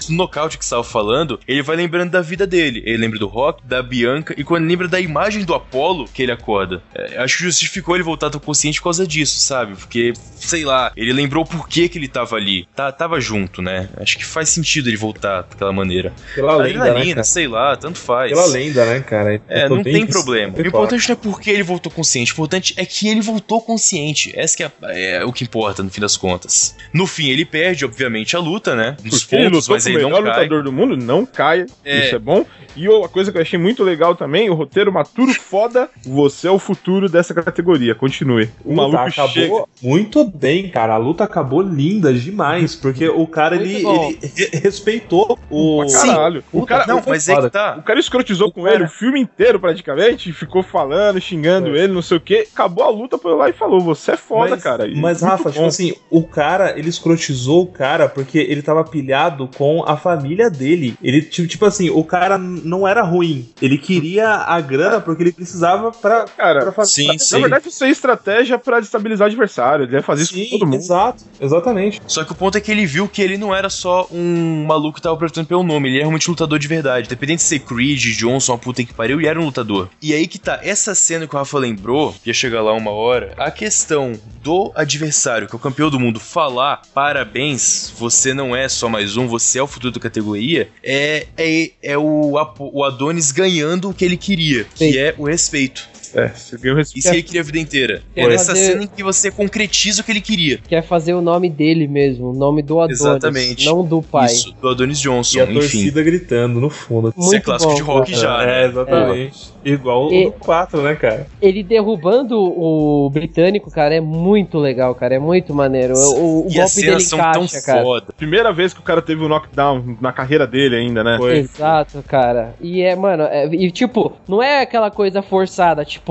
no 0.09 0.17
nocaute 0.17 0.57
que 0.57 0.65
você 0.65 0.71
tava 0.71 0.83
falando, 0.83 1.39
ele 1.47 1.61
vai 1.61 1.77
lembrando 1.77 2.11
da 2.11 2.19
vida 2.21 2.45
dele. 2.45 2.83
Ele 2.85 2.97
lembra 2.97 3.19
do 3.19 3.27
Rock, 3.27 3.65
da 3.65 3.81
Bianca, 3.81 4.35
e 4.37 4.43
quando 4.43 4.67
lembra 4.67 4.87
da 4.89 4.99
imagem 4.99 5.45
do 5.45 5.53
Apollo, 5.53 6.09
que 6.13 6.23
ele 6.23 6.31
acorda. 6.33 6.81
É, 6.93 7.23
acho 7.23 7.37
que 7.37 7.43
justificou 7.43 7.95
ele 7.95 8.03
voltar 8.03 8.32
tão 8.33 8.39
consciente 8.39 8.79
por 8.79 8.85
causa 8.85 9.05
disso, 9.05 9.39
sabe? 9.39 9.75
Porque, 9.75 10.13
sei 10.35 10.65
lá, 10.65 10.91
ele 10.95 11.13
lembrou 11.13 11.45
por 11.45 11.67
que, 11.67 11.87
que 11.87 11.97
ele 11.97 12.07
tava 12.07 12.35
ali. 12.35 12.67
Tá, 12.75 12.91
tava 12.91 13.19
junto, 13.19 13.61
né? 13.61 13.89
Acho 13.97 14.17
que 14.17 14.25
faz 14.25 14.49
sentido 14.49 14.89
ele 14.89 14.97
voltar 14.97 15.43
daquela 15.43 15.71
maneira. 15.71 16.13
Pela 16.35 16.57
lenda, 16.57 16.93
né, 16.93 17.05
cara? 17.09 17.23
sei 17.23 17.47
lá, 17.47 17.75
tanto 17.75 17.97
faz. 17.99 18.31
Pela 18.31 18.45
lenda, 18.47 18.85
né, 18.85 18.99
cara? 19.01 19.41
É, 19.47 19.67
tô 19.67 19.75
não 19.75 19.83
tem 19.83 20.05
problema. 20.05 20.53
O 20.57 20.61
importante 20.61 21.07
não 21.07 21.13
é 21.13 21.15
porque 21.15 21.49
ele 21.49 21.63
voltou 21.63 21.91
consciente, 21.91 22.31
o 22.31 22.33
importante 22.33 22.73
é 22.77 22.85
que 22.85 23.07
ele 23.07 23.21
voltou 23.21 23.61
consciente. 23.61 24.31
Essa 24.35 24.57
que 24.57 24.63
é, 24.63 24.71
é 25.17 25.25
o 25.25 25.31
que 25.31 25.43
importa, 25.43 25.83
no 25.83 25.89
fim 25.89 26.01
das 26.01 26.17
contas. 26.17 26.75
No 26.91 27.05
fim, 27.05 27.29
ele 27.29 27.45
perde, 27.45 27.85
obviamente, 27.85 28.35
a 28.35 28.39
luta, 28.39 28.75
né? 28.75 28.97
Nos 29.03 29.23
Porque 29.23 29.35
ele 29.35 29.49
pontos, 29.49 29.67
mas 29.67 29.85
o 29.85 29.89
ele 29.89 29.97
melhor 29.97 30.09
não 30.23 30.31
cai. 30.31 30.43
lutador 30.43 30.63
do 30.63 30.71
mundo, 30.71 30.97
não 30.97 31.25
caia. 31.25 31.65
É. 31.83 32.05
Isso 32.05 32.15
é 32.15 32.19
bom. 32.19 32.45
E 32.75 32.89
uma 32.89 33.07
coisa 33.07 33.31
que 33.31 33.37
eu 33.37 33.41
achei 33.41 33.59
muito 33.59 33.83
legal 33.83 34.15
também, 34.15 34.49
o 34.49 34.55
roteiro 34.55 34.91
maturo 34.91 35.33
foda, 35.33 35.89
você 36.03 36.47
é 36.47 36.51
o 36.51 36.57
futuro 36.57 37.07
dessa 37.07 37.33
categoria. 37.33 37.93
Continue. 38.23 38.49
O 38.63 38.73
maluco 38.73 38.97
acabou 38.97 39.29
chega. 39.29 39.63
muito 39.81 40.23
bem, 40.23 40.69
cara. 40.69 40.93
A 40.93 40.97
luta 40.97 41.23
acabou 41.23 41.61
linda 41.61 42.13
demais, 42.13 42.75
porque 42.75 43.07
o 43.09 43.27
cara 43.27 43.55
ele, 43.55 43.75
ele 43.85 44.19
re- 44.35 44.49
respeitou 44.59 45.37
o 45.49 45.85
caralho. 45.91 46.43
O 46.51 46.65
cara, 46.65 46.85
Não, 46.87 47.01
foi 47.01 47.13
mas 47.13 47.27
é 47.27 47.35
que 47.41 47.49
tá. 47.49 47.75
O 47.77 47.83
cara 47.83 47.99
escrotizou 47.99 48.51
com 48.51 48.67
ele 48.67 48.83
o 48.85 48.89
filme 48.89 49.19
inteiro, 49.19 49.59
praticamente, 49.59 50.31
ficou 50.33 50.63
falando, 50.63 51.19
xingando 51.19 51.75
ele, 51.75 51.91
não 51.93 52.01
sei 52.01 52.17
o 52.17 52.21
que. 52.21 52.47
Acabou 52.53 52.83
a 52.83 52.89
luta, 52.89 53.17
foi 53.17 53.35
lá 53.35 53.49
e 53.49 53.53
falou: 53.53 53.79
Você 53.81 54.11
é 54.11 54.17
foda, 54.17 54.51
mas, 54.51 54.63
cara. 54.63 54.87
E 54.87 54.95
Mas, 54.95 55.21
Rafa, 55.21 55.45
bom. 55.45 55.51
tipo 55.51 55.65
assim, 55.65 55.93
o 56.09 56.23
cara, 56.23 56.77
ele 56.77 56.89
escrotizou 56.89 57.63
o 57.63 57.67
cara 57.67 58.07
porque 58.07 58.37
ele 58.39 58.61
tava 58.61 58.83
pilhado 58.83 59.49
com 59.57 59.83
a 59.85 59.97
família 59.97 60.49
dele. 60.49 60.95
Ele, 61.03 61.21
tipo, 61.21 61.47
tipo 61.47 61.65
assim, 61.65 61.89
o 61.89 62.03
cara 62.03 62.37
não 62.37 62.87
era 62.87 63.01
ruim. 63.01 63.49
Ele 63.61 63.77
queria 63.77 64.29
a 64.29 64.59
grana 64.61 64.99
porque 65.01 65.23
ele 65.23 65.31
precisava 65.31 65.91
pra. 65.91 66.25
Cara, 66.37 66.61
pra 66.61 66.71
fazer. 66.71 66.91
Sim, 66.91 67.05
pra- 67.05 67.13
na 67.13 67.19
sim. 67.19 67.41
verdade, 67.41 67.67
isso 67.69 67.83
é 67.83 67.89
estratégia 68.03 68.59
pra 68.59 68.79
destabilizar 68.79 69.27
o 69.27 69.29
adversário. 69.29 69.83
Ele 69.83 69.91
deve 69.91 70.03
fazer 70.03 70.23
isso 70.23 70.33
Sim, 70.33 70.45
com 70.45 70.59
todo 70.59 70.67
mundo. 70.67 70.79
exato, 70.79 71.23
exatamente. 71.39 72.01
Só 72.05 72.23
que 72.23 72.31
o 72.31 72.35
ponto 72.35 72.57
é 72.57 72.61
que 72.61 72.71
ele 72.71 72.85
viu 72.85 73.07
que 73.07 73.21
ele 73.21 73.37
não 73.37 73.55
era 73.55 73.69
só 73.69 74.07
um 74.11 74.65
maluco 74.65 74.95
que 74.95 75.01
tava 75.01 75.15
apertando 75.15 75.47
pelo 75.47 75.63
nome, 75.63 75.89
ele 75.89 75.95
era 75.97 76.03
realmente 76.03 76.29
um 76.29 76.33
lutador 76.33 76.59
de 76.59 76.67
verdade. 76.67 77.07
Independente 77.07 77.39
de 77.39 77.43
ser 77.45 77.59
Creed, 77.59 78.17
Johnson, 78.17 78.53
a 78.53 78.57
puta 78.57 78.83
que 78.83 78.93
pariu, 78.93 79.19
ele 79.19 79.27
era 79.27 79.39
um 79.39 79.45
lutador. 79.45 79.89
E 80.01 80.13
aí 80.13 80.27
que 80.27 80.37
tá, 80.37 80.59
essa 80.61 80.93
cena 80.93 81.27
que 81.27 81.35
o 81.35 81.37
Rafa 81.37 81.57
lembrou, 81.57 82.13
que 82.23 82.29
ia 82.29 82.33
chegar 82.33 82.61
lá 82.61 82.73
uma 82.73 82.91
hora, 82.91 83.33
a 83.37 83.49
questão 83.49 84.13
do 84.41 84.71
adversário, 84.75 85.47
que 85.47 85.55
é 85.55 85.57
o 85.57 85.59
campeão 85.59 85.89
do 85.89 85.99
mundo, 85.99 86.19
falar 86.19 86.81
parabéns, 86.93 87.93
você 87.97 88.33
não 88.33 88.55
é 88.55 88.67
só 88.67 88.89
mais 88.89 89.15
um, 89.15 89.27
você 89.27 89.59
é 89.59 89.63
o 89.63 89.67
futuro 89.67 89.93
da 89.93 89.99
categoria, 89.99 90.69
é, 90.83 91.27
é, 91.37 91.71
é 91.81 91.97
o, 91.97 92.33
o 92.59 92.83
Adonis 92.83 93.31
ganhando 93.31 93.89
o 93.89 93.93
que 93.93 94.03
ele 94.03 94.17
queria, 94.17 94.65
que 94.75 94.91
Sim. 94.91 94.97
é 94.97 95.15
o 95.17 95.25
respeito. 95.25 95.92
É, 96.15 96.27
você 96.29 96.57
ganhou 96.57 96.77
respeito. 96.77 96.99
Isso 96.99 97.09
que 97.11 97.15
ele 97.15 97.23
queria 97.23 97.41
a 97.41 97.43
vida 97.43 97.59
inteira. 97.59 98.03
Quer 98.13 98.31
Essa 98.31 98.47
fazer- 98.53 98.65
cena 98.71 98.83
em 98.83 98.87
que 98.87 99.03
você 99.03 99.31
concretiza 99.31 100.01
o 100.01 100.03
que 100.05 100.11
ele 100.11 100.21
queria. 100.21 100.57
Quer 100.67 100.83
fazer 100.83 101.13
o 101.13 101.21
nome 101.21 101.49
dele 101.49 101.87
mesmo, 101.87 102.29
o 102.29 102.33
nome 102.33 102.61
do 102.61 102.79
Adonis, 102.79 102.99
Exatamente. 103.01 103.65
não 103.65 103.83
do 103.83 104.01
pai. 104.01 104.27
Isso, 104.27 104.53
do 104.61 104.69
Adonis 104.69 104.99
Johnson, 104.99 105.37
E 105.37 105.41
a 105.41 105.43
enfim. 105.45 105.53
torcida 105.53 106.03
gritando 106.03 106.59
no 106.59 106.69
fundo. 106.69 107.09
Isso 107.17 107.19
é 107.19 107.31
Muito 107.31 107.43
clássico 107.43 107.71
bom, 107.71 107.75
de 107.77 107.81
rock 107.81 108.11
cara. 108.11 108.21
já, 108.21 108.43
é, 108.43 108.45
né? 108.45 108.65
exatamente. 108.67 109.53
Igual 109.65 110.11
E- 110.11 110.27
o 110.27 110.31
do 110.31 110.31
4, 110.39 110.81
né, 110.81 110.95
cara? 110.95 111.27
Ele 111.41 111.63
derrubando 111.63 112.37
o 112.37 113.09
britânico, 113.09 113.71
cara, 113.71 113.95
é 113.95 114.01
muito 114.01 114.59
legal, 114.59 114.93
cara. 114.93 115.15
É 115.15 115.19
muito 115.19 115.53
maneiro. 115.55 115.93
O, 115.95 116.45
o 116.45 116.47
e 116.49 116.59
as 116.59 116.73
golpe 116.73 116.75
dele 116.75 116.87
cenas 116.87 117.03
são 117.05 117.19
tão 117.19 117.43
encaixa, 117.45 117.65
cara. 117.65 117.81
foda. 117.81 118.07
Primeira 118.17 118.51
vez 118.53 118.73
que 118.73 118.79
o 118.79 118.83
cara 118.83 119.01
teve 119.01 119.23
um 119.23 119.27
knockdown 119.29 119.97
na 120.01 120.11
carreira 120.11 120.45
dele 120.45 120.75
ainda, 120.75 121.03
né? 121.03 121.15
Foi. 121.17 121.37
Exato, 121.37 122.03
cara. 122.07 122.53
E 122.61 122.81
é, 122.81 122.95
mano, 122.95 123.23
é- 123.23 123.47
e 123.47 123.71
tipo, 123.71 124.13
não 124.27 124.43
é 124.43 124.61
aquela 124.61 124.91
coisa 124.91 125.21
forçada, 125.21 125.85
tipo, 125.85 126.02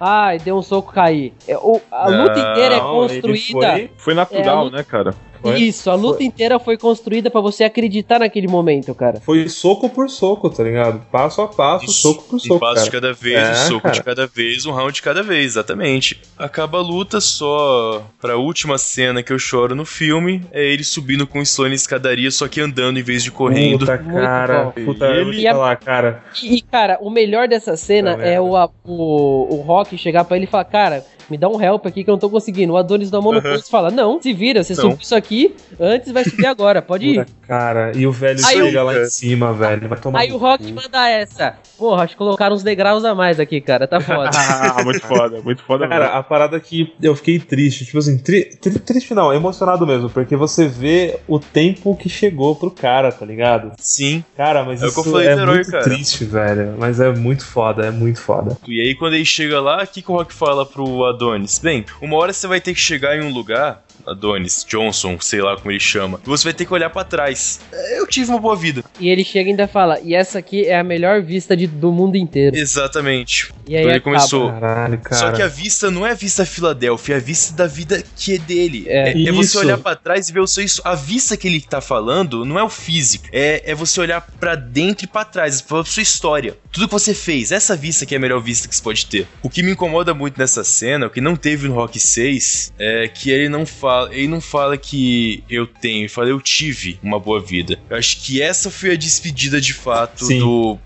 ai, 0.00 0.38
deu 0.38 0.56
um 0.56 0.62
soco 0.62 0.92
cair. 0.92 1.32
É, 1.46 1.56
o- 1.56 1.80
a 1.90 2.08
luta 2.08 2.38
inteira 2.38 2.74
é 2.76 2.78
Não, 2.78 2.90
construída. 2.94 3.72
foi- 3.72 3.90
Foi 3.96 4.14
natural, 4.14 4.66
É, 4.66 4.68
a 4.68 4.70
né, 4.70 4.82
cara? 4.84 5.14
Foi? 5.42 5.60
Isso, 5.60 5.90
a 5.90 5.94
luta 5.94 6.22
inteira 6.22 6.58
foi 6.58 6.76
construída 6.76 7.30
pra 7.30 7.40
você 7.40 7.64
acreditar 7.64 8.18
naquele 8.18 8.48
momento, 8.48 8.94
cara. 8.94 9.20
Foi 9.20 9.48
soco 9.48 9.88
por 9.88 10.08
soco, 10.10 10.50
tá 10.50 10.62
ligado? 10.62 11.00
Passo 11.10 11.40
a 11.42 11.48
passo, 11.48 11.84
Isso, 11.86 11.94
soco 12.02 12.22
por 12.24 12.36
um 12.36 12.38
soco, 12.38 12.60
passo 12.60 12.84
de 12.84 12.90
cara. 12.90 13.02
cada 13.02 13.12
vez, 13.14 13.38
É, 13.38 13.50
um 13.52 13.54
soco 13.68 13.80
cara. 13.82 13.94
de 13.94 14.02
cada 14.02 14.26
vez, 14.26 14.66
um 14.66 14.72
round 14.72 14.92
de 14.92 15.02
cada 15.02 15.22
vez, 15.22 15.44
exatamente. 15.46 16.20
Acaba 16.36 16.78
a 16.78 16.82
luta 16.82 17.20
só 17.20 18.02
pra 18.20 18.36
última 18.36 18.78
cena 18.78 19.22
que 19.22 19.32
eu 19.32 19.38
choro 19.38 19.74
no 19.74 19.84
filme, 19.84 20.42
é 20.52 20.64
ele 20.64 20.84
subindo 20.84 21.26
com 21.26 21.38
o 21.38 21.42
Sloane 21.42 21.70
na 21.70 21.76
escadaria, 21.76 22.30
só 22.30 22.48
que 22.48 22.60
andando 22.60 22.98
em 22.98 23.02
vez 23.02 23.22
de 23.22 23.30
correndo. 23.30 23.80
Puta, 23.80 23.98
cara. 23.98 24.66
Puta, 24.84 25.06
Ele- 25.06 25.42
falar, 25.42 25.76
cara. 25.76 26.22
E, 26.42 26.60
cara, 26.62 26.98
o 27.00 27.10
melhor 27.10 27.48
dessa 27.48 27.76
cena 27.76 28.16
Tá 28.16 28.24
é 28.26 28.40
o, 28.40 28.56
a- 28.56 28.68
o, 28.84 29.54
o 29.56 29.60
Rock 29.62 29.96
chegar 29.98 30.24
pra 30.24 30.36
ele 30.36 30.46
e 30.46 30.48
falar, 30.48 30.64
cara, 30.64 31.04
me 31.30 31.36
dá 31.38 31.48
um 31.48 31.60
help 31.60 31.86
aqui 31.86 32.04
que 32.04 32.10
eu 32.10 32.12
não 32.12 32.18
tô 32.18 32.30
conseguindo. 32.30 32.72
O 32.72 32.76
Adonis 32.76 33.10
dá 33.10 33.18
a 33.18 33.20
mão 33.22 33.32
no 33.32 33.42
pulso 33.42 33.64
e 33.66 33.70
fala, 33.70 33.90
não, 33.90 34.20
se 34.20 34.32
vira, 34.32 34.62
você 34.62 34.74
subiu 34.74 34.98
isso 35.00 35.14
aqui, 35.14 35.54
antes 35.78 36.10
vai 36.12 36.24
subir 36.24 36.46
agora, 36.46 36.80
pode 36.82 37.06
ir. 37.06 37.26
Cara. 37.46 37.92
E 37.96 38.06
o 38.06 38.12
velho 38.12 38.38
Aí 38.44 38.56
chega 38.56 38.82
o- 38.82 38.86
lá 38.86 38.98
em 38.98 39.06
cima, 39.06 39.52
velho. 39.52 39.88
Vai 39.88 39.98
tomar. 39.98 40.20
Aí 40.20 40.32
o 40.32 40.36
Rock 40.36 40.64
cu. 40.72 40.74
manda 40.74 41.08
essa. 41.08 41.56
Porra, 41.78 42.02
acho 42.04 42.12
que 42.12 42.18
colocaram 42.18 42.54
uns 42.54 42.62
degraus 42.62 43.04
a 43.04 43.14
mais 43.14 43.38
aqui, 43.40 43.60
cara. 43.60 43.86
Tá 43.86 44.00
foda. 44.00 44.30
Ah, 44.38 44.82
muito 44.84 45.00
foda, 45.00 45.40
muito 45.42 45.62
foda. 45.62 45.86
Cara, 45.88 46.04
mesmo. 46.06 46.18
a 46.18 46.22
parada 46.22 46.58
que 46.60 46.92
eu 47.02 47.14
fiquei 47.16 47.38
triste, 47.38 47.84
tipo 47.86 47.98
assim, 47.98 48.18
tri- 48.18 48.44
tri- 48.60 48.78
triste 48.78 49.14
não, 49.14 49.32
emocionado 49.32 49.86
mesmo, 49.86 50.10
porque 50.10 50.36
você 50.36 50.66
vê 50.68 51.18
o 51.26 51.38
tempo 51.38 51.96
que 51.96 52.08
chegou 52.08 52.54
pro 52.56 52.70
cara, 52.70 53.10
tá 53.12 53.24
ligado? 53.24 53.72
Sim. 53.78 54.22
Cara, 54.36 54.62
mas 54.64 54.82
É 54.82 54.86
o 54.86 54.92
que 54.92 54.98
eu 54.98 55.02
isso 55.02 55.12
falei 55.12 55.28
é 55.28 55.32
herói, 55.32 55.54
muito 55.56 55.70
cara. 55.70 55.84
triste, 55.84 56.24
velho. 56.24 56.74
Mas 56.78 57.00
é 57.00 57.10
muito 57.14 57.44
foda, 57.44 57.86
é 57.86 57.90
muito 57.90 58.20
foda. 58.20 58.56
E 58.66 58.80
aí 58.80 58.94
quando 58.94 59.14
ele 59.14 59.24
chega 59.24 59.60
lá, 59.60 59.82
o 59.82 59.86
que, 59.86 60.02
que 60.02 60.10
o 60.10 60.14
Rock 60.16 60.32
fala 60.34 60.66
pro 60.66 61.04
Adonis? 61.06 61.17
Bem, 61.58 61.84
uma 62.00 62.16
hora 62.16 62.32
você 62.32 62.46
vai 62.46 62.60
ter 62.60 62.74
que 62.74 62.80
chegar 62.80 63.16
em 63.16 63.22
um 63.22 63.32
lugar, 63.32 63.82
Adonis, 64.10 64.64
Johnson, 64.68 65.18
sei 65.20 65.40
lá 65.40 65.56
como 65.56 65.70
ele 65.70 65.80
chama, 65.80 66.20
e 66.24 66.28
você 66.28 66.44
vai 66.44 66.52
ter 66.54 66.64
que 66.66 66.72
olhar 66.72 66.90
pra 66.90 67.04
trás. 67.04 67.60
Eu 67.96 68.06
tive 68.06 68.30
uma 68.30 68.38
boa 68.40 68.56
vida. 68.56 68.82
e 69.00 69.08
ele 69.08 69.24
chega 69.24 69.48
e 69.48 69.52
ainda 69.52 69.68
fala, 69.68 69.98
e 70.02 70.14
essa 70.14 70.38
aqui 70.38 70.66
é 70.66 70.78
a 70.78 70.84
melhor 70.84 71.22
vista 71.22 71.56
de- 71.56 71.66
do 71.66 71.92
mundo 71.92 72.16
inteiro. 72.16 72.56
Exatamente. 72.56 73.50
E 73.66 73.76
aí 73.76 73.82
Então 73.82 73.90
ele 73.90 73.98
acaba. 73.98 74.00
começou. 74.16 74.50
Caralho, 74.52 74.98
cara. 74.98 75.16
Só 75.20 75.32
que 75.32 75.42
a 75.42 75.48
vista 75.48 75.90
não 75.90 76.06
é 76.06 76.12
a 76.12 76.14
vista 76.14 76.44
Filadélfia, 76.46 77.14
é 77.14 77.16
a 77.18 77.20
vista 77.20 77.54
da 77.54 77.66
vida 77.66 78.02
que 78.16 78.34
é 78.34 78.38
dele. 78.38 78.84
É. 78.88 79.10
É, 79.10 79.22
é 79.28 79.32
você 79.32 79.48
Isso. 79.50 79.58
olhar 79.58 79.78
pra 79.78 79.94
trás 79.94 80.28
e 80.28 80.32
ver 80.32 80.40
o 80.40 80.46
seu. 80.46 80.64
A 80.84 80.94
vista 80.94 81.36
que 81.36 81.46
ele 81.46 81.60
tá 81.60 81.80
falando 81.80 82.44
não 82.44 82.58
é 82.58 82.62
o 82.62 82.68
físico, 82.68 83.26
é, 83.32 83.62
é 83.70 83.74
você 83.74 84.00
olhar 84.00 84.20
pra 84.40 84.54
dentro 84.54 85.04
e 85.04 85.08
pra 85.08 85.24
trás, 85.24 85.60
pra 85.60 85.84
sua 85.84 86.02
história. 86.02 86.56
Tudo 86.72 86.86
que 86.86 86.92
você 86.92 87.14
fez, 87.14 87.52
essa 87.52 87.76
vista 87.76 88.04
que 88.06 88.14
é 88.14 88.18
a 88.18 88.20
melhor 88.20 88.40
vista 88.40 88.68
que 88.68 88.74
você 88.74 88.82
pode 88.82 89.06
ter. 89.06 89.26
O 89.42 89.48
que 89.50 89.62
me 89.62 89.72
incomoda 89.72 90.12
muito 90.14 90.38
nessa 90.38 90.64
cena, 90.64 91.06
o 91.06 91.10
que 91.10 91.20
não 91.20 91.36
teve 91.36 91.68
no 91.68 91.74
Rock 91.74 91.98
6, 92.00 92.72
é 92.78 93.08
que 93.08 93.30
ele 93.30 93.48
não 93.48 93.64
fala, 93.66 93.97
ele 94.06 94.28
não 94.28 94.40
fala 94.40 94.76
que 94.76 95.42
eu 95.48 95.66
tenho, 95.66 96.02
ele 96.02 96.08
fala 96.08 96.28
eu 96.28 96.40
tive 96.40 96.98
uma 97.02 97.18
boa 97.18 97.40
vida. 97.40 97.78
Eu 97.88 97.96
acho 97.96 98.22
que 98.24 98.40
essa 98.40 98.70
foi 98.70 98.92
a 98.92 98.96
despedida 98.96 99.60
de 99.60 99.74
fato 99.74 100.24
Sim. 100.24 100.38
do 100.38 100.78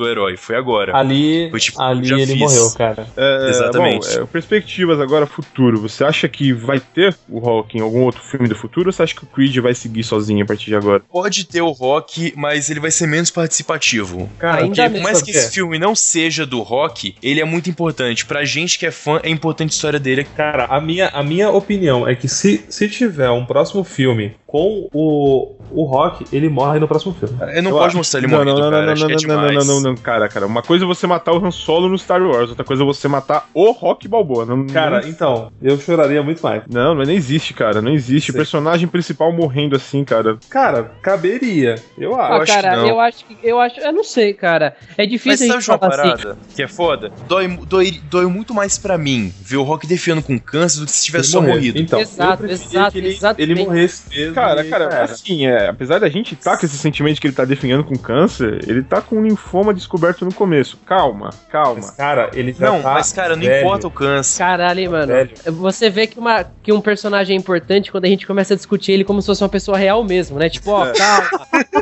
do 0.00 0.08
herói. 0.08 0.36
Foi 0.36 0.56
agora. 0.56 0.96
Ali, 0.96 1.48
Foi 1.50 1.60
tipo, 1.60 1.80
ali 1.80 2.06
já 2.06 2.16
ele 2.16 2.32
fiz. 2.32 2.38
morreu, 2.38 2.70
cara. 2.72 3.06
É, 3.16 3.48
Exatamente. 3.50 4.16
Bom, 4.16 4.22
é, 4.22 4.26
perspectivas 4.26 5.00
agora 5.00 5.26
futuro. 5.26 5.80
Você 5.80 6.02
acha 6.02 6.28
que 6.28 6.52
vai 6.52 6.80
ter 6.80 7.16
o 7.28 7.38
Rock 7.38 7.76
em 7.78 7.80
algum 7.80 8.02
outro 8.02 8.22
filme 8.22 8.48
do 8.48 8.54
futuro 8.56 8.88
ou 8.88 8.92
você 8.92 9.02
acha 9.02 9.14
que 9.14 9.24
o 9.24 9.26
Creed 9.26 9.56
vai 9.58 9.74
seguir 9.74 10.02
sozinho 10.02 10.42
a 10.42 10.46
partir 10.46 10.66
de 10.66 10.76
agora? 10.76 11.02
Pode 11.10 11.44
ter 11.44 11.60
o 11.60 11.70
Rock, 11.70 12.32
mas 12.36 12.70
ele 12.70 12.80
vai 12.80 12.90
ser 12.90 13.06
menos 13.06 13.30
participativo. 13.30 14.28
Cara, 14.38 14.62
Ainda 14.62 14.82
Porque 14.82 14.96
por 14.98 15.02
mais 15.02 15.22
que 15.22 15.30
esse 15.30 15.52
filme 15.52 15.78
não 15.78 15.94
seja 15.94 16.46
do 16.46 16.62
Rock, 16.62 17.14
ele 17.22 17.40
é 17.40 17.44
muito 17.44 17.68
importante. 17.68 18.24
Pra 18.24 18.44
gente 18.44 18.78
que 18.78 18.86
é 18.86 18.90
fã, 18.90 19.20
é 19.22 19.28
importante 19.28 19.70
a 19.70 19.74
história 19.74 20.00
dele. 20.00 20.24
Cara, 20.24 20.64
a 20.64 20.80
minha, 20.80 21.08
a 21.08 21.22
minha 21.22 21.50
opinião 21.50 22.08
é 22.08 22.14
que 22.14 22.28
se, 22.28 22.64
se 22.68 22.88
tiver 22.88 23.30
um 23.30 23.44
próximo 23.44 23.84
filme 23.84 24.34
com 24.50 24.88
o, 24.92 25.54
o 25.70 25.84
Rock, 25.84 26.24
ele 26.32 26.48
morre 26.48 26.80
no 26.80 26.88
próximo 26.88 27.14
filme. 27.14 27.36
Eu 27.54 27.62
não 27.62 27.70
Eu 27.70 27.76
pode 27.76 27.86
acho- 27.88 27.96
mostrar 27.98 28.18
ele 28.18 28.26
não, 28.26 28.38
morrendo, 28.38 28.58
não, 28.60 28.64
não, 28.64 28.70
cara. 28.70 28.86
não, 28.86 28.86
não, 28.86 28.92
é 28.92 28.96
não, 28.96 29.08
não, 29.10 29.16
demais. 29.16 29.66
não, 29.66 29.74
não, 29.76 29.80
não, 29.90 29.94
cara, 29.96 30.28
cara. 30.28 30.44
Uma 30.46 30.60
coisa 30.62 30.84
é 30.84 30.88
você 30.88 31.06
matar 31.06 31.32
o 31.32 31.44
Han 31.46 31.52
Solo 31.52 31.88
no 31.88 31.96
Star 31.96 32.20
Wars, 32.20 32.48
outra 32.50 32.64
coisa 32.64 32.82
é 32.82 32.86
você 32.86 33.06
matar 33.06 33.48
o 33.54 33.70
Rock 33.70 34.08
Balboa. 34.08 34.44
Não, 34.44 34.66
Cara, 34.66 35.02
não, 35.02 35.08
então, 35.08 35.52
eu 35.62 35.78
choraria 35.78 36.20
muito 36.22 36.42
mais. 36.42 36.62
não, 36.68 36.94
não 36.96 37.04
nem 37.04 37.14
existe, 37.16 37.54
cara. 37.54 37.80
Não 37.80 37.92
existe. 37.92 38.32
O 38.32 38.34
personagem 38.34 38.88
principal 38.88 39.32
morrendo 39.32 39.76
assim, 39.76 40.02
cara. 40.04 40.36
Cara, 40.48 40.90
caberia. 41.00 41.76
Eu 41.96 42.14
Ah, 42.16 42.38
acho. 42.38 42.46
que 42.46 42.60
cara, 42.60 42.76
não. 42.76 42.88
eu 42.88 42.98
acho 43.00 43.24
que. 43.24 43.36
Eu 43.42 43.60
acho. 43.60 43.78
Eu 43.80 43.92
não 43.92 44.02
sei, 44.04 44.34
cara. 44.34 44.74
É 44.98 45.02
Mas 45.02 45.08
difícil 45.10 45.46
sabe 45.46 45.50
a 45.58 45.60
gente 45.60 45.70
uma 45.70 45.78
falar 45.78 45.94
assim. 45.94 46.10
parada 46.24 46.38
que 46.56 46.62
é 46.62 46.68
foda? 46.68 47.12
Dói, 47.28 47.46
dói, 47.68 48.00
dói 48.10 48.26
muito 48.26 48.52
mais 48.52 48.76
pra 48.78 48.98
mim 48.98 49.32
ver 49.40 49.58
o 49.58 49.62
Rock 49.62 49.86
defiando 49.86 50.22
com 50.22 50.38
câncer 50.38 50.80
do 50.80 50.86
que 50.86 50.92
se 50.92 51.04
tivesse 51.04 51.26
Ele 51.26 51.32
só 51.32 51.40
morrer. 51.40 51.52
morrido. 51.54 51.78
Então, 51.78 52.00
Exato, 52.00 52.44
eu 52.44 52.50
exato, 52.50 52.92
que 52.92 52.98
ele, 52.98 53.08
exatamente. 53.08 53.50
ele 53.52 53.64
morresse 53.64 54.02
mesmo. 54.10 54.34
Cara, 54.40 54.64
cara, 54.64 54.84
era. 54.84 55.04
assim, 55.04 55.46
é, 55.46 55.68
apesar 55.68 55.98
da 56.00 56.08
gente 56.08 56.34
tá 56.36 56.56
com 56.56 56.66
esse 56.66 56.76
sentimento 56.78 57.20
que 57.20 57.26
ele 57.26 57.34
tá 57.34 57.44
definhando 57.44 57.84
com 57.84 57.96
câncer, 57.96 58.60
ele 58.66 58.82
tá 58.82 59.00
com 59.00 59.16
um 59.16 59.22
linfoma 59.22 59.72
descoberto 59.74 60.24
no 60.24 60.32
começo. 60.32 60.78
Calma, 60.86 61.30
calma. 61.50 61.74
Mas, 61.76 61.90
cara, 61.92 62.30
ele 62.34 62.52
já 62.52 62.66
Não, 62.70 62.82
tá 62.82 62.94
mas 62.94 63.12
cara, 63.12 63.36
não 63.36 63.42
velho. 63.44 63.60
importa 63.66 63.86
o 63.86 63.90
câncer. 63.90 64.38
Caralho, 64.38 64.80
hein, 64.80 64.88
mano. 64.88 65.06
Velho. 65.06 65.30
Você 65.46 65.90
vê 65.90 66.06
que, 66.06 66.18
uma, 66.18 66.44
que 66.62 66.72
um 66.72 66.80
personagem 66.80 67.36
é 67.36 67.38
importante 67.38 67.90
quando 67.92 68.04
a 68.04 68.08
gente 68.08 68.26
começa 68.26 68.54
a 68.54 68.56
discutir 68.56 68.92
ele 68.92 69.04
como 69.04 69.20
se 69.20 69.26
fosse 69.26 69.42
uma 69.42 69.48
pessoa 69.48 69.76
real 69.76 70.02
mesmo, 70.04 70.38
né? 70.38 70.48
Tipo, 70.48 70.70
ó, 70.72 70.86
É. 70.86 70.92
calma. 70.92 71.30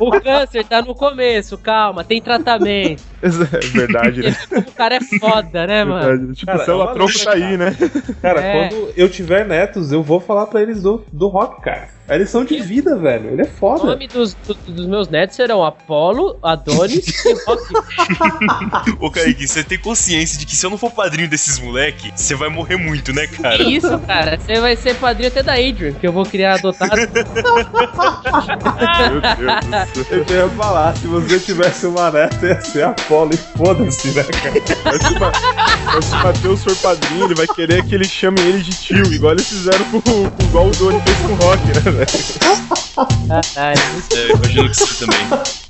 o 0.00 0.20
câncer 0.20 0.64
tá 0.64 0.82
no 0.82 0.94
começo, 0.94 1.56
calma, 1.59 2.04
tem 2.04 2.20
tratamento. 2.20 3.02
É 3.20 3.28
verdade, 3.76 4.22
né? 4.22 4.36
O 4.59 4.72
cara 4.72 4.94
é 4.94 5.00
foda, 5.00 5.66
né, 5.66 5.84
mano? 5.84 6.06
Verdade. 6.06 6.34
Tipo, 6.34 6.46
Cara, 6.52 6.62
o 6.62 6.64
célula 6.64 6.94
tronco 6.94 7.24
tá 7.24 7.32
aí, 7.32 7.56
né? 7.56 7.76
Cara, 8.22 8.40
É. 8.40 8.68
quando 8.68 8.92
eu 8.96 9.09
tiver 9.09 9.44
netos, 9.44 9.90
eu 9.90 10.04
vou 10.04 10.20
falar 10.20 10.46
pra 10.46 10.62
eles 10.62 10.80
do, 10.82 11.04
do 11.12 11.26
rock, 11.26 11.61
cara. 11.62 11.88
A 12.09 12.16
lição 12.16 12.44
de 12.49 12.61
vida, 12.61 12.96
velho. 12.96 13.30
Ele 13.30 13.42
é 13.42 13.44
O 13.44 13.49
foda. 13.49 13.84
nome 13.84 14.09
dos, 14.09 14.34
do- 14.34 14.55
dos 14.66 14.86
meus 14.86 15.09
netos 15.09 15.36
serão 15.36 15.64
Apolo, 15.64 16.38
Adonis 16.42 17.07
e 17.24 17.34
Rock. 17.46 17.62
Ô, 19.01 19.11
Kaique, 19.11 19.46
você 19.46 19.62
tem 19.62 19.78
consciência 19.78 20.38
de 20.38 20.46
que 20.46 20.57
se 20.57 20.64
eu 20.66 20.70
não 20.70 20.78
for 20.78 20.90
padrinho 20.90 21.28
desses 21.28 21.59
moleque, 21.59 22.11
você 22.16 22.34
vai 22.34 22.49
morrer 22.49 22.76
muito, 22.76 23.12
né, 23.12 23.26
cara? 23.26 23.57
Que 23.59 23.76
isso, 23.76 23.99
cara? 24.01 24.38
Você 24.38 24.61
vai 24.61 24.74
ser 24.76 24.94
padrinho 24.96 25.28
até 25.28 25.42
da 25.42 25.53
Adrian, 25.55 25.92
que 25.92 26.07
eu 26.07 26.12
vou 26.12 26.24
criar 26.24 26.55
adotado. 26.55 26.96
Meu 26.96 27.07
Deus 27.07 27.24
do 27.28 27.34
céu. 30.05 30.24
Eu 30.28 30.36
ia 30.36 30.49
falar, 30.57 30.96
se 30.96 31.07
você 31.07 31.38
tivesse 31.38 31.86
uma 31.86 32.11
neta, 32.11 32.46
ia 32.46 32.61
ser 32.61 32.84
Apolo 32.84 33.30
e 33.34 33.36
foda-se, 33.36 34.09
né, 34.09 34.24
cara? 34.24 34.55
Mas 34.84 35.03
se, 35.03 35.18
Ma- 35.18 35.32
mas 35.94 36.05
se 36.05 36.14
o 36.14 36.18
Matheus 36.18 36.64
for 36.64 36.76
padrinho, 36.76 37.24
ele 37.26 37.34
vai 37.34 37.46
querer 37.46 37.84
que 37.84 37.94
ele 37.94 38.05
chame 38.07 38.40
ele 38.40 38.61
de 38.62 38.70
tio, 38.70 39.12
igual 39.12 39.32
eles 39.32 39.49
fizeram 39.49 39.84
com, 39.90 40.01
com 40.01 40.42
igual 40.44 40.66
o 40.68 40.70
Doni 40.70 41.01
fez 41.03 41.18
com 41.18 41.32
o 41.32 41.36
Rock, 41.36 41.66
né, 41.66 41.80
velho? 41.92 42.38
Caralho. 43.28 43.80
É, 44.12 44.30
imagino 44.32 44.70
que 44.70 44.76
você 44.76 45.07
também. 45.07 45.67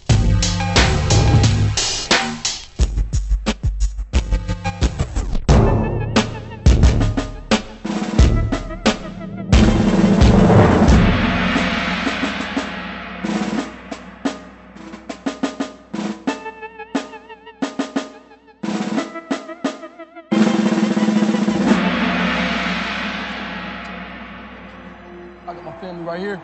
I 25.79 25.81
family 25.81 26.05
right 26.05 26.18
here. 26.18 26.41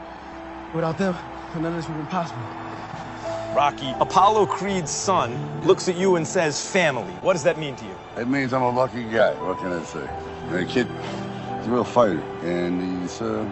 Without 0.75 0.97
them, 0.97 1.17
none 1.55 1.65
of 1.67 1.75
this 1.75 1.89
would 1.89 1.97
have 1.97 2.05
been 2.05 2.07
possible. 2.07 2.43
Rocky, 3.57 3.93
Apollo 3.99 4.47
Creed's 4.47 4.93
son 4.93 5.61
looks 5.63 5.89
at 5.89 5.97
you 5.97 6.17
and 6.17 6.27
says 6.27 6.65
family. 6.65 7.13
What 7.15 7.33
does 7.33 7.43
that 7.43 7.59
mean 7.59 7.75
to 7.77 7.85
you? 7.85 7.97
It 8.17 8.29
means 8.29 8.53
I'm 8.53 8.63
a 8.63 8.71
lucky 8.71 9.03
guy. 9.05 9.35
What 9.43 9.59
can 9.59 9.73
I 9.73 9.83
say? 9.85 10.09
The 10.51 10.65
kid 10.65 10.87
is 11.61 11.67
a 11.67 11.71
real 11.71 11.83
fighter, 11.83 12.21
and 12.43 13.03
he's 13.03 13.21
uh, 13.21 13.49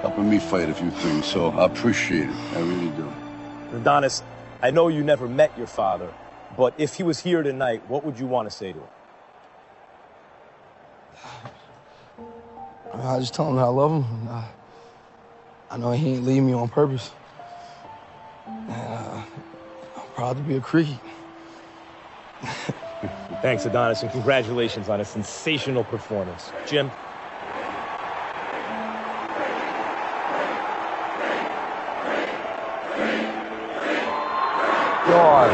helping 0.00 0.28
me 0.28 0.40
fight 0.40 0.68
a 0.68 0.74
few 0.74 0.90
things, 0.90 1.26
so 1.26 1.50
I 1.50 1.66
appreciate 1.66 2.28
it. 2.28 2.36
I 2.54 2.60
really 2.60 2.90
do. 2.90 3.12
Adonis, 3.72 4.22
I 4.62 4.72
know 4.72 4.88
you 4.88 5.04
never 5.04 5.28
met 5.28 5.56
your 5.56 5.68
father, 5.68 6.12
but 6.56 6.74
if 6.76 6.94
he 6.94 7.04
was 7.04 7.20
here 7.20 7.42
tonight, 7.44 7.88
what 7.88 8.04
would 8.04 8.18
you 8.18 8.26
want 8.26 8.50
to 8.50 8.56
say 8.56 8.72
to 8.72 8.78
him? 8.80 8.88
I, 12.92 12.96
mean, 12.96 13.06
I 13.06 13.20
just 13.20 13.34
tell 13.34 13.48
him 13.48 13.56
that 13.56 13.62
I 13.62 13.68
love 13.68 14.04
him. 14.04 14.28
And 15.74 15.84
I, 15.84 15.88
I 15.88 15.90
know 15.90 15.92
he 15.92 16.14
ain't 16.14 16.24
leave 16.24 16.42
me 16.42 16.52
on 16.54 16.68
purpose. 16.68 17.12
And 18.46 18.70
uh, 18.70 19.22
I'm 19.96 20.08
proud 20.14 20.36
to 20.36 20.42
be 20.42 20.56
a 20.56 20.60
Creed. 20.60 21.00
Thanks, 23.42 23.66
Adonis, 23.66 24.02
and 24.02 24.10
congratulations 24.10 24.88
on 24.88 25.00
a 25.00 25.04
sensational 25.04 25.84
performance. 25.84 26.52
Jim? 26.66 26.90
George, 35.06 35.52